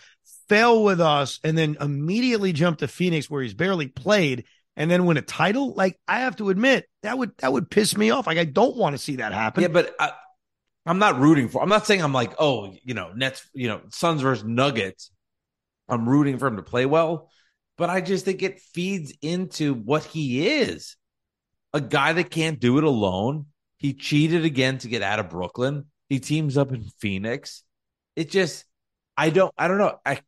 fail 0.48 0.82
with 0.82 1.02
us, 1.02 1.38
and 1.44 1.56
then 1.58 1.76
immediately 1.80 2.54
jump 2.54 2.78
to 2.78 2.88
Phoenix 2.88 3.28
where 3.28 3.42
he's 3.42 3.52
barely 3.52 3.88
played 3.88 4.44
and 4.76 4.90
then 4.90 5.06
win 5.06 5.16
a 5.16 5.22
title, 5.22 5.74
like 5.74 5.98
I 6.08 6.20
have 6.20 6.36
to 6.36 6.50
admit, 6.50 6.86
that 7.02 7.16
would 7.16 7.36
that 7.38 7.52
would 7.52 7.70
piss 7.70 7.96
me 7.96 8.10
off. 8.10 8.26
Like 8.26 8.38
I 8.38 8.44
don't 8.44 8.76
want 8.76 8.94
to 8.94 8.98
see 8.98 9.16
that 9.16 9.32
happen. 9.32 9.62
Yeah, 9.62 9.68
but 9.68 9.94
I, 9.98 10.12
I'm 10.86 10.98
not 10.98 11.18
rooting 11.18 11.48
for. 11.48 11.62
I'm 11.62 11.68
not 11.68 11.86
saying 11.86 12.02
I'm 12.02 12.12
like, 12.12 12.34
oh, 12.38 12.74
you 12.82 12.94
know, 12.94 13.12
Nets, 13.14 13.48
you 13.54 13.68
know, 13.68 13.80
Suns 13.90 14.20
versus 14.20 14.44
Nuggets. 14.44 15.10
I'm 15.88 16.08
rooting 16.08 16.38
for 16.38 16.46
him 16.46 16.56
to 16.56 16.62
play 16.62 16.86
well, 16.86 17.30
but 17.76 17.90
I 17.90 18.00
just 18.00 18.24
think 18.24 18.42
it 18.42 18.60
feeds 18.60 19.12
into 19.22 19.74
what 19.74 20.04
he 20.04 20.48
is 20.48 20.96
a 21.74 21.80
guy 21.80 22.12
that 22.12 22.30
can't 22.30 22.60
do 22.60 22.78
it 22.78 22.84
alone. 22.84 23.46
He 23.76 23.92
cheated 23.92 24.44
again 24.44 24.78
to 24.78 24.88
get 24.88 25.02
out 25.02 25.18
of 25.18 25.28
Brooklyn. 25.28 25.86
He 26.08 26.20
teams 26.20 26.56
up 26.56 26.72
in 26.72 26.84
Phoenix. 27.00 27.64
It 28.16 28.30
just, 28.30 28.64
I 29.16 29.30
don't, 29.30 29.52
I 29.58 29.68
don't 29.68 29.78
know. 29.78 29.98
I, 30.06 30.20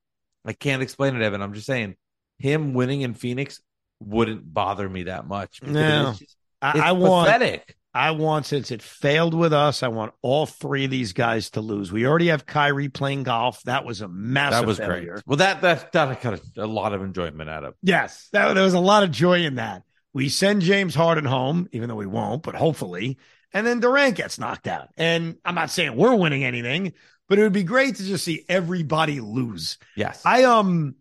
I 0.45 0.53
can't 0.53 0.83
explain 0.83 1.15
it, 1.15 1.23
Evan. 1.23 1.41
I'm 1.41 1.55
just 1.55 1.67
saying, 1.67 1.95
him 2.39 2.75
winning 2.75 3.01
in 3.01 3.15
Phoenix 3.15 3.61
wouldn't 4.01 4.53
bother 4.53 4.89
me 4.89 5.05
that 5.05 5.27
much. 5.27 5.63
No. 5.63 6.11
it's 6.11 6.19
just- 6.21 6.37
I, 6.63 6.71
it's 6.71 6.81
I 6.81 6.93
want 6.93 7.27
pathetic. 7.29 7.77
I 7.93 8.11
want 8.11 8.45
since 8.47 8.71
it 8.71 8.83
failed 8.83 9.33
with 9.35 9.53
us, 9.55 9.83
I 9.83 9.89
want 9.89 10.13
all 10.21 10.45
three 10.47 10.85
of 10.85 10.91
these 10.91 11.13
guys 11.15 11.51
to 11.51 11.61
lose. 11.63 11.91
We 11.93 12.07
already 12.07 12.27
have 12.29 12.45
Kyrie 12.45 12.89
playing 12.91 13.23
golf. 13.23 13.63
That 13.63 13.85
was 13.87 14.01
a 14.03 14.09
massive 14.09 14.61
That 14.61 14.67
was 14.67 14.79
failure. 14.79 15.13
great. 15.15 15.23
Well, 15.27 15.37
that 15.39 15.61
that 15.63 15.93
that 15.93 16.09
I 16.09 16.15
got 16.15 16.35
a, 16.59 16.65
a 16.65 16.67
lot 16.67 16.93
of 16.93 17.03
enjoyment 17.03 17.49
out 17.49 17.65
of. 17.65 17.75
Yes, 17.83 18.29
that, 18.33 18.53
there 18.55 18.65
was 18.65 18.75
a 18.75 18.81
lot 18.81 19.03
of 19.03 19.11
joy 19.11 19.41
in 19.45 19.55
that. 19.57 19.83
We 20.13 20.29
send 20.31 20.63
James 20.63 20.95
Harden 20.95 21.25
home, 21.27 21.69
even 21.73 21.89
though 21.89 21.95
we 21.95 22.07
won't, 22.07 22.43
but 22.43 22.55
hopefully. 22.55 23.19
And 23.53 23.67
then 23.67 23.81
Durant 23.81 24.17
gets 24.17 24.39
knocked 24.39 24.67
out. 24.67 24.89
And 24.99 25.37
I'm 25.45 25.55
not 25.55 25.71
saying 25.71 25.97
we're 25.97 26.17
winning 26.17 26.45
anything, 26.45 26.93
but 27.29 27.39
it 27.39 27.43
would 27.43 27.53
be 27.53 27.63
great 27.65 27.97
to 27.97 28.03
just 28.03 28.25
see 28.25 28.45
everybody 28.49 29.21
lose. 29.21 29.79
Yes, 29.95 30.21
I 30.25 30.45
um 30.45 30.97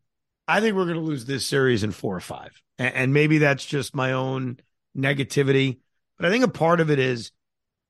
I 0.47 0.61
think 0.61 0.75
we're 0.75 0.85
gonna 0.87 0.99
lose 0.99 1.25
this 1.25 1.45
series 1.45 1.83
in 1.83 1.91
four 1.91 2.15
or 2.15 2.21
five. 2.21 2.51
And, 2.77 3.13
maybe 3.13 3.37
that's 3.39 3.65
just 3.65 3.95
my 3.95 4.11
own 4.11 4.59
negativity. 4.97 5.79
But 6.17 6.25
I 6.25 6.29
think 6.29 6.43
a 6.43 6.49
part 6.49 6.79
of 6.79 6.91
it 6.91 6.99
is 6.99 7.31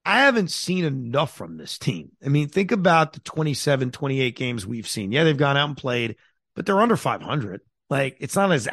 I 0.06 0.20
haven't 0.22 0.52
seen 0.52 0.86
enough 0.86 1.36
from 1.36 1.58
this 1.58 1.80
team. 1.80 2.12
I 2.24 2.30
mean, 2.30 2.50
think 2.50 2.72
about 2.72 3.14
the 3.14 3.20
27, 3.22 3.92
28 3.92 4.36
games 4.36 4.66
we've 4.66 4.88
seen. 4.88 5.12
Yeah, 5.12 5.24
they've 5.24 5.36
gone 5.36 5.58
out 5.58 5.70
and 5.70 5.78
played, 5.78 6.18
but 6.56 6.66
they're 6.66 6.80
under 6.80 6.98
500. 6.98 7.62
Like, 7.90 8.18
it's 8.20 8.36
not 8.36 8.52
as 8.52 8.68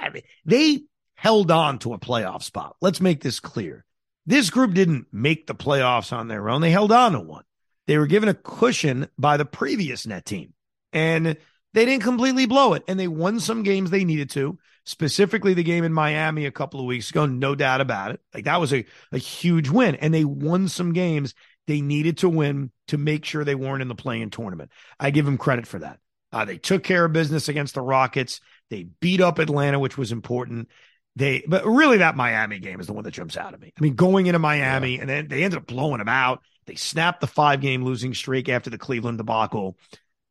they 0.44 0.82
held 1.14 1.50
on 1.50 1.78
to 1.80 1.94
a 1.94 1.98
playoff 1.98 2.42
spot. 2.42 2.76
Let's 2.80 3.00
make 3.00 3.22
this 3.22 3.40
clear. 3.40 3.84
This 4.26 4.50
group 4.50 4.74
didn't 4.74 5.06
make 5.12 5.46
the 5.46 5.54
playoffs 5.54 6.12
on 6.12 6.28
their 6.28 6.48
own. 6.48 6.60
They 6.60 6.70
held 6.70 6.92
on 6.92 7.12
to 7.12 7.20
one. 7.20 7.44
They 7.86 7.98
were 7.98 8.06
given 8.06 8.28
a 8.28 8.34
cushion 8.34 9.08
by 9.18 9.36
the 9.36 9.44
previous 9.44 10.06
net 10.06 10.24
team 10.24 10.52
and 10.92 11.36
they 11.74 11.84
didn't 11.84 12.02
completely 12.02 12.46
blow 12.46 12.74
it. 12.74 12.82
And 12.88 12.98
they 12.98 13.08
won 13.08 13.40
some 13.40 13.62
games 13.62 13.90
they 13.90 14.04
needed 14.04 14.30
to, 14.30 14.58
specifically 14.84 15.54
the 15.54 15.62
game 15.62 15.84
in 15.84 15.92
Miami 15.92 16.46
a 16.46 16.50
couple 16.50 16.80
of 16.80 16.86
weeks 16.86 17.10
ago. 17.10 17.26
No 17.26 17.54
doubt 17.54 17.80
about 17.80 18.12
it. 18.12 18.20
Like 18.34 18.44
that 18.44 18.60
was 18.60 18.72
a, 18.72 18.84
a 19.10 19.18
huge 19.18 19.68
win. 19.68 19.94
And 19.96 20.12
they 20.12 20.24
won 20.24 20.68
some 20.68 20.92
games 20.92 21.34
they 21.66 21.80
needed 21.80 22.18
to 22.18 22.28
win 22.28 22.70
to 22.88 22.98
make 22.98 23.24
sure 23.24 23.44
they 23.44 23.54
weren't 23.54 23.82
in 23.82 23.88
the 23.88 23.94
play-in 23.94 24.30
tournament. 24.30 24.70
I 24.98 25.10
give 25.10 25.24
them 25.24 25.38
credit 25.38 25.66
for 25.66 25.78
that. 25.78 25.98
Uh, 26.32 26.44
they 26.44 26.58
took 26.58 26.82
care 26.82 27.04
of 27.04 27.12
business 27.12 27.48
against 27.48 27.74
the 27.74 27.82
Rockets. 27.82 28.40
They 28.70 28.84
beat 29.00 29.20
up 29.20 29.38
Atlanta, 29.38 29.78
which 29.78 29.98
was 29.98 30.12
important. 30.12 30.68
They, 31.14 31.44
but 31.46 31.66
really, 31.66 31.98
that 31.98 32.16
Miami 32.16 32.58
game 32.58 32.80
is 32.80 32.86
the 32.86 32.94
one 32.94 33.04
that 33.04 33.10
jumps 33.10 33.36
out 33.36 33.52
at 33.52 33.60
me. 33.60 33.72
I 33.76 33.80
mean, 33.82 33.94
going 33.94 34.26
into 34.26 34.38
Miami, 34.38 34.98
and 34.98 35.08
then 35.08 35.28
they 35.28 35.44
ended 35.44 35.58
up 35.58 35.66
blowing 35.66 35.98
them 35.98 36.08
out. 36.08 36.42
They 36.64 36.74
snapped 36.74 37.20
the 37.20 37.26
five 37.26 37.60
game 37.60 37.84
losing 37.84 38.14
streak 38.14 38.48
after 38.48 38.70
the 38.70 38.78
Cleveland 38.78 39.18
debacle. 39.18 39.76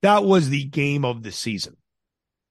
That 0.01 0.23
was 0.23 0.49
the 0.49 0.63
game 0.63 1.05
of 1.05 1.23
the 1.23 1.31
season. 1.31 1.77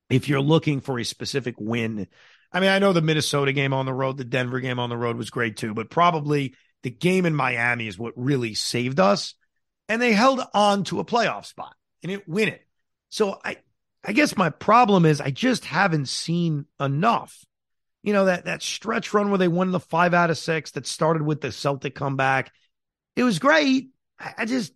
If 0.09 0.29
you're 0.29 0.41
looking 0.41 0.81
for 0.81 0.99
a 0.99 1.05
specific 1.05 1.55
win, 1.59 2.07
I 2.53 2.61
mean, 2.61 2.71
I 2.71 2.79
know 2.79 2.93
the 2.93 3.03
Minnesota 3.03 3.53
game 3.53 3.73
on 3.73 3.87
the 3.87 3.95
road, 3.95 4.17
the 4.17 4.25
Denver 4.25 4.61
game 4.61 4.79
on 4.79 4.91
the 4.91 4.97
road 4.97 5.17
was 5.17 5.31
great 5.31 5.57
too, 5.57 5.75
but 5.75 5.91
probably 5.91 6.55
the 6.83 6.91
game 6.91 7.27
in 7.27 7.35
Miami 7.35 7.87
is 7.87 7.99
what 7.99 8.15
really 8.17 8.55
saved 8.55 8.99
us. 8.99 9.35
And 9.89 10.01
they 10.01 10.13
held 10.13 10.41
on 10.55 10.85
to 10.85 11.01
a 11.01 11.05
playoff 11.05 11.47
spot 11.47 11.75
and 12.03 12.13
it 12.13 12.29
win 12.29 12.49
it. 12.49 12.67
So 13.09 13.39
I, 13.45 13.59
I 14.05 14.13
guess 14.13 14.37
my 14.37 14.51
problem 14.51 15.05
is 15.05 15.21
I 15.21 15.31
just 15.31 15.65
haven't 15.65 16.09
seen 16.09 16.67
enough. 16.79 17.45
You 18.03 18.15
know, 18.15 18.27
that 18.27 18.47
that 18.47 18.63
stretch 18.63 19.13
run 19.13 19.29
where 19.29 19.39
they 19.39 19.49
won 19.49 19.73
the 19.73 19.81
five 19.81 20.15
out 20.15 20.31
of 20.31 20.39
six 20.39 20.71
that 20.71 20.87
started 20.87 21.23
with 21.23 21.41
the 21.43 21.53
Celtic 21.53 21.95
comeback. 21.95 22.51
It 23.15 23.25
was 23.25 23.39
great. 23.39 23.91
I, 24.19 24.35
I 24.39 24.45
just 24.47 24.73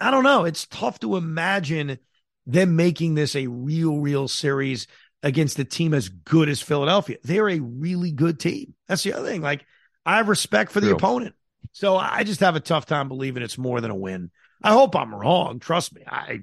I 0.00 0.10
don't 0.10 0.24
know. 0.24 0.44
It's 0.44 0.66
tough 0.66 1.00
to 1.00 1.16
imagine 1.16 1.98
them 2.46 2.76
making 2.76 3.14
this 3.14 3.34
a 3.34 3.46
real, 3.46 3.98
real 3.98 4.28
series 4.28 4.86
against 5.22 5.58
a 5.58 5.64
team 5.64 5.94
as 5.94 6.08
good 6.08 6.48
as 6.48 6.60
Philadelphia. 6.60 7.16
They're 7.24 7.48
a 7.48 7.58
really 7.58 8.12
good 8.12 8.38
team. 8.38 8.74
That's 8.86 9.02
the 9.02 9.14
other 9.14 9.26
thing. 9.26 9.40
Like, 9.40 9.64
I 10.04 10.18
have 10.18 10.28
respect 10.28 10.70
for 10.70 10.80
the 10.80 10.88
True. 10.88 10.96
opponent. 10.96 11.34
So 11.72 11.96
I 11.96 12.24
just 12.24 12.40
have 12.40 12.56
a 12.56 12.60
tough 12.60 12.86
time 12.86 13.08
believing 13.08 13.42
it's 13.42 13.58
more 13.58 13.80
than 13.80 13.90
a 13.90 13.96
win. 13.96 14.30
I 14.62 14.72
hope 14.72 14.96
I'm 14.96 15.14
wrong. 15.14 15.58
Trust 15.58 15.94
me. 15.94 16.02
I 16.06 16.42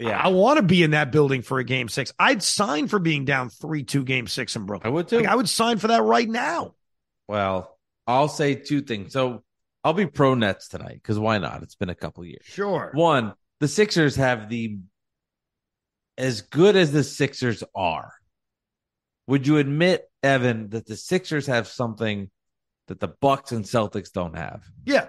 yeah, 0.00 0.18
I 0.18 0.28
want 0.28 0.56
to 0.56 0.62
be 0.62 0.82
in 0.82 0.90
that 0.90 1.12
building 1.12 1.42
for 1.42 1.60
a 1.60 1.64
game 1.64 1.88
six. 1.88 2.12
I'd 2.18 2.42
sign 2.42 2.88
for 2.88 2.98
being 2.98 3.24
down 3.24 3.48
three 3.48 3.84
two 3.84 4.02
game 4.02 4.26
six 4.26 4.56
in 4.56 4.66
Brooklyn. 4.66 4.90
I 4.90 4.94
would 4.94 5.06
too. 5.06 5.18
Like, 5.18 5.26
I 5.26 5.36
would 5.36 5.48
sign 5.48 5.78
for 5.78 5.88
that 5.88 6.02
right 6.02 6.28
now. 6.28 6.74
well, 7.28 7.78
I'll 8.06 8.28
say 8.28 8.56
two 8.56 8.82
things. 8.82 9.12
So 9.12 9.43
I'll 9.84 9.92
be 9.92 10.06
pro 10.06 10.34
Nets 10.34 10.68
tonight 10.68 10.94
because 10.94 11.18
why 11.18 11.38
not? 11.38 11.62
It's 11.62 11.74
been 11.74 11.90
a 11.90 11.94
couple 11.94 12.24
years. 12.24 12.44
Sure. 12.44 12.90
One, 12.94 13.34
the 13.60 13.68
Sixers 13.68 14.16
have 14.16 14.48
the 14.48 14.78
as 16.16 16.40
good 16.40 16.74
as 16.74 16.90
the 16.90 17.04
Sixers 17.04 17.62
are. 17.74 18.12
Would 19.26 19.46
you 19.46 19.58
admit, 19.58 20.08
Evan, 20.22 20.70
that 20.70 20.86
the 20.86 20.96
Sixers 20.96 21.46
have 21.46 21.68
something 21.68 22.30
that 22.88 23.00
the 23.00 23.08
Bucks 23.08 23.52
and 23.52 23.64
Celtics 23.64 24.10
don't 24.10 24.36
have? 24.36 24.64
Yeah. 24.84 25.08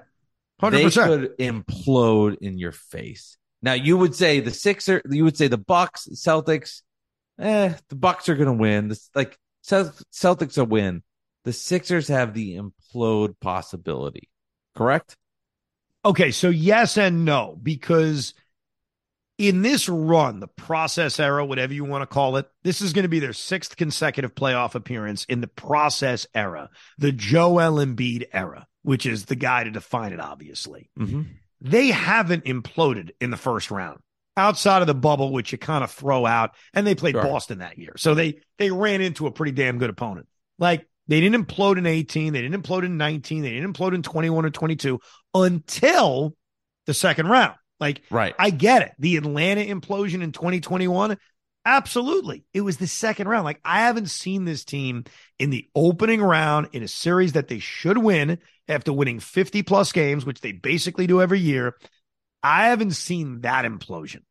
Hundred 0.59 0.77
they 0.77 0.83
percent. 0.85 1.07
could 1.07 1.37
implode 1.37 2.37
in 2.41 2.57
your 2.57 2.71
face. 2.71 3.37
Now 3.61 3.73
you 3.73 3.97
would 3.97 4.15
say 4.15 4.41
the 4.41 4.51
Sixer, 4.51 5.01
you 5.09 5.23
would 5.23 5.37
say 5.37 5.47
the 5.47 5.57
Bucks, 5.57 6.07
Celtics, 6.13 6.81
eh, 7.39 7.73
the 7.89 7.95
Bucks 7.95 8.29
are 8.29 8.35
going 8.35 8.47
to 8.47 8.53
win. 8.53 8.89
This 8.89 9.09
like 9.15 9.37
Celtics 9.65 10.57
a 10.57 10.63
win. 10.65 11.03
The 11.43 11.53
Sixers 11.53 12.07
have 12.07 12.33
the 12.33 12.57
implode 12.57 13.35
possibility. 13.39 14.29
Correct? 14.75 15.17
Okay, 16.03 16.31
so 16.31 16.49
yes 16.49 16.97
and 16.97 17.25
no, 17.25 17.57
because 17.61 18.33
in 19.37 19.61
this 19.61 19.89
run, 19.89 20.39
the 20.39 20.47
process 20.47 21.19
era, 21.19 21.45
whatever 21.45 21.73
you 21.73 21.83
want 21.83 22.03
to 22.03 22.07
call 22.07 22.37
it, 22.37 22.47
this 22.63 22.81
is 22.81 22.93
going 22.93 23.03
to 23.03 23.09
be 23.09 23.19
their 23.19 23.33
sixth 23.33 23.75
consecutive 23.75 24.35
playoff 24.35 24.75
appearance 24.75 25.25
in 25.25 25.41
the 25.41 25.47
process 25.47 26.27
era, 26.33 26.69
the 26.97 27.11
Joel 27.11 27.83
Embiid 27.83 28.27
era, 28.31 28.67
which 28.83 29.05
is 29.05 29.25
the 29.25 29.35
guy 29.35 29.63
to 29.63 29.71
define 29.71 30.13
it, 30.13 30.19
obviously. 30.19 30.89
Mm-hmm. 30.97 31.23
They 31.61 31.87
haven't 31.87 32.45
imploded 32.45 33.11
in 33.19 33.31
the 33.31 33.37
first 33.37 33.71
round 33.71 33.99
outside 34.37 34.81
of 34.81 34.87
the 34.87 34.93
bubble, 34.93 35.31
which 35.31 35.51
you 35.51 35.57
kind 35.57 35.83
of 35.83 35.91
throw 35.91 36.25
out, 36.25 36.51
and 36.73 36.85
they 36.85 36.95
played 36.95 37.15
Sure. 37.15 37.23
Boston 37.23 37.59
that 37.59 37.77
year. 37.77 37.93
So 37.97 38.13
they 38.13 38.39
they 38.57 38.71
ran 38.71 39.01
into 39.01 39.27
a 39.27 39.31
pretty 39.31 39.53
damn 39.53 39.79
good 39.79 39.89
opponent. 39.89 40.27
Like 40.59 40.87
they 41.07 41.21
didn't 41.21 41.45
implode 41.45 41.77
in 41.77 41.85
18, 41.85 42.33
they 42.33 42.41
didn't 42.41 42.61
implode 42.61 42.83
in 42.85 42.97
19, 42.97 43.43
they 43.43 43.51
didn't 43.51 43.73
implode 43.73 43.93
in 43.93 44.01
21 44.03 44.45
or 44.45 44.49
22 44.49 44.99
until 45.33 46.35
the 46.85 46.93
second 46.93 47.27
round. 47.27 47.55
Like 47.79 48.01
Right. 48.09 48.33
I 48.39 48.49
get 48.49 48.81
it. 48.83 48.91
The 48.99 49.17
Atlanta 49.17 49.61
implosion 49.61 50.21
in 50.21 50.31
2021, 50.31 51.17
absolutely. 51.65 52.45
It 52.53 52.61
was 52.61 52.77
the 52.77 52.87
second 52.87 53.27
round. 53.27 53.43
Like 53.43 53.59
I 53.65 53.81
haven't 53.81 54.09
seen 54.09 54.45
this 54.45 54.63
team 54.63 55.03
in 55.39 55.49
the 55.49 55.67
opening 55.75 56.21
round 56.21 56.69
in 56.73 56.83
a 56.83 56.87
series 56.87 57.33
that 57.33 57.47
they 57.47 57.59
should 57.59 57.97
win 57.97 58.39
after 58.67 58.93
winning 58.93 59.19
50 59.19 59.63
plus 59.63 59.91
games, 59.91 60.25
which 60.25 60.41
they 60.41 60.51
basically 60.53 61.07
do 61.07 61.21
every 61.21 61.39
year. 61.39 61.75
I 62.41 62.67
haven't 62.67 62.91
seen 62.91 63.41
that 63.41 63.65
implosion. 63.65 64.21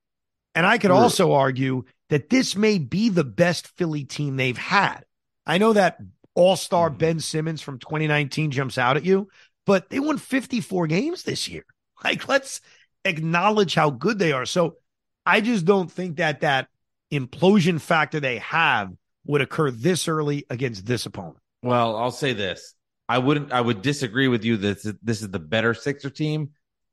And 0.55 0.65
I 0.65 0.79
could 0.79 0.89
Sure. 0.91 0.97
also 0.97 1.33
argue 1.33 1.85
that 2.11 2.31
this 2.31 2.55
may 2.57 2.79
be 2.79 3.09
the 3.09 3.25
best 3.25 3.67
Philly 3.77 4.05
team 4.05 4.37
they've 4.37 4.57
had. 4.57 5.05
I 5.47 5.59
know 5.59 5.73
that 5.73 5.99
all 6.35 6.57
star 6.57 6.91
Mhm. 6.91 6.99
Ben 6.99 7.21
Simmons 7.21 7.63
from 7.63 7.79
2019 7.79 8.51
jumps 8.51 8.79
out 8.79 8.97
at 8.97 9.05
you, 9.05 9.29
but 9.67 9.89
they 9.91 10.01
won 10.01 10.19
54 10.19 10.87
games 10.87 11.23
this 11.23 11.49
year. 11.49 11.65
Like, 12.05 12.29
let's 12.29 12.61
acknowledge 13.07 13.75
how 13.75 13.89
good 13.91 14.19
they 14.19 14.33
are. 14.33 14.45
So 14.45 14.77
I 15.25 15.41
just 15.41 15.65
don't 15.65 15.91
think 15.91 16.17
that 16.17 16.41
that 16.41 16.69
implosion 17.13 17.81
factor 17.81 18.21
they 18.21 18.39
have 18.39 18.93
would 19.27 19.41
occur 19.41 19.71
this 19.71 20.07
early 20.09 20.45
against 20.51 20.85
this 20.85 21.07
opponent. 21.07 21.39
Well, 21.63 21.97
I'll 21.97 22.11
say 22.11 22.33
this. 22.35 22.75
I 23.09 23.19
wouldn't 23.19 23.53
I 23.53 23.61
would 23.61 23.81
disagree 23.81 24.29
with 24.29 24.45
you 24.45 24.57
that 24.59 24.83
this- 24.83 24.95
this 25.03 25.23
is 25.23 25.31
the 25.31 25.39
better 25.39 25.73
Sixer 25.73 26.11
team 26.11 26.51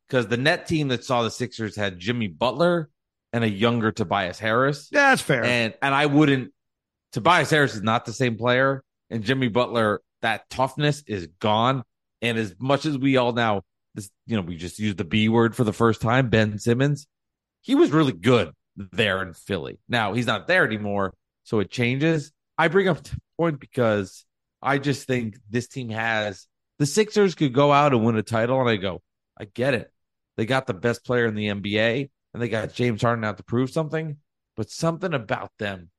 because 0.07 0.27
the 0.27 0.37
net 0.37 0.65
team 0.67 0.89
that 0.89 1.03
saw 1.03 1.23
the 1.23 1.31
Sixers 1.31 1.75
had 1.75 1.99
Jimmy 1.99 2.27
Butler 2.27 2.89
and 3.33 3.43
a 3.43 3.49
younger 3.49 3.91
Tobias 3.91 4.39
Harris. 4.39 4.87
Yeah, 4.91 5.09
that's 5.09 5.21
fair. 5.21 5.43
And 5.43 5.73
and 5.81 5.93
I 5.95 6.05
wouldn't 6.05 6.53
Tobias 7.11 7.49
Harris 7.49 7.75
is 7.75 7.81
not 7.81 8.05
the 8.05 8.13
same 8.13 8.37
player 8.37 8.83
and 9.11 9.23
Jimmy 9.23 9.49
Butler 9.49 10.01
that 10.21 10.49
toughness 10.49 11.03
is 11.05 11.27
gone 11.39 11.83
and 12.21 12.37
as 12.37 12.55
much 12.59 12.85
as 12.85 12.97
we 12.97 13.17
all 13.17 13.33
now 13.33 13.61
this 13.93 14.09
you 14.25 14.35
know 14.35 14.41
we 14.41 14.55
just 14.55 14.79
used 14.79 14.97
the 14.97 15.03
B 15.03 15.29
word 15.29 15.55
for 15.55 15.63
the 15.63 15.73
first 15.73 16.01
time 16.01 16.29
Ben 16.29 16.57
Simmons 16.57 17.05
he 17.61 17.75
was 17.75 17.91
really 17.91 18.13
good 18.13 18.51
there 18.75 19.21
in 19.21 19.33
Philly. 19.33 19.79
Now 19.87 20.13
he's 20.13 20.25
not 20.25 20.47
there 20.47 20.65
anymore 20.65 21.13
so 21.43 21.59
it 21.59 21.69
changes. 21.69 22.31
I 22.57 22.69
bring 22.69 22.87
up 22.87 23.03
the 23.03 23.17
point 23.37 23.59
because 23.59 24.25
I 24.61 24.77
just 24.77 25.05
think 25.07 25.37
this 25.49 25.67
team 25.67 25.89
has 25.89 26.47
the 26.79 26.85
Sixers 26.85 27.35
could 27.35 27.53
go 27.53 27.71
out 27.71 27.93
and 27.93 28.03
win 28.03 28.15
a 28.15 28.23
title 28.23 28.59
and 28.59 28.69
I 28.69 28.77
go 28.77 29.01
I 29.37 29.45
get 29.45 29.73
it. 29.73 29.91
They 30.37 30.45
got 30.45 30.67
the 30.67 30.73
best 30.73 31.03
player 31.03 31.25
in 31.25 31.35
the 31.35 31.47
NBA 31.47 32.09
and 32.33 32.41
they 32.41 32.49
got 32.49 32.73
James 32.73 33.01
Harden 33.01 33.25
out 33.25 33.37
to 33.37 33.43
prove 33.43 33.71
something, 33.71 34.17
but 34.55 34.69
something 34.69 35.13
about 35.13 35.51
them 35.59 35.89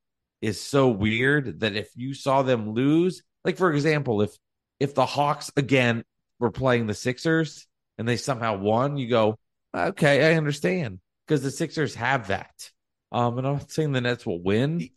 is 0.43 0.59
so 0.59 0.89
weird 0.89 1.61
that 1.61 1.73
if 1.73 1.89
you 1.95 2.13
saw 2.13 2.41
them 2.41 2.73
lose, 2.73 3.23
like 3.45 3.55
for 3.55 3.71
example, 3.71 4.21
if 4.21 4.31
if 4.77 4.93
the 4.93 5.05
Hawks 5.05 5.49
again 5.55 6.03
were 6.37 6.51
playing 6.51 6.85
the 6.85 6.93
Sixers 6.93 7.65
and 7.97 8.05
they 8.05 8.17
somehow 8.17 8.57
won, 8.57 8.97
you 8.97 9.07
go, 9.07 9.39
okay, 9.73 10.33
I 10.33 10.37
understand 10.37 10.99
because 11.25 11.43
the 11.43 11.49
Sixers 11.49 11.95
have 11.95 12.27
that. 12.27 12.69
Um, 13.13 13.37
and 13.37 13.47
I'm 13.47 13.53
not 13.53 13.71
saying 13.71 13.93
the 13.93 14.01
Nets 14.01 14.25
will 14.25 14.41
win, 14.41 14.89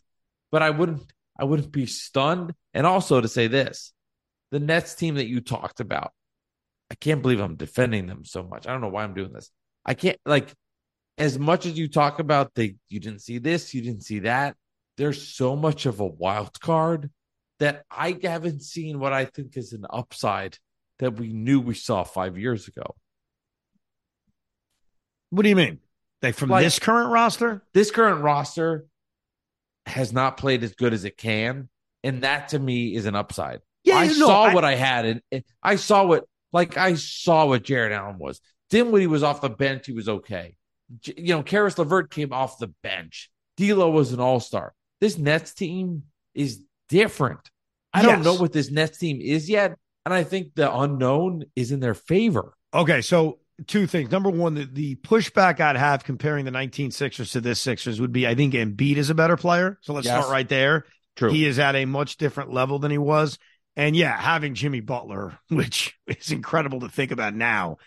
but 0.51 0.63
I 0.63 0.71
wouldn't 0.71 1.03
I 1.39 1.45
wouldn't 1.45 1.71
be 1.71 1.87
stunned. 1.87 2.53
And 2.75 2.85
also 2.85 3.21
to 3.21 3.29
say 3.29 3.47
this, 3.47 3.93
the 4.51 4.59
Nets 4.59 4.97
team 4.97 5.15
that 5.15 5.29
you 5.29 5.41
talked 5.41 5.79
about, 5.79 6.13
I 6.91 6.97
can't 6.97 7.23
believe 7.23 7.39
I'm 7.39 7.55
defending 7.55 8.09
them 8.09 8.25
so 8.25 8.43
much. 8.43 8.67
I 8.67 8.73
don't 8.73 8.81
know 8.81 8.89
why 8.89 9.05
I'm 9.05 9.15
doing 9.15 9.33
this. 9.33 9.53
I 9.85 9.95
can't 9.95 10.19
like 10.27 10.53
as 11.19 11.39
much 11.39 11.67
as 11.67 11.79
you 11.79 11.89
talk 11.89 12.19
about 12.19 12.53
they 12.57 12.75
you 12.89 12.99
didn't 12.99 13.21
see 13.21 13.39
this, 13.39 13.75
you 13.75 13.81
didn't 13.81 14.03
see 14.03 14.19
that. 14.21 14.57
There's 14.97 15.27
so 15.29 15.57
much 15.57 15.87
of 15.87 16.01
a 16.01 16.07
wild 16.07 16.59
card 16.61 17.11
that 17.59 17.85
I 17.91 18.19
haven't 18.23 18.63
seen 18.63 18.99
what 18.99 19.13
I 19.13 19.25
think 19.25 19.57
is 19.57 19.73
an 19.73 19.87
upside 19.89 20.59
that 20.99 21.15
we 21.19 21.33
knew 21.33 21.61
we 21.61 21.75
saw 21.75 22.03
five 22.05 22.39
years 22.39 22.69
ago. 22.69 22.95
what 25.31 25.43
do 25.43 25.49
you 25.49 25.57
mean? 25.57 25.81
Like 26.23 26.35
from 26.35 26.51
Like- 26.51 26.65
this 26.65 26.79
current 26.79 27.11
roster? 27.11 27.63
This 27.75 27.91
current 27.91 28.23
roster 28.23 28.87
has 29.85 30.13
not 30.13 30.37
played 30.37 30.63
as 30.63 30.75
good 30.75 30.93
as 30.95 31.05
it 31.05 31.17
can, 31.17 31.69
and 32.03 32.23
that 32.23 32.49
to 32.51 32.59
me 32.59 32.95
is 32.95 33.07
an 33.07 33.15
upside. 33.15 33.61
Yeah, 33.85 33.97
I 33.97 34.07
no, 34.07 34.13
saw 34.27 34.45
I- 34.45 34.55
what 34.55 34.65
I 34.65 34.75
had, 34.77 35.21
and 35.31 35.45
I 35.63 35.77
saw 35.77 36.05
what 36.07 36.25
like 36.53 36.77
I 36.77 36.95
saw 36.95 37.47
what 37.47 37.65
Jarrett 37.65 37.93
Allen 37.93 38.19
was. 38.19 38.41
Dinwiddie 38.71 39.07
was 39.09 39.23
off 39.23 39.41
the 39.41 39.51
bench; 39.51 39.87
he 39.87 39.93
was 39.93 40.09
okay. 40.09 40.57
You 41.05 41.35
know, 41.35 41.43
Caris 41.43 41.77
LeVert 41.79 42.11
came 42.11 42.33
off 42.33 42.59
the 42.59 42.69
bench. 42.83 43.31
D'Lo 43.57 43.91
was 43.91 44.13
an 44.13 44.21
All 44.21 44.41
Star. 44.41 44.75
This 45.01 45.19
Nets 45.19 45.55
team 45.55 46.05
is 46.35 46.63
different. 46.89 47.41
I 47.93 48.03
don't 48.03 48.23
know 48.23 48.35
what 48.35 48.53
this 48.53 48.71
Nets 48.71 48.99
team 48.99 49.21
is 49.23 49.49
yet, 49.49 49.77
and 50.05 50.13
I 50.13 50.23
think 50.23 50.55
the 50.55 50.75
unknown 50.75 51.45
is 51.55 51.73
in 51.73 51.81
their 51.81 51.95
favor. 51.95 52.53
Okay, 52.75 53.01
so 53.01 53.39
two 53.67 53.87
things. 53.87 54.11
Number 54.11 54.29
one, 54.29 54.55
the, 54.55 54.65
the 54.71 54.97
pushback 54.97 55.61
I'd 55.61 55.77
have 55.77 56.05
comparing 56.05 56.45
the 56.45 56.51
19 56.51 56.91
Sixers 56.91 57.33
to 57.33 57.41
this 57.41 57.61
Sixers 57.61 58.01
would 58.01 58.13
be 58.13 58.27
I 58.27 58.35
think 58.35 58.53
Embiid 58.55 58.97
is 58.97 59.09
a 59.09 59.15
better 59.15 59.37
player. 59.37 59.79
So 59.81 59.95
let's 59.95 60.07
Yes. 60.07 60.19
start 60.19 60.31
right 60.31 60.49
there. 60.49 60.85
True. 61.17 61.31
He 61.31 61.47
is 61.47 61.59
at 61.59 61.75
a 61.75 61.87
much 61.87 62.19
different 62.19 62.53
level 62.53 62.79
than 62.79 62.91
he 62.91 62.99
was. 62.99 63.39
And 63.77 63.97
yeah, 63.97 64.15
having 64.19 64.55
Jimmy 64.55 64.81
Butler, 64.81 65.39
which 65.49 65.99
is 66.07 66.31
incredible 66.33 66.81
to 66.81 66.89
think 66.89 67.13
about 67.13 67.35
now. 67.35 67.79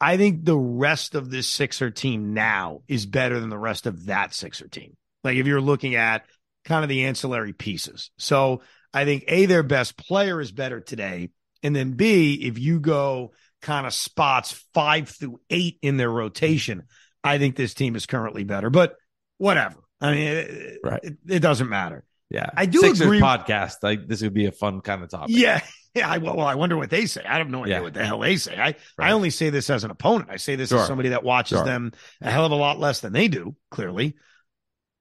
I 0.00 0.16
think 0.16 0.44
the 0.44 0.58
rest 0.58 1.14
of 1.14 1.30
this 1.30 1.46
Sixer 1.48 1.92
team 1.92 2.34
now 2.34 2.80
is 2.88 3.06
better 3.06 3.38
than 3.38 3.50
the 3.50 3.58
rest 3.58 3.86
of 3.86 4.06
that 4.06 4.34
Sixer 4.34 4.66
team. 4.66 4.96
Like 5.22 5.36
if 5.36 5.46
you're 5.46 5.60
looking 5.60 5.94
at 5.94 6.24
kind 6.64 6.82
of 6.84 6.88
the 6.88 7.04
ancillary 7.04 7.52
pieces. 7.52 8.10
So 8.18 8.62
I 8.94 9.04
think 9.04 9.24
A, 9.28 9.46
their 9.46 9.62
best 9.62 9.96
player 9.96 10.40
is 10.40 10.52
better 10.52 10.80
today. 10.80 11.30
And 11.62 11.74
then 11.74 11.92
B, 11.92 12.34
if 12.34 12.58
you 12.58 12.80
go 12.80 13.32
kind 13.60 13.86
of 13.86 13.94
spots 13.94 14.52
five 14.74 15.08
through 15.08 15.40
eight 15.50 15.78
in 15.82 15.96
their 15.96 16.10
rotation, 16.10 16.84
I 17.24 17.38
think 17.38 17.54
this 17.56 17.74
team 17.74 17.94
is 17.96 18.06
currently 18.06 18.44
better. 18.44 18.68
But 18.70 18.96
whatever. 19.38 19.76
I 20.00 20.10
mean, 20.12 20.26
it, 20.28 20.78
Right. 20.82 21.00
it, 21.04 21.16
it 21.28 21.38
doesn't 21.40 21.68
matter. 21.68 22.04
yeah, 22.30 22.50
I 22.56 22.66
do 22.66 22.78
Sixers 22.80 23.00
agree- 23.02 23.20
podcast. 23.20 23.74
Like 23.82 24.08
this 24.08 24.22
would 24.22 24.34
be 24.34 24.46
a 24.46 24.52
fun 24.52 24.80
kind 24.80 25.02
of 25.02 25.10
topic. 25.10 25.36
Yeah. 25.36 25.60
Yeah. 25.94 26.08
I, 26.10 26.16
well, 26.16 26.40
I 26.40 26.54
wonder 26.54 26.74
what 26.78 26.88
they 26.88 27.04
say. 27.04 27.22
I 27.22 27.36
have 27.36 27.50
no 27.50 27.64
idea 27.64 27.74
Yeah. 27.74 27.80
what 27.82 27.92
the 27.92 28.02
hell 28.02 28.20
they 28.20 28.36
say. 28.36 28.56
I, 28.58 28.76
I 28.98 29.12
only 29.12 29.28
say 29.28 29.50
this 29.50 29.68
as 29.68 29.84
an 29.84 29.90
opponent. 29.90 30.30
I 30.32 30.38
say 30.38 30.56
this 30.56 30.70
Sure. 30.70 30.78
as 30.80 30.86
somebody 30.86 31.10
that 31.10 31.22
watches 31.22 31.58
Sure. 31.58 31.66
them 31.66 31.92
a 32.22 32.30
hell 32.30 32.46
of 32.46 32.50
a 32.52 32.54
lot 32.54 32.78
less 32.80 33.00
than 33.00 33.12
they 33.12 33.28
do, 33.28 33.56
clearly. 33.70 34.14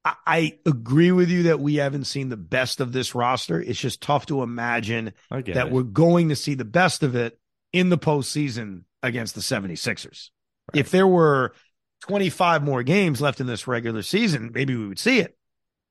I, 0.03 0.15
I 0.25 0.59
agree 0.65 1.11
with 1.11 1.29
you 1.29 1.43
that 1.43 1.59
we 1.59 1.75
haven't 1.75 2.05
seen 2.05 2.29
the 2.29 2.37
best 2.37 2.79
of 2.79 2.91
this 2.91 3.15
roster. 3.15 3.61
It's 3.61 3.79
just 3.79 4.01
tough 4.01 4.25
to 4.27 4.43
imagine 4.43 5.13
that 5.29 5.67
it. 5.67 5.71
we're 5.71 5.83
going 5.83 6.29
to 6.29 6.35
see 6.35 6.55
the 6.55 6.65
best 6.65 7.03
of 7.03 7.15
it 7.15 7.39
in 7.73 7.89
the 7.89 7.97
postseason 7.97 8.83
against 9.03 9.35
the 9.35 9.41
76ers. 9.41 10.29
If 10.73 10.91
there 10.91 11.07
were 11.07 11.53
25 12.01 12.63
more 12.63 12.83
games 12.83 13.21
left 13.21 13.39
in 13.39 13.47
this 13.47 13.67
regular 13.67 14.01
season, 14.01 14.51
maybe 14.53 14.75
we 14.75 14.87
would 14.87 14.99
see 14.99 15.19
it. 15.19 15.37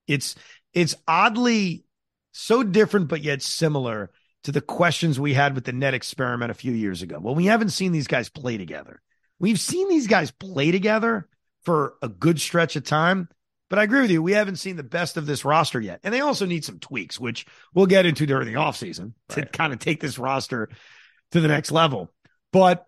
It's 0.07 0.35
it's 0.73 0.95
oddly 1.07 1.85
so 2.33 2.63
different 2.63 3.09
but 3.09 3.23
yet 3.23 3.43
similar 3.43 4.11
to 4.45 4.53
the 4.53 4.61
questions 4.61 5.21
we 5.21 5.35
had 5.35 5.55
with 5.55 5.65
the 5.65 5.73
net 5.73 5.95
experiment 5.95 6.51
a 6.51 6.55
few 6.55 6.73
years 6.73 7.03
ago. 7.03 7.19
Well, 7.21 7.35
we 7.35 7.47
haven't 7.47 7.71
seen 7.71 7.93
these 7.93 8.07
guys 8.07 8.29
play 8.29 8.57
together. 8.57 9.03
We've 9.39 9.61
seen 9.61 9.89
these 9.89 10.07
guys 10.07 10.31
play 10.31 10.71
together 10.71 11.29
for 11.63 11.95
a 12.03 12.09
good 12.09 12.41
stretch 12.41 12.77
of 12.77 12.85
time, 12.85 13.29
but 13.71 13.79
I 13.79 13.85
agree 13.85 14.03
with 14.03 14.11
you. 14.11 14.23
We 14.23 14.33
haven't 14.33 14.57
seen 14.57 14.77
the 14.77 14.83
best 14.83 15.17
of 15.17 15.25
this 15.25 15.45
roster 15.45 15.81
yet. 15.81 16.01
And 16.05 16.13
they 16.13 16.21
also 16.21 16.45
need 16.45 16.65
some 16.65 16.79
tweaks, 16.79 17.19
which 17.19 17.47
we'll 17.73 17.87
get 17.87 18.05
into 18.05 18.27
during 18.27 18.47
the 18.47 18.55
offseason 18.61 19.15
to 19.31 19.41
Right. 19.41 19.53
kind 19.53 19.73
of 19.73 19.79
take 19.79 20.01
this 20.01 20.19
roster 20.19 20.69
to 21.33 21.41
the 21.41 21.49
next 21.49 21.71
level. 21.71 22.11
But 22.53 22.85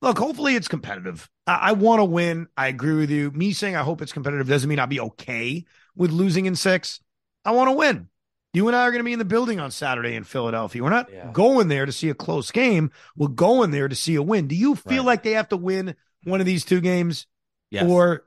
look, 0.00 0.16
hopefully 0.18 0.54
it's 0.54 0.68
competitive. 0.68 1.28
I, 1.46 1.54
I 1.54 1.72
want 1.72 1.98
to 2.00 2.04
win. 2.06 2.46
I 2.56 2.68
agree 2.68 2.94
with 2.94 3.10
you. 3.10 3.30
Me 3.32 3.52
saying 3.52 3.76
I 3.76 3.82
hope 3.82 4.00
it's 4.00 4.12
competitive 4.12 4.48
doesn't 4.48 4.68
mean 4.68 4.78
I'll 4.78 4.86
be 4.86 5.00
okay 5.00 5.64
with 5.94 6.10
losing 6.10 6.46
in 6.46 6.56
six. 6.56 7.00
I 7.44 7.50
want 7.50 7.68
to 7.68 7.76
win. 7.76 8.08
You 8.54 8.68
and 8.68 8.76
I 8.76 8.82
are 8.82 8.90
going 8.90 9.00
to 9.00 9.04
be 9.04 9.14
in 9.14 9.18
the 9.18 9.24
building 9.24 9.58
on 9.60 9.70
Saturday 9.70 10.14
in 10.14 10.24
Philadelphia. 10.24 10.82
We're 10.82 10.90
not 10.90 11.10
Yeah. 11.10 11.30
going 11.32 11.68
there 11.68 11.86
to 11.86 11.92
see 11.92 12.10
a 12.10 12.14
close 12.14 12.50
game. 12.50 12.90
We're 13.16 13.28
going 13.28 13.70
there 13.70 13.88
to 13.88 13.94
see 13.96 14.14
a 14.14 14.22
win. 14.22 14.46
Do 14.46 14.54
you 14.54 14.74
feel 14.76 14.98
Right. 14.98 15.06
like 15.06 15.22
they 15.22 15.32
have 15.32 15.48
to 15.48 15.56
win 15.56 15.96
one 16.24 16.38
of 16.40 16.46
these 16.46 16.64
two 16.64 16.80
games, 16.82 17.26
Yes. 17.70 17.88
or 17.88 18.24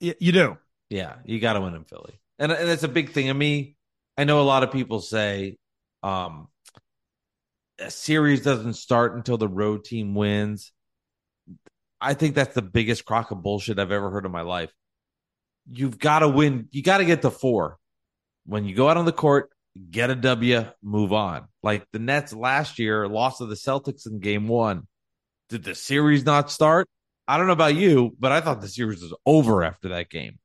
you 0.00 0.32
do? 0.32 0.58
Yeah, 0.90 1.16
you 1.24 1.40
got 1.40 1.54
to 1.54 1.60
win 1.60 1.74
in 1.74 1.84
Philly, 1.84 2.20
and 2.38 2.52
and 2.52 2.68
that's 2.68 2.82
a 2.82 2.88
big 2.88 3.12
thing 3.12 3.30
of 3.30 3.36
me. 3.36 3.76
I 4.18 4.24
know 4.24 4.40
a 4.40 4.42
lot 4.42 4.62
of 4.64 4.72
people 4.72 5.00
say 5.00 5.56
Um, 6.02 6.48
a 7.78 7.90
series 7.90 8.42
doesn't 8.42 8.74
start 8.74 9.14
until 9.14 9.38
the 9.38 9.48
road 9.48 9.84
team 9.84 10.14
wins. 10.14 10.72
I 12.00 12.14
think 12.14 12.34
that's 12.34 12.54
the 12.54 12.62
biggest 12.62 13.04
crock 13.04 13.30
of 13.30 13.42
bullshit 13.42 13.78
I've 13.78 13.92
ever 13.92 14.10
heard 14.10 14.26
in 14.26 14.32
my 14.32 14.42
life. 14.42 14.72
You've 15.70 15.98
got 15.98 16.20
to 16.20 16.28
win. 16.28 16.68
You 16.72 16.82
got 16.82 16.98
to 16.98 17.04
get 17.04 17.22
to 17.22 17.30
four. 17.30 17.78
When 18.46 18.64
you 18.64 18.74
go 18.74 18.88
out 18.88 18.96
on 18.96 19.04
the 19.04 19.12
court, 19.12 19.50
get 19.90 20.10
a 20.10 20.14
W, 20.14 20.64
move 20.82 21.12
on. 21.12 21.46
Like 21.62 21.86
the 21.92 21.98
Nets 21.98 22.32
last 22.32 22.78
year 22.78 23.06
lost 23.06 23.38
to 23.38 23.46
the 23.46 23.54
Celtics 23.54 24.06
in 24.06 24.18
game 24.18 24.48
one. 24.48 24.86
Did 25.50 25.64
the 25.64 25.74
series 25.74 26.24
not 26.24 26.50
start? 26.50 26.88
I 27.28 27.36
don't 27.36 27.46
know 27.46 27.52
about 27.52 27.74
you, 27.74 28.16
but 28.18 28.32
I 28.32 28.40
thought 28.40 28.60
the 28.60 28.68
series 28.68 29.02
was 29.02 29.14
over 29.26 29.62
after 29.62 29.90
that 29.90 30.10
game. 30.10 30.38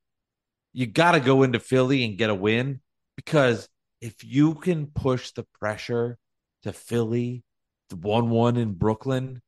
You 0.76 0.86
got 0.86 1.14
to 1.14 1.22
go 1.22 1.44
into 1.44 1.60
Philly 1.60 2.04
and 2.04 2.18
get 2.18 2.30
a 2.30 2.36
win 2.36 2.82
because 3.16 3.70
if 4.02 4.26
you 4.26 4.56
can 4.56 4.88
push 4.88 5.32
the 5.32 5.46
pressure 5.58 6.18
to 6.64 6.74
Philly, 6.74 7.44
the 7.90 7.96
1 7.96 8.30
1 8.30 8.58
in 8.58 8.74
Brooklyn, 8.74 9.42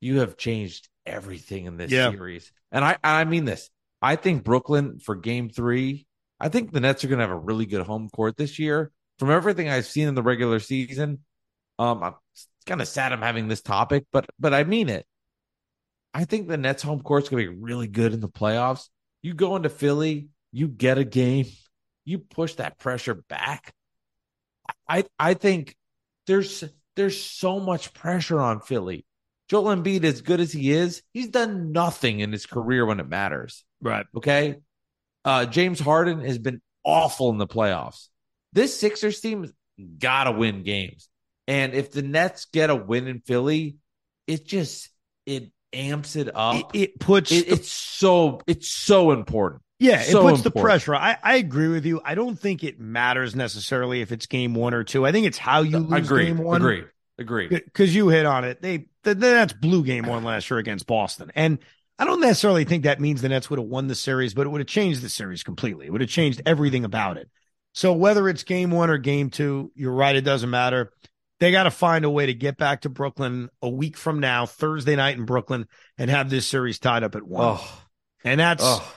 you 0.00 0.18
have 0.18 0.36
changed 0.36 0.88
everything 1.06 1.66
in 1.66 1.76
this 1.76 1.92
Yeah. 1.92 2.10
series. 2.10 2.50
And 2.72 2.84
I, 2.84 2.96
I 3.04 3.22
mean 3.24 3.44
this. 3.44 3.70
I 4.02 4.16
think 4.16 4.42
Brooklyn 4.42 4.98
for 4.98 5.14
game 5.14 5.50
three, 5.50 6.04
I 6.40 6.48
think 6.48 6.72
the 6.72 6.80
Nets 6.80 7.04
are 7.04 7.06
going 7.06 7.20
to 7.20 7.26
have 7.26 7.30
a 7.30 7.38
really 7.38 7.66
good 7.66 7.86
home 7.86 8.08
court 8.10 8.36
this 8.36 8.58
year. 8.58 8.90
From 9.20 9.30
everything 9.30 9.68
I've 9.68 9.86
seen 9.86 10.08
in 10.08 10.16
the 10.16 10.22
regular 10.22 10.58
season, 10.58 11.20
um, 11.78 12.02
I'm 12.02 12.14
kind 12.66 12.80
of 12.80 12.88
sad 12.88 13.12
I'm 13.12 13.22
having 13.22 13.46
this 13.46 13.62
topic, 13.62 14.06
but 14.12 14.26
but 14.40 14.52
I 14.52 14.64
mean 14.64 14.88
it. 14.88 15.06
I 16.12 16.24
think 16.24 16.48
the 16.48 16.56
Nets 16.56 16.82
home 16.82 17.02
court's 17.02 17.28
going 17.28 17.44
to 17.46 17.52
be 17.52 17.56
really 17.56 17.86
good 17.86 18.12
in 18.12 18.18
the 18.20 18.28
playoffs. 18.28 18.88
You 19.22 19.34
go 19.34 19.54
into 19.54 19.68
Philly, 19.68 20.28
you 20.52 20.68
get 20.68 20.98
a 20.98 21.04
game, 21.04 21.46
you 22.04 22.18
push 22.18 22.54
that 22.54 22.78
pressure 22.78 23.14
back. 23.14 23.72
I 24.88 25.04
I 25.18 25.34
think 25.34 25.76
there's 26.26 26.64
there's 26.96 27.20
so 27.22 27.58
much 27.60 27.94
pressure 27.94 28.40
on 28.40 28.60
Philly. 28.60 29.04
Joel 29.48 29.74
Embiid, 29.76 30.04
as 30.04 30.20
good 30.22 30.40
as 30.40 30.52
he 30.52 30.70
is, 30.72 31.02
he's 31.12 31.28
done 31.28 31.72
nothing 31.72 32.20
in 32.20 32.32
his 32.32 32.46
career 32.46 32.86
when 32.86 33.00
it 33.00 33.08
matters. 33.08 33.64
Right. 33.80 34.06
Okay. 34.16 34.56
Uh, 35.24 35.46
James 35.46 35.78
Harden 35.78 36.20
has 36.20 36.38
been 36.38 36.60
awful 36.84 37.30
in 37.30 37.38
the 37.38 37.46
playoffs. 37.46 38.08
This 38.52 38.78
Sixers 38.78 39.20
team 39.20 39.52
got 39.98 40.24
to 40.24 40.32
win 40.32 40.62
games. 40.62 41.08
And 41.48 41.74
if 41.74 41.92
the 41.92 42.02
Nets 42.02 42.46
get 42.52 42.70
a 42.70 42.74
win 42.76 43.08
in 43.08 43.20
Philly, 43.20 43.76
it 44.26 44.46
just 44.46 44.88
it 45.26 45.50
amps 45.72 46.16
it 46.16 46.28
It, 46.28 46.34
up. 46.36 46.74
it 46.74 46.98
puts 47.00 47.32
It- 47.32 47.46
the- 47.46 47.52
it's 47.54 47.70
so 47.70 48.40
it's 48.46 48.70
so 48.70 49.10
important. 49.12 49.61
Yeah, 49.82 50.00
it 50.00 50.12
so 50.12 50.22
puts 50.22 50.42
the 50.42 50.50
pressure. 50.50 50.94
I, 50.94 51.16
I 51.22 51.36
agree 51.36 51.68
with 51.68 51.84
you. 51.84 52.00
I 52.04 52.14
don't 52.14 52.38
think 52.38 52.62
it 52.62 52.78
matters 52.78 53.34
necessarily 53.34 54.00
if 54.00 54.12
it's 54.12 54.26
game 54.26 54.54
one 54.54 54.74
or 54.74 54.84
two. 54.84 55.04
I 55.04 55.12
think 55.12 55.26
it's 55.26 55.38
how 55.38 55.62
you 55.62 55.78
lose 55.78 56.06
Agreed. 56.06 56.26
game 56.26 56.38
one. 56.38 56.62
Agreed. 56.62 56.84
Agreed. 57.18 57.50
because 57.50 57.94
you 57.94 58.08
hit 58.08 58.24
on 58.24 58.44
it. 58.44 58.62
They 58.62 58.86
the, 59.02 59.14
the 59.14 59.32
Nets 59.32 59.52
blew 59.52 59.84
game 59.84 60.06
one 60.06 60.24
last 60.24 60.48
year 60.50 60.58
against 60.58 60.86
Boston, 60.86 61.30
and 61.34 61.58
I 61.98 62.04
don't 62.04 62.20
necessarily 62.20 62.64
think 62.64 62.84
that 62.84 63.00
means 63.00 63.22
the 63.22 63.28
Nets 63.28 63.50
would 63.50 63.58
have 63.58 63.68
won 63.68 63.86
the 63.86 63.94
series, 63.94 64.34
but 64.34 64.46
it 64.46 64.50
would 64.50 64.60
have 64.60 64.68
changed 64.68 65.02
the 65.02 65.08
series 65.08 65.42
completely. 65.42 65.86
It 65.86 65.92
would 65.92 66.00
have 66.00 66.10
changed 66.10 66.42
everything 66.46 66.84
about 66.84 67.16
it. 67.16 67.28
So 67.74 67.92
whether 67.92 68.28
it's 68.28 68.44
game 68.44 68.70
one 68.70 68.90
or 68.90 68.98
game 68.98 69.30
two, 69.30 69.72
you're 69.74 69.92
right. 69.92 70.16
It 70.16 70.22
doesn't 70.22 70.50
matter. 70.50 70.92
They 71.40 71.50
got 71.50 71.64
to 71.64 71.70
find 71.70 72.04
a 72.04 72.10
way 72.10 72.26
to 72.26 72.34
get 72.34 72.56
back 72.56 72.82
to 72.82 72.88
Brooklyn 72.88 73.48
a 73.60 73.68
week 73.68 73.96
from 73.96 74.20
now, 74.20 74.46
Thursday 74.46 74.94
night 74.94 75.16
in 75.16 75.24
Brooklyn, 75.24 75.66
and 75.98 76.08
have 76.10 76.30
this 76.30 76.46
series 76.46 76.78
tied 76.78 77.02
up 77.02 77.16
at 77.16 77.24
one. 77.24 77.58
Oh, 77.58 77.82
and 78.24 78.38
that's 78.38 78.62
oh, 78.64 78.94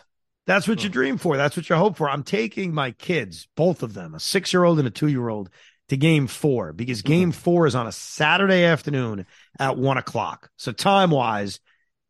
that's 0.47 0.67
what 0.67 0.83
you 0.83 0.89
hmm. 0.89 0.93
dream 0.93 1.17
for. 1.17 1.37
That's 1.37 1.57
what 1.57 1.69
you 1.69 1.75
hope 1.75 1.97
for. 1.97 2.09
I'm 2.09 2.23
taking 2.23 2.73
my 2.73 2.91
kids, 2.91 3.47
both 3.55 3.83
of 3.83 3.93
them, 3.93 4.15
a 4.15 4.19
six 4.19 4.53
year 4.53 4.63
old 4.63 4.79
and 4.79 4.87
a 4.87 4.91
two 4.91 5.07
year 5.07 5.27
old, 5.27 5.49
to 5.89 5.97
game 5.97 6.27
four 6.27 6.73
because 6.73 7.01
hmm. 7.01 7.07
game 7.07 7.31
four 7.31 7.67
is 7.67 7.75
on 7.75 7.87
a 7.87 7.91
Saturday 7.91 8.63
afternoon 8.63 9.25
at 9.59 9.77
one 9.77 9.97
o'clock. 9.97 10.49
So 10.57 10.71
time 10.71 11.11
wise, 11.11 11.59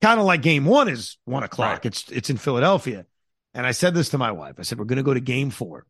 kind 0.02 0.20
of 0.20 0.26
like 0.26 0.42
game 0.42 0.66
one 0.66 0.90
is 0.90 1.18
one 1.26 1.44
o'clock. 1.44 1.78
Right. 1.78 1.86
It's 1.88 2.10
it's 2.12 2.30
in 2.30 2.38
Philadelphia. 2.38 3.06
And 3.54 3.66
I 3.66 3.72
said 3.72 3.94
this 3.94 4.10
to 4.10 4.18
my 4.18 4.32
wife. 4.32 4.56
I 4.60 4.64
said, 4.64 4.80
We're 4.80 4.86
gonna 4.86 5.04
go 5.04 5.14
to 5.14 5.22
game 5.22 5.50
four. 5.50 5.86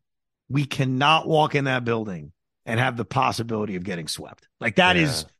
We 0.48 0.64
cannot 0.64 1.26
walk 1.26 1.54
in 1.56 1.64
that 1.64 1.84
building 1.84 2.32
and 2.64 2.78
have 2.78 2.96
the 2.96 3.04
possibility 3.04 3.76
of 3.76 3.84
getting 3.84 4.08
swept. 4.08 4.46
Like 4.60 4.76
that 4.76 4.96
is 4.96 5.22
Yeah. 5.22 5.30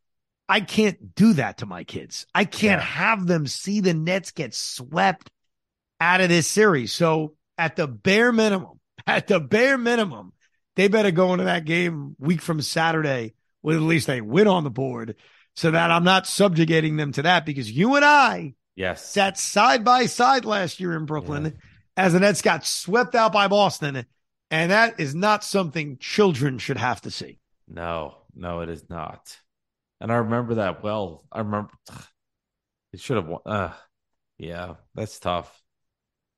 I 0.48 0.60
can't 0.60 1.14
do 1.14 1.32
that 1.34 1.58
to 1.58 1.66
my 1.66 1.82
kids. 1.84 2.26
I 2.34 2.44
can't 2.44 2.80
Yeah. 2.80 2.86
have 2.86 3.26
them 3.26 3.46
see 3.48 3.80
the 3.80 3.94
Nets 3.94 4.30
get 4.30 4.54
swept 4.54 5.30
out 6.00 6.20
of 6.20 6.28
this 6.28 6.46
series. 6.46 6.92
So 6.92 7.34
at 7.58 7.76
the 7.76 7.86
bare 7.86 8.32
minimum, 8.32 8.80
at 9.06 9.26
the 9.26 9.40
bare 9.40 9.78
minimum, 9.78 10.32
they 10.76 10.88
better 10.88 11.10
go 11.10 11.32
into 11.32 11.44
that 11.44 11.64
game 11.64 12.16
week 12.18 12.42
from 12.42 12.60
Saturday 12.60 13.34
with 13.62 13.76
at 13.76 13.82
least 13.82 14.08
a 14.08 14.20
win 14.20 14.46
on 14.46 14.64
the 14.64 14.70
board 14.70 15.16
so 15.54 15.70
that 15.70 15.90
I'm 15.90 16.04
not 16.04 16.26
subjugating 16.26 16.96
them 16.96 17.12
to 17.12 17.22
that 17.22 17.46
because 17.46 17.70
you 17.70 17.96
and 17.96 18.04
I 18.04 18.54
yes. 18.76 19.04
sat 19.04 19.38
side 19.38 19.84
by 19.84 20.06
side 20.06 20.44
last 20.44 20.80
year 20.80 20.94
in 20.94 21.06
Brooklyn 21.06 21.58
as 21.96 22.12
the 22.12 22.20
Nets 22.20 22.42
got 22.42 22.66
swept 22.66 23.14
out 23.14 23.32
by 23.32 23.48
Boston. 23.48 24.04
And 24.50 24.70
that 24.70 25.00
is 25.00 25.14
not 25.14 25.42
something 25.42 25.96
children 25.98 26.58
should 26.58 26.76
have 26.76 27.00
to 27.02 27.10
see. 27.10 27.40
No, 27.66 28.18
no, 28.34 28.60
it 28.60 28.68
is 28.68 28.88
not. 28.88 29.36
And 30.00 30.12
I 30.12 30.16
remember 30.16 30.56
that 30.56 30.84
well. 30.84 31.24
I 31.32 31.38
remember 31.38 31.70
it 32.92 33.00
should 33.00 33.16
have 33.16 33.26
won. 33.26 33.40
Uh, 33.46 33.72
yeah, 34.38 34.74
that's 34.94 35.18
tough. 35.18 35.62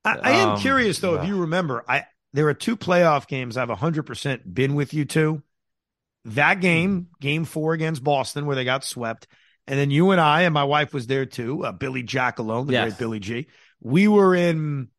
I, 0.05 0.17
I 0.23 0.31
am 0.31 0.49
Um, 0.55 0.61
curious 0.61 0.99
though, 0.99 1.15
if 1.15 1.27
you 1.27 1.37
remember, 1.41 1.83
I 1.87 2.05
there 2.33 2.47
are 2.47 2.53
two 2.53 2.77
playoff 2.77 3.27
games 3.27 3.57
I've 3.57 3.69
100% 3.69 4.53
been 4.53 4.75
with 4.75 4.93
you 4.93 5.05
to. 5.05 5.41
That 6.25 6.61
game, 6.61 7.07
game 7.19 7.45
four 7.45 7.73
against 7.73 8.03
Boston, 8.03 8.45
where 8.45 8.55
they 8.55 8.65
got 8.65 8.83
swept. 8.83 9.27
And 9.67 9.79
then 9.79 9.89
you 9.91 10.11
and 10.11 10.19
I, 10.21 10.41
and 10.43 10.53
my 10.53 10.63
wife 10.63 10.93
was 10.93 11.07
there 11.07 11.25
too, 11.25 11.63
uh, 11.65 11.71
Billy 11.71 12.03
Jack 12.03 12.39
alone, 12.39 12.67
the 12.67 12.73
Yes. 12.73 12.89
great 12.89 12.99
Billy 12.99 13.19
G. 13.19 13.47
We 13.81 14.07
were 14.07 14.35
in 14.35 14.89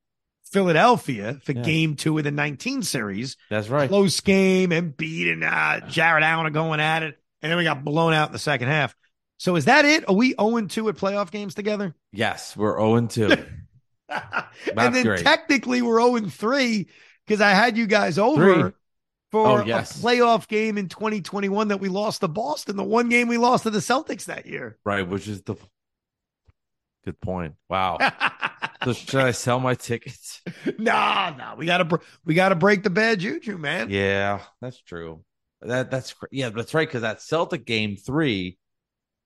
Philadelphia 0.50 1.40
for 1.44 1.52
Yes. 1.52 1.64
game 1.64 1.96
two 1.96 2.16
of 2.18 2.24
the 2.24 2.30
19 2.30 2.82
series. 2.82 3.36
That's 3.50 3.68
right. 3.68 3.88
Close 3.88 4.20
game, 4.20 4.72
and 4.72 4.96
beat 4.96 5.28
and 5.28 5.44
uh, 5.44 5.80
Jarrett 5.88 6.24
Allen 6.24 6.46
are 6.46 6.50
going 6.50 6.80
at 6.80 7.02
it. 7.02 7.16
And 7.42 7.50
then 7.50 7.58
we 7.58 7.64
got 7.64 7.84
blown 7.84 8.12
out 8.12 8.28
in 8.28 8.32
the 8.32 8.38
second 8.38 8.68
half. 8.68 8.94
So 9.38 9.56
is 9.56 9.66
that 9.66 9.84
it? 9.84 10.08
Are 10.08 10.14
we 10.14 10.34
0 10.40 10.66
2 10.66 10.88
at 10.88 10.96
playoff 10.96 11.30
games 11.30 11.54
together? 11.54 11.94
Yes, 12.12 12.56
we're 12.56 12.78
0 12.78 13.06
2. 13.06 13.36
and 14.76 14.94
then 14.94 15.04
great. 15.04 15.20
technically 15.24 15.82
we're 15.82 16.00
0 16.00 16.28
3 16.28 16.88
because 17.26 17.40
I 17.40 17.50
had 17.50 17.76
you 17.76 17.86
guys 17.86 18.18
over 18.18 18.62
Three. 18.62 18.72
for 19.30 19.60
Oh, 19.60 19.64
yes. 19.64 19.98
a 19.98 20.02
playoff 20.04 20.48
game 20.48 20.76
in 20.78 20.88
2021 20.88 21.68
that 21.68 21.78
we 21.78 21.88
lost 21.88 22.20
to 22.22 22.28
Boston, 22.28 22.76
the 22.76 22.84
one 22.84 23.08
game 23.08 23.28
we 23.28 23.38
lost 23.38 23.62
to 23.64 23.70
the 23.70 23.78
Celtics 23.78 24.24
that 24.24 24.46
year. 24.46 24.78
right, 24.84 25.06
which 25.06 25.28
is 25.28 25.42
the 25.42 25.54
good 27.04 27.20
point. 27.20 27.54
Wow. 27.68 27.98
so 28.84 28.92
should 28.92 29.20
I 29.20 29.30
sell 29.30 29.60
my 29.60 29.74
tickets? 29.74 30.42
nah, 30.78 31.30
nah, 31.36 31.54
we 31.56 31.66
gotta 31.66 32.00
we 32.24 32.34
gotta 32.34 32.54
break 32.56 32.82
the 32.82 32.90
bad 32.90 33.20
juju, 33.20 33.56
man. 33.58 33.88
Yeah, 33.90 34.40
that's 34.60 34.80
true. 34.82 35.24
That 35.62 35.90
that's 35.90 36.14
yeah, 36.30 36.48
that's 36.50 36.72
right. 36.74 36.88
Because 36.88 37.02
that 37.02 37.22
Celtic 37.22 37.64
game 37.66 37.96
three, 37.96 38.58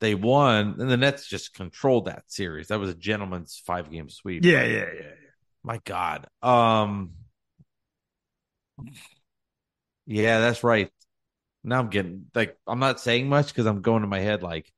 they 0.01 0.15
won, 0.15 0.77
and 0.79 0.91
the 0.91 0.97
Nets 0.97 1.27
just 1.27 1.55
controlled 1.55 2.07
that 2.07 2.25
series. 2.27 2.69
That 2.69 2.81
was 2.81 2.91
a 2.91 2.95
gentleman's 2.95 3.61
five 3.65 3.91
game 3.91 4.09
sweep. 4.09 4.45
yeah, 4.45 4.65
yeah, 4.65 4.87
yeah. 4.95 5.11
My 5.63 5.81
God. 5.85 6.27
Um. 6.43 7.13
Yeah, 10.07 10.41
that's 10.41 10.63
right. 10.63 10.91
Now 11.63 11.79
I'm 11.79 11.89
getting 11.89 12.27
like 12.35 12.57
I'm 12.67 12.81
not 12.81 13.01
saying 13.01 13.29
much 13.29 13.49
because 13.49 13.67
I'm 13.67 13.81
going 13.81 14.03
to 14.03 14.09
my 14.09 14.19
head 14.19 14.43
like, 14.43 14.71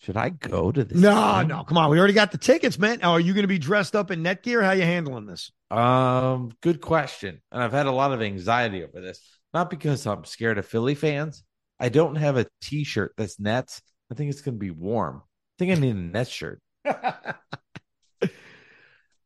should 0.00 0.16
I 0.16 0.30
go 0.30 0.70
to 0.72 0.84
this? 0.84 0.98
No, 0.98 1.42
no, 1.42 1.64
come 1.64 1.76
on. 1.76 1.90
We 1.90 1.98
already 1.98 2.14
got 2.14 2.32
the 2.32 2.38
tickets, 2.38 2.78
man. 2.78 2.98
Now, 3.00 3.12
are 3.12 3.20
you 3.20 3.34
going 3.34 3.42
to 3.42 3.48
be 3.48 3.58
dressed 3.58 3.96
up 3.96 4.10
in 4.10 4.22
net 4.22 4.42
gear? 4.42 4.62
How 4.62 4.72
you 4.72 4.82
handling 4.82 5.26
this? 5.26 5.52
Um, 5.70 6.52
good 6.60 6.80
question. 6.80 7.40
And 7.52 7.62
I've 7.62 7.72
had 7.72 7.86
a 7.86 7.92
lot 7.92 8.12
of 8.12 8.22
anxiety 8.22 8.82
over 8.82 9.00
this. 9.00 9.20
Not 9.52 9.70
because 9.70 10.06
I'm 10.06 10.24
scared 10.24 10.58
of 10.58 10.66
Philly 10.66 10.94
fans. 10.94 11.42
I 11.80 11.88
don't 11.88 12.16
have 12.16 12.36
a 12.36 12.46
T-shirt 12.60 13.14
that's 13.16 13.40
Nets. 13.40 13.82
I 14.10 14.14
think 14.14 14.30
it's 14.30 14.40
going 14.40 14.54
to 14.54 14.58
be 14.58 14.70
warm. 14.70 15.22
I 15.24 15.54
think 15.58 15.76
I 15.76 15.80
need 15.80 15.94
a 15.96 15.98
net 15.98 16.28
shirt. 16.28 16.60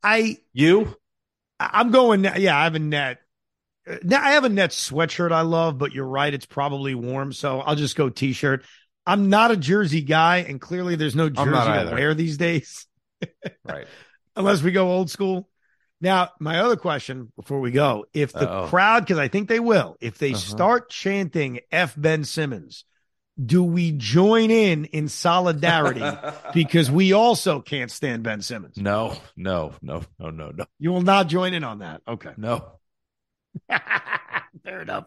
I 0.03 0.39
You? 0.53 0.97
I'm 1.61 1.91
going. 1.93 2.25
Yeah, 2.25 2.59
I 2.59 2.65
have 2.65 2.75
a 2.75 2.81
net. 2.81 3.19
uh, 3.89 3.97
Now 4.03 4.21
I 4.23 4.33
have 4.33 4.43
a 4.45 4.49
net 4.49 4.71
sweatshirt 4.71 5.31
I 5.31 5.43
love, 5.43 5.79
but 5.79 5.93
you're 5.93 6.07
right. 6.07 6.35
It's 6.35 6.47
probably 6.47 6.95
warm, 6.97 7.33
so 7.33 7.61
I'll 7.61 7.77
just 7.77 7.95
go 7.97 8.09
t-shirt. 8.09 8.65
I'm 9.07 9.29
not 9.31 9.51
a 9.53 9.57
jersey 9.57 10.03
guy, 10.03 10.39
and 10.39 10.61
clearly 10.61 10.97
there's 10.97 11.15
no 11.15 11.29
jersey 11.29 11.49
to 11.51 11.91
wear 11.93 12.15
these 12.15 12.37
days 12.37 12.87
Right. 13.65 13.87
unless 14.37 14.63
we 14.63 14.73
go 14.73 14.91
old 14.91 15.11
school. 15.11 15.49
Now, 16.01 16.31
my 16.41 16.59
other 16.59 16.75
question 16.77 17.33
before 17.37 17.61
we 17.61 17.71
go: 17.71 18.07
If 18.13 18.33
the 18.33 18.49
Uh-oh. 18.51 18.67
crowd, 18.69 19.05
because 19.05 19.19
I 19.19 19.29
think 19.29 19.49
they 19.49 19.61
will, 19.61 19.97
if 20.01 20.19
they 20.19 20.31
Uh-huh. 20.33 20.39
start 20.41 20.91
chanting 20.91 21.61
"F 21.71 21.95
Ben 21.97 22.25
Simmons," 22.25 22.85
do 23.43 23.63
we 23.63 23.93
join 23.93 24.51
in 24.51 24.85
in 24.87 25.09
solidarity? 25.09 26.05
because 26.55 26.91
we 26.91 27.13
also 27.13 27.61
can't 27.61 27.91
stand 27.91 28.23
Ben 28.23 28.43
Simmons. 28.43 28.77
no, 28.77 29.17
no, 29.37 29.73
no, 29.83 30.03
no, 30.19 30.31
no, 30.31 30.51
no, 30.51 30.65
You 30.79 30.93
will 30.93 31.03
not 31.03 31.29
join 31.29 31.55
in 31.55 31.65
on 31.65 31.81
that. 31.81 32.03
Okay. 32.07 32.33
no. 32.37 32.79
Fair 34.65 34.83
enough. 34.83 35.07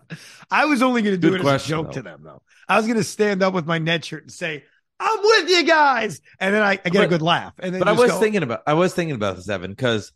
I 0.52 0.66
was 0.66 0.82
only 0.82 1.02
going 1.02 1.16
to 1.16 1.22
do 1.22 1.30
Good 1.30 1.42
it 1.42 1.44
question, 1.44 1.74
as 1.74 1.80
a 1.80 1.84
joke 1.84 1.88
though. 1.88 1.92
to 1.94 2.02
them, 2.02 2.22
though. 2.24 2.42
I 2.68 2.78
was 2.78 2.86
going 2.86 2.98
to 2.98 3.04
stand 3.04 3.44
up 3.44 3.54
with 3.54 3.66
my 3.66 3.78
net 3.78 4.04
shirt 4.06 4.24
and 4.24 4.32
say, 4.32 4.64
"I'm 5.00 5.20
with 5.22 5.50
you 5.50 5.64
guys," 5.64 6.22
and 6.40 6.54
then 6.54 6.62
I, 6.62 6.80
I 6.84 6.90
get 6.90 7.04
a 7.04 7.08
good 7.08 7.22
laugh. 7.22 7.54
And 7.60 7.74
then 7.74 7.80
but 7.80 7.88
I 7.88 7.92
was 7.94 8.12
go, 8.12 8.20
thinking 8.20 8.44
about 8.44 8.64
I 8.68 8.74
was 8.74 8.94
thinking 8.94 9.16
about 9.16 9.36
this, 9.36 9.48
Evan, 9.50 9.72
because 9.72 10.12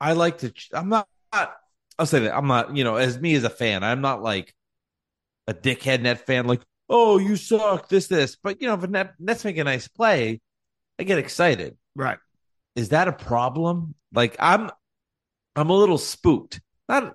I 0.00 0.12
like 0.12 0.38
to. 0.38 0.52
I'm 0.72 0.88
not, 0.88 1.08
I'll 1.32 2.06
say 2.06 2.20
that 2.20 2.36
I'm 2.36 2.46
not. 2.46 2.76
You 2.76 2.84
know, 2.84 2.96
as 2.96 3.18
me 3.18 3.34
as 3.34 3.44
a 3.44 3.50
fan, 3.50 3.82
I'm 3.84 4.00
not 4.00 4.22
like 4.22 4.54
a 5.46 5.54
dickhead 5.54 6.02
net 6.02 6.26
fan. 6.26 6.46
Like, 6.46 6.62
oh, 6.88 7.18
you 7.18 7.36
suck. 7.36 7.88
This, 7.88 8.06
this. 8.06 8.36
But 8.42 8.60
you 8.60 8.68
know, 8.68 8.74
if 8.74 8.82
a 8.82 8.86
net, 8.86 9.14
Nets 9.18 9.44
make 9.44 9.58
a 9.58 9.64
nice 9.64 9.88
play, 9.88 10.40
I 10.98 11.04
get 11.04 11.18
excited. 11.18 11.76
right. 11.94 12.18
Is 12.76 12.90
that 12.90 13.08
a 13.08 13.12
problem? 13.12 13.94
Like, 14.12 14.36
I'm, 14.38 14.70
I'm 15.56 15.70
a 15.70 15.74
little 15.74 15.98
spooked. 15.98 16.60
Not, 16.88 17.14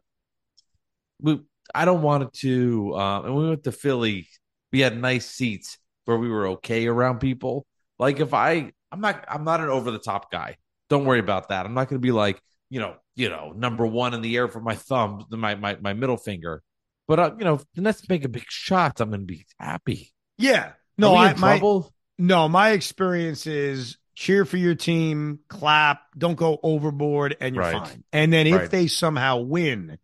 we. 1.22 1.42
I 1.74 1.86
don't 1.86 2.02
want 2.02 2.24
it 2.24 2.34
to. 2.40 2.94
Uh, 2.96 3.22
and 3.22 3.36
we 3.36 3.48
went 3.48 3.64
to 3.64 3.72
Philly. 3.72 4.28
We 4.72 4.82
had 4.82 5.00
nice 5.00 5.26
seats 5.26 5.78
where 6.06 6.18
we 6.18 6.28
were 6.28 6.48
okay 6.48 6.88
around 6.88 7.20
people. 7.20 7.66
Like 7.98 8.20
if 8.20 8.34
I, 8.34 8.74
I'm 8.92 9.00
not, 9.00 9.24
I'm 9.30 9.46
not 9.46 9.62
an 9.62 9.70
over 9.70 9.90
the 9.90 10.00
top 10.00 10.30
guy. 10.32 10.58
Don't 10.90 11.06
worry 11.06 11.20
about 11.20 11.50
that. 11.50 11.66
I'm 11.66 11.74
not 11.74 11.88
going 11.88 12.02
to 12.02 12.06
be 12.06 12.12
like, 12.12 12.42
you 12.70 12.80
know, 12.80 12.96
you 13.16 13.30
know, 13.30 13.54
number 13.56 13.86
one 13.86 14.14
in 14.14 14.22
the 14.22 14.36
air 14.36 14.48
for 14.48 14.60
my 14.60 14.76
thumb, 14.76 15.26
my 15.30 15.56
my 15.56 15.78
my 15.80 15.94
middle 15.94 16.18
finger. 16.18 16.62
But 17.08 17.20
uh, 17.20 17.32
you 17.38 17.44
know, 17.46 17.56
if 17.56 17.64
the 17.76 17.82
Nets 17.82 18.08
make 18.08 18.24
a 18.26 18.30
big 18.30 18.46
shot, 18.50 19.00
I'm 19.02 19.10
going 19.10 19.22
to 19.22 19.26
be 19.26 19.46
happy. 19.60 20.14
Yeah. 20.38 20.72
No, 20.98 21.16
I 21.16 21.34
my 21.34 21.58
trouble? 21.58 21.94
no, 22.18 22.48
my 22.48 22.72
experience 22.72 23.48
is 23.48 23.98
cheer 24.16 24.46
for 24.46 24.58
your 24.58 24.76
team, 24.76 25.40
clap, 25.48 26.02
don't 26.18 26.36
go 26.36 26.60
overboard, 26.62 27.36
and 27.42 27.56
you're 27.56 27.64
Right. 27.64 27.74
fine. 27.88 28.04
And 28.14 28.32
then 28.32 28.46
if 28.48 28.54
Right. 28.54 28.70
they 28.70 28.88
somehow 28.88 29.40
win, 29.40 29.98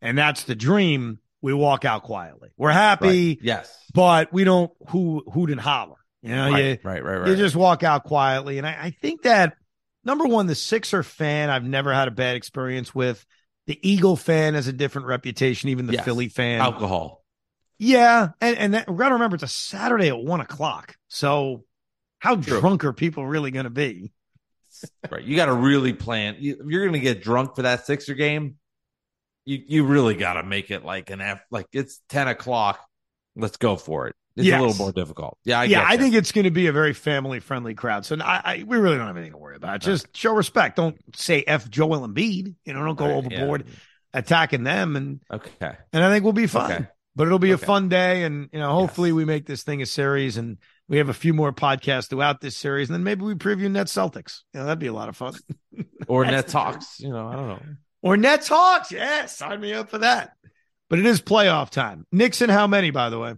and 0.00 0.16
that's 0.16 0.44
the 0.44 0.54
dream, 0.54 1.18
we 1.42 1.52
walk 1.52 1.84
out 1.84 2.04
quietly. 2.04 2.50
We're 2.56 2.70
happy, 2.70 3.28
Right. 3.30 3.38
Yes. 3.42 3.76
but 3.92 4.32
we 4.32 4.44
don't 4.44 4.70
hoo 4.88 5.22
hoot 5.32 5.50
and 5.50 5.60
holler. 5.60 5.96
You 6.22 6.30
know, 6.34 6.48
you, 6.48 6.54
right, 6.54 6.84
right, 6.84 7.04
right, 7.04 7.16
right. 7.18 7.28
you 7.30 7.36
just 7.36 7.54
walk 7.56 7.82
out 7.82 8.04
quietly. 8.04 8.58
And 8.58 8.66
I, 8.66 8.76
I 8.86 8.90
think 8.90 9.22
that 9.22 9.54
number 10.04 10.24
one, 10.26 10.46
the 10.46 10.54
Sixer 10.54 11.02
fan, 11.02 11.50
I've 11.50 11.64
never 11.64 11.92
had 11.92 12.08
a 12.08 12.12
bad 12.12 12.36
experience 12.36 12.94
with. 12.94 13.24
The 13.68 13.78
Eagle 13.88 14.16
fan 14.16 14.54
has 14.54 14.66
a 14.66 14.72
different 14.72 15.06
reputation, 15.06 15.68
even 15.68 15.86
the 15.86 15.92
Yes. 15.92 16.04
Philly 16.04 16.28
fan. 16.28 16.60
alcohol. 16.60 17.24
Yeah, 17.78 18.30
and 18.40 18.58
and 18.58 18.74
that, 18.74 18.90
we 18.90 18.96
got 18.96 19.08
to 19.10 19.14
remember 19.14 19.34
it's 19.36 19.44
a 19.44 19.48
Saturday 19.48 20.08
at 20.08 20.18
one 20.18 20.40
o'clock. 20.40 20.96
So, 21.06 21.64
how 22.18 22.34
True. 22.34 22.60
drunk 22.60 22.82
are 22.84 22.92
people 22.92 23.24
really 23.26 23.50
going 23.52 23.64
to 23.64 23.70
be? 23.70 24.10
Right. 25.10 25.24
You 25.24 25.34
got 25.34 25.46
to 25.46 25.54
really 25.54 25.92
plan. 25.92 26.36
You, 26.38 26.56
if 26.60 26.66
you're 26.66 26.82
going 26.82 26.92
to 26.92 27.00
get 27.00 27.20
drunk 27.22 27.56
for 27.56 27.62
that 27.62 27.84
Sixer 27.86 28.14
game, 28.14 28.56
you 29.44 29.60
you 29.66 29.84
really 29.84 30.14
got 30.14 30.34
to 30.34 30.42
make 30.44 30.70
it 30.70 30.84
like 30.84 31.10
an 31.10 31.20
F. 31.20 31.42
Like 31.50 31.66
it's 31.72 32.00
ten 32.08 32.28
o'clock. 32.28 32.80
Let's 33.34 33.56
go 33.56 33.74
for 33.76 34.06
it. 34.08 34.14
It's 34.38 34.46
Yes. 34.46 34.58
a 34.58 34.64
little 34.64 34.76
more 34.76 34.92
difficult. 34.92 35.36
Yeah, 35.44 35.60
I 35.60 35.64
yeah, 35.64 35.84
I 35.86 35.96
think 35.96 36.14
it's 36.14 36.32
going 36.32 36.44
to 36.44 36.50
be 36.50 36.66
a 36.68 36.72
very 36.72 36.94
family 36.94 37.40
friendly 37.40 37.74
crowd. 37.74 38.06
So 38.06 38.16
I, 38.20 38.40
I 38.44 38.64
we 38.66 38.78
really 38.78 38.96
don't 38.96 39.06
have 39.06 39.16
anything 39.16 39.32
to 39.32 39.38
worry 39.38 39.56
about. 39.56 39.80
Just 39.80 40.16
show 40.16 40.32
respect. 40.32 40.76
Don't 40.76 40.96
say 41.16 41.42
f 41.46 41.68
Joel 41.68 42.06
Embiid. 42.08 42.54
You 42.64 42.72
know, 42.72 42.84
don't 42.84 42.96
go 42.96 43.06
Right, 43.06 43.14
overboard 43.14 43.66
attacking 44.14 44.62
them, 44.64 44.96
and. 44.96 45.20
Okay. 45.32 45.72
and 45.92 46.04
I 46.04 46.10
think 46.10 46.24
we'll 46.24 46.32
be 46.32 46.46
fine. 46.46 46.72
Okay. 46.72 46.86
But 47.16 47.26
it'll 47.26 47.40
be 47.40 47.50
a 47.50 47.58
fun 47.58 47.88
day, 47.88 48.22
and 48.22 48.48
you 48.52 48.60
know, 48.60 48.72
hopefully 48.72 49.08
Yes. 49.10 49.16
we 49.16 49.24
make 49.24 49.44
this 49.44 49.64
thing 49.64 49.82
a 49.82 49.86
series, 49.86 50.36
and 50.36 50.58
we 50.88 50.98
have 50.98 51.08
a 51.08 51.14
few 51.14 51.34
more 51.34 51.52
podcasts 51.52 52.08
throughout 52.08 52.40
this 52.40 52.56
series, 52.56 52.88
and 52.88 52.94
then 52.94 53.02
maybe 53.02 53.22
we 53.24 53.34
preview 53.34 53.68
Nets 53.70 53.92
Celtics. 53.92 54.42
You 54.54 54.60
know, 54.60 54.66
that'd 54.66 54.78
be 54.78 54.86
a 54.86 54.92
lot 54.92 55.08
of 55.08 55.16
fun. 55.16 55.34
Or 56.06 56.24
net 56.24 56.48
talks. 56.48 57.00
You 57.00 57.10
know, 57.10 57.26
I 57.28 57.32
don't 57.36 57.48
know. 57.48 57.60
Or 58.02 58.16
Nets 58.16 58.48
Hawks. 58.48 58.90
Yes, 58.92 59.36
sign 59.36 59.60
me 59.60 59.74
up 59.74 59.90
for 59.90 59.98
that. 59.98 60.32
But 60.88 61.00
it 61.00 61.06
is 61.06 61.20
playoff 61.20 61.68
time. 61.68 62.06
Nixon, 62.10 62.48
how 62.48 62.66
many, 62.66 62.90
by 62.90 63.10
the 63.10 63.18
way? 63.18 63.34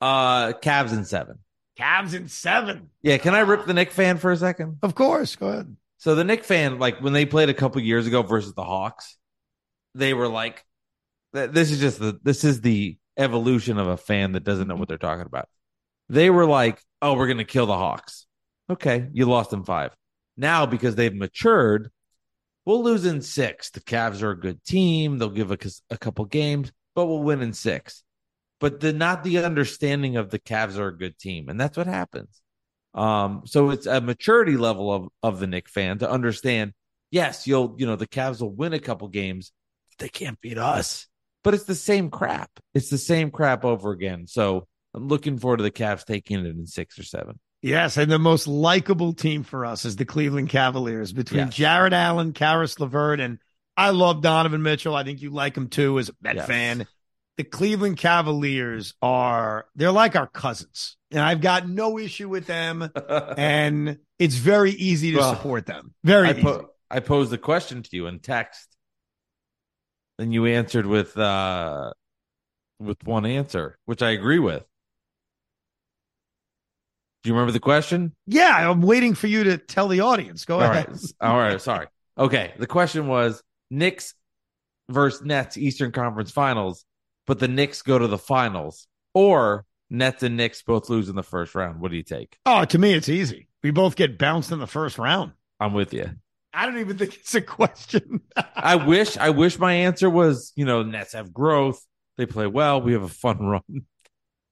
Uh, 0.00 0.52
Cavs 0.52 0.92
in 0.92 1.04
seven. 1.04 1.38
Cavs 1.78 2.14
in 2.14 2.28
seven. 2.28 2.90
Yeah. 3.02 3.18
Can 3.18 3.34
I 3.34 3.40
rip 3.40 3.66
the 3.66 3.74
Knick 3.74 3.92
fan 3.92 4.18
for 4.18 4.30
a 4.32 4.36
second? 4.36 4.78
Of 4.82 4.94
course. 4.94 5.36
Go 5.36 5.48
ahead. 5.48 5.76
So 5.98 6.14
the 6.14 6.24
Knick 6.24 6.44
fan, 6.44 6.78
like 6.78 7.00
when 7.00 7.12
they 7.12 7.26
played 7.26 7.48
a 7.48 7.54
couple 7.54 7.80
years 7.82 8.06
ago 8.06 8.22
versus 8.22 8.54
the 8.54 8.64
Hawks, 8.64 9.16
they 9.94 10.14
were 10.14 10.28
like, 10.28 10.64
"This 11.32 11.72
is 11.72 11.80
just 11.80 11.98
the 11.98 12.18
this 12.22 12.44
is 12.44 12.60
the 12.60 12.98
evolution 13.16 13.78
of 13.78 13.88
a 13.88 13.96
fan 13.96 14.32
that 14.32 14.44
doesn't 14.44 14.68
know 14.68 14.76
what 14.76 14.88
they're 14.88 14.96
talking 14.96 15.26
about." 15.26 15.48
They 16.08 16.30
were 16.30 16.46
like, 16.46 16.80
"Oh, 17.02 17.14
we're 17.14 17.26
gonna 17.26 17.44
kill 17.44 17.66
the 17.66 17.76
Hawks." 17.76 18.26
Okay, 18.70 19.08
you 19.12 19.26
lost 19.26 19.52
in 19.52 19.64
five. 19.64 19.90
Now 20.36 20.66
because 20.66 20.94
they've 20.94 21.14
matured, 21.14 21.90
we'll 22.64 22.84
lose 22.84 23.04
in 23.04 23.20
six. 23.20 23.70
The 23.70 23.80
Cavs 23.80 24.22
are 24.22 24.30
a 24.30 24.38
good 24.38 24.62
team; 24.62 25.18
they'll 25.18 25.30
give 25.30 25.50
us 25.50 25.82
a 25.90 25.98
couple 25.98 26.24
games, 26.26 26.70
but 26.94 27.06
we'll 27.06 27.24
win 27.24 27.42
in 27.42 27.52
six. 27.52 28.04
But 28.60 28.80
the 28.80 28.92
not 28.92 29.22
the 29.22 29.38
understanding 29.44 30.16
of 30.16 30.30
the 30.30 30.38
Cavs 30.38 30.78
are 30.78 30.88
a 30.88 30.96
good 30.96 31.18
team, 31.18 31.48
and 31.48 31.60
that's 31.60 31.76
what 31.76 31.86
happens. 31.86 32.40
Um, 32.94 33.42
so 33.44 33.70
it's 33.70 33.86
a 33.86 34.00
maturity 34.00 34.56
level 34.56 34.92
of 34.92 35.08
of 35.22 35.38
the 35.40 35.46
Knick 35.46 35.68
fan 35.68 35.98
to 35.98 36.10
understand. 36.10 36.72
Yes, 37.10 37.46
you'll 37.46 37.76
you 37.78 37.86
know 37.86 37.96
the 37.96 38.06
Cavs 38.08 38.40
will 38.40 38.52
win 38.52 38.72
a 38.72 38.80
couple 38.80 39.08
games, 39.08 39.52
but 39.90 39.98
they 40.04 40.08
can't 40.08 40.40
beat 40.40 40.58
us. 40.58 41.06
But 41.44 41.54
it's 41.54 41.64
the 41.64 41.74
same 41.76 42.10
crap. 42.10 42.50
It's 42.74 42.90
the 42.90 42.98
same 42.98 43.30
crap 43.30 43.64
over 43.64 43.92
again. 43.92 44.26
So 44.26 44.66
I'm 44.92 45.06
looking 45.06 45.38
forward 45.38 45.58
to 45.58 45.62
the 45.62 45.70
Cavs 45.70 46.04
taking 46.04 46.40
it 46.40 46.46
in 46.46 46.66
six 46.66 46.98
or 46.98 47.04
seven. 47.04 47.38
Yes, 47.62 47.96
and 47.96 48.10
the 48.10 48.18
most 48.18 48.46
likable 48.48 49.12
team 49.12 49.42
for 49.44 49.64
us 49.64 49.84
is 49.84 49.96
the 49.96 50.04
Cleveland 50.04 50.48
Cavaliers 50.48 51.12
between 51.12 51.46
Yes. 51.46 51.54
Jarrett 51.54 51.92
Allen, 51.92 52.32
Caris 52.32 52.78
LeVert, 52.78 53.20
and 53.20 53.38
I 53.76 53.90
love 53.90 54.22
Donovan 54.22 54.62
Mitchell. 54.62 54.94
I 54.94 55.04
think 55.04 55.22
you 55.22 55.30
like 55.30 55.56
him 55.56 55.68
too 55.68 55.98
as 55.98 56.08
a 56.08 56.12
Met 56.20 56.36
Yes. 56.36 56.46
fan. 56.46 56.86
The 57.38 57.44
Cleveland 57.44 57.96
Cavaliers 57.96 58.94
are 59.00 59.66
they're 59.76 59.92
like 59.92 60.16
our 60.16 60.26
cousins. 60.26 60.96
And 61.10 61.20
I've 61.20 61.40
got 61.40 61.68
no 61.68 61.98
issue 61.98 62.28
with 62.28 62.46
them. 62.46 62.90
And 63.38 63.98
it's 64.18 64.34
very 64.34 64.72
easy 64.72 65.12
to 65.12 65.18
Well, 65.18 65.34
support 65.34 65.64
them. 65.64 65.94
Very 66.04 66.28
I, 66.28 66.32
easy. 66.32 66.42
po- 66.42 66.68
I 66.90 67.00
posed 67.00 67.30
the 67.30 67.38
question 67.38 67.82
to 67.84 67.90
you 67.92 68.06
in 68.08 68.18
text, 68.18 68.66
and 70.18 70.34
you 70.34 70.46
answered 70.46 70.84
with 70.86 71.16
uh 71.16 71.92
with 72.80 73.02
one 73.04 73.24
answer, 73.24 73.78
which 73.86 74.02
I 74.02 74.10
agree 74.10 74.38
with. 74.40 74.64
Do 77.22 77.30
you 77.30 77.34
remember 77.34 77.52
the 77.52 77.60
question? 77.60 78.14
yeah, 78.26 78.70
I'm 78.70 78.80
waiting 78.82 79.14
for 79.14 79.26
you 79.28 79.44
to 79.44 79.58
tell 79.58 79.88
the 79.88 80.00
audience. 80.00 80.44
Go 80.44 80.56
All 80.56 80.62
ahead. 80.62 80.88
right. 80.88 81.00
All 81.20 81.38
right. 81.38 81.60
Sorry. 81.60 81.86
Okay. 82.16 82.52
The 82.58 82.66
question 82.66 83.06
was 83.06 83.42
Knicks 83.70 84.14
versus 84.88 85.22
Nets 85.24 85.56
Eastern 85.56 85.92
Conference 85.92 86.30
Finals, 86.30 86.84
but 87.28 87.38
the 87.38 87.46
Knicks 87.46 87.82
go 87.82 87.98
to 87.98 88.08
the 88.08 88.18
finals, 88.18 88.88
or 89.14 89.64
Nets 89.90 90.22
and 90.24 90.36
Knicks 90.36 90.62
both 90.62 90.88
lose 90.90 91.08
in 91.08 91.14
the 91.14 91.22
first 91.22 91.54
round. 91.54 91.80
What 91.80 91.90
do 91.92 91.96
you 91.96 92.02
take? 92.02 92.36
Oh, 92.44 92.64
to 92.64 92.78
me, 92.78 92.92
it's 92.94 93.08
easy. 93.08 93.48
We 93.62 93.70
both 93.70 93.94
get 93.94 94.18
bounced 94.18 94.50
in 94.50 94.58
the 94.58 94.66
first 94.66 94.98
round. 94.98 95.32
I'm 95.60 95.72
with 95.74 95.92
you. 95.94 96.10
I 96.52 96.66
don't 96.66 96.78
even 96.78 96.98
think 96.98 97.14
it's 97.14 97.34
a 97.34 97.40
question. 97.40 98.22
I 98.56 98.74
wish 98.76 99.16
I 99.16 99.30
wish 99.30 99.58
my 99.58 99.72
answer 99.74 100.10
was, 100.10 100.52
you 100.56 100.64
know, 100.64 100.82
Nets 100.82 101.12
have 101.12 101.32
growth. 101.32 101.80
They 102.16 102.26
play 102.26 102.46
well. 102.48 102.80
We 102.80 102.94
have 102.94 103.02
a 103.04 103.08
fun 103.08 103.38
run. 103.38 103.62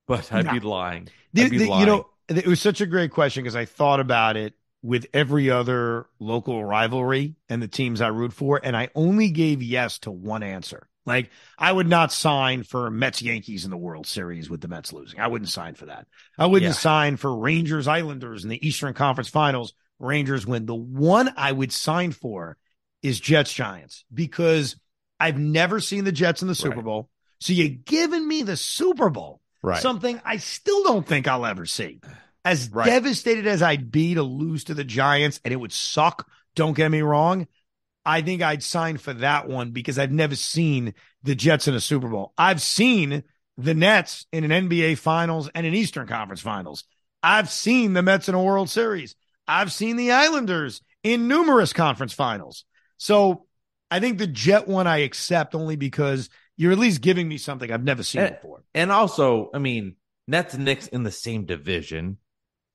But 0.09 0.33
I'd 0.33 0.45
No. 0.47 0.53
be 0.53 0.61
lying. 0.61 1.09
I'd 1.37 1.51
be 1.51 1.59
the- 1.59 1.67
lying. 1.69 1.81
you 1.81 1.87
know, 1.87 2.07
it 2.29 2.47
was 2.47 2.61
such 2.61 2.81
a 2.81 2.87
great 2.87 3.11
question 3.11 3.43
because 3.43 3.57
I 3.57 3.65
thought 3.65 3.99
about 3.99 4.37
it 4.37 4.55
with 4.83 5.07
every 5.13 5.51
other 5.51 6.07
local 6.21 6.65
rivalry 6.65 7.35
and 7.49 7.61
the 7.61 7.67
teams 7.67 8.01
I 8.01 8.07
root 8.09 8.33
for, 8.33 8.61
and 8.63 8.77
I 8.77 8.89
only 8.95 9.31
gave 9.31 9.63
yes 9.65 9.99
to 10.01 10.13
one 10.13 10.45
answer. 10.45 10.89
Like 11.07 11.31
I 11.57 11.71
would 11.73 11.89
not 11.89 12.13
sign 12.13 12.65
for 12.65 12.91
Mets 12.91 13.23
Yankees 13.23 13.65
in 13.65 13.71
the 13.71 13.77
World 13.77 14.07
Series 14.07 14.51
with 14.51 14.61
the 14.61 14.69
Mets 14.69 14.93
losing. 14.93 15.21
I 15.21 15.29
wouldn't 15.29 15.49
sign 15.51 15.75
for 15.75 15.87
that. 15.87 16.07
I 16.37 16.47
wouldn't 16.47 16.71
Yeah. 16.71 16.75
sign 16.79 17.17
for 17.17 17.35
Rangers 17.35 17.87
Islanders 17.89 18.43
in 18.45 18.51
the 18.51 18.67
Eastern 18.67 18.93
Conference 18.93 19.29
Finals. 19.29 19.73
Rangers 19.99 20.47
win. 20.47 20.67
The 20.67 20.75
one 20.75 21.33
I 21.37 21.53
would 21.53 21.73
sign 21.73 22.13
for 22.13 22.59
is 23.03 23.21
Jets 23.21 23.53
Giants 23.53 24.05
because 24.13 24.77
I've 25.21 25.39
never 25.39 25.81
seen 25.81 26.05
the 26.05 26.13
Jets 26.13 26.43
in 26.43 26.49
the 26.49 26.55
Super 26.55 26.77
Right. 26.77 26.85
Bowl. 26.85 27.11
So 27.41 27.53
you're 27.53 27.69
giving 27.69 28.27
me 28.27 28.43
the 28.43 28.57
Super 28.57 29.09
Bowl 29.09 29.41
right. 29.63 29.81
something 29.81 30.21
I 30.25 30.39
still 30.39 30.83
don't 30.83 31.07
think 31.07 31.29
I'll 31.29 31.47
ever 31.47 31.67
see. 31.67 32.01
As 32.45 32.69
Right. 32.71 32.87
devastated 32.87 33.47
as 33.47 33.63
I'd 33.63 33.91
be 33.91 34.15
to 34.15 34.23
lose 34.23 34.65
to 34.65 34.75
the 34.75 34.85
Giants, 34.85 35.41
and 35.45 35.53
it 35.53 35.57
would 35.57 35.73
suck, 35.73 36.29
don't 36.55 36.75
get 36.77 36.91
me 36.91 37.01
wrong. 37.03 37.47
I 38.07 38.23
think 38.23 38.41
I'd 38.41 38.63
sign 38.63 38.99
for 38.99 39.13
that 39.15 39.49
one 39.49 39.73
because 39.73 39.99
I've 39.99 40.13
never 40.13 40.37
seen 40.37 40.95
the 41.25 41.35
Jets 41.35 41.67
in 41.67 41.75
a 41.75 41.81
Super 41.81 42.09
Bowl. 42.09 42.33
I've 42.39 42.63
seen 42.63 43.25
the 43.59 43.75
Nets 43.75 44.27
in 44.33 44.51
an 44.51 44.69
NBA 44.69 44.97
Finals 44.97 45.51
and 45.55 45.67
an 45.67 45.75
Eastern 45.75 46.07
Conference 46.07 46.41
Finals. 46.41 46.85
I've 47.23 47.51
seen 47.51 47.93
the 47.93 48.03
Mets 48.03 48.29
in 48.29 48.37
a 48.37 48.43
World 48.43 48.71
Series. 48.71 49.17
I've 49.49 49.73
seen 49.73 49.97
the 49.97 50.13
Islanders 50.13 50.81
in 51.03 51.29
numerous 51.29 51.73
conference 51.73 52.13
finals. 52.13 52.65
So 52.99 53.47
I 53.91 54.01
think 54.01 54.19
the 54.19 54.27
Jet 54.27 54.69
one 54.69 54.87
I 54.87 54.99
accept 54.99 55.55
only 55.55 55.77
because 55.77 56.31
you're 56.57 56.73
at 56.73 56.79
least 56.79 57.01
giving 57.01 57.29
me 57.29 57.39
something 57.39 57.71
I've 57.71 57.85
never 57.85 58.03
seen 58.03 58.23
Eh, 58.23 58.31
before. 58.31 58.63
And 58.75 58.91
also, 58.93 59.51
I 59.53 59.59
mean, 59.59 59.97
Nets 60.29 60.55
and 60.55 60.65
Knicks 60.65 60.89
in 60.89 61.03
the 61.03 61.11
same 61.11 61.45
division. 61.45 62.19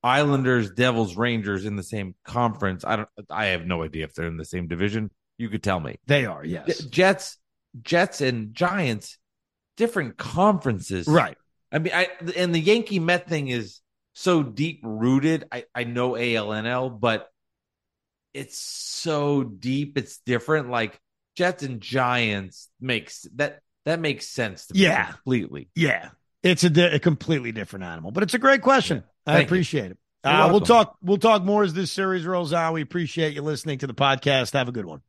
Islanders, 0.04 0.72
Devils, 0.72 1.16
Rangers 1.16 1.66
in 1.66 1.76
the 1.76 1.84
same 1.84 2.16
conference. 2.26 2.84
I 2.86 2.96
don't 2.98 3.10
I 3.30 3.48
have 3.48 3.66
no 3.66 3.84
idea 3.84 4.06
if 4.06 4.14
they're 4.14 4.28
in 4.28 4.38
the 4.38 4.46
same 4.46 4.68
division. 4.68 5.12
You 5.42 5.50
could 5.50 5.64
tell 5.64 5.80
me. 5.80 5.98
They 6.06 6.26
are, 6.26 6.46
yes. 6.46 6.84
Jets, 6.86 7.38
Jets 7.82 8.22
and 8.22 8.54
Giants 8.54 9.18
different 9.76 10.18
conferences. 10.18 11.08
Right. 11.08 11.36
I 11.72 11.80
mean, 11.80 11.94
I 11.96 12.10
and 12.38 12.54
the 12.54 12.60
Yankee 12.60 13.00
Met 13.00 13.28
thing 13.28 13.48
is 13.48 13.80
so 14.14 14.44
deep 14.44 14.82
rooted. 14.84 15.46
I 15.52 15.66
I 15.74 15.84
know 15.86 16.12
ALNL, 16.12 17.00
but 17.00 17.28
it's 18.34 18.58
so 18.60 19.44
deep. 19.44 19.98
It's 19.98 20.20
different. 20.20 20.70
Like 20.70 21.00
Jets 21.36 21.64
and 21.64 21.82
Giants 21.82 22.70
makes 22.80 23.26
that 23.36 23.62
that 23.86 24.00
makes 24.00 24.28
sense 24.28 24.68
to 24.68 24.74
me 24.76 24.82
Yeah. 24.82 25.12
completely. 25.14 25.70
Yeah. 25.76 26.10
It's 26.44 26.64
a, 26.64 26.70
di- 26.70 26.96
a 26.96 27.00
completely 27.00 27.52
different 27.52 27.86
animal, 27.86 28.12
but 28.12 28.22
it's 28.24 28.34
a 28.34 28.40
great 28.40 28.62
question. 28.62 29.04
I 29.26 29.34
Thank 29.34 29.42
you. 29.42 29.46
appreciate 29.48 29.92
it. 29.92 29.98
Uh, 30.24 30.50
we'll 30.52 30.62
talk. 30.62 30.98
We'll 31.02 31.18
talk 31.18 31.42
more 31.44 31.64
as 31.64 31.74
this 31.74 31.92
series 31.92 32.26
rolls 32.26 32.54
on. 32.54 32.74
We 32.74 32.82
appreciate 32.82 33.34
you 33.34 33.42
listening 33.42 33.80
to 33.80 33.88
the 33.88 33.94
podcast. 33.96 34.54
Have 34.54 34.68
a 34.68 34.72
good 34.72 34.86
one. 34.86 35.02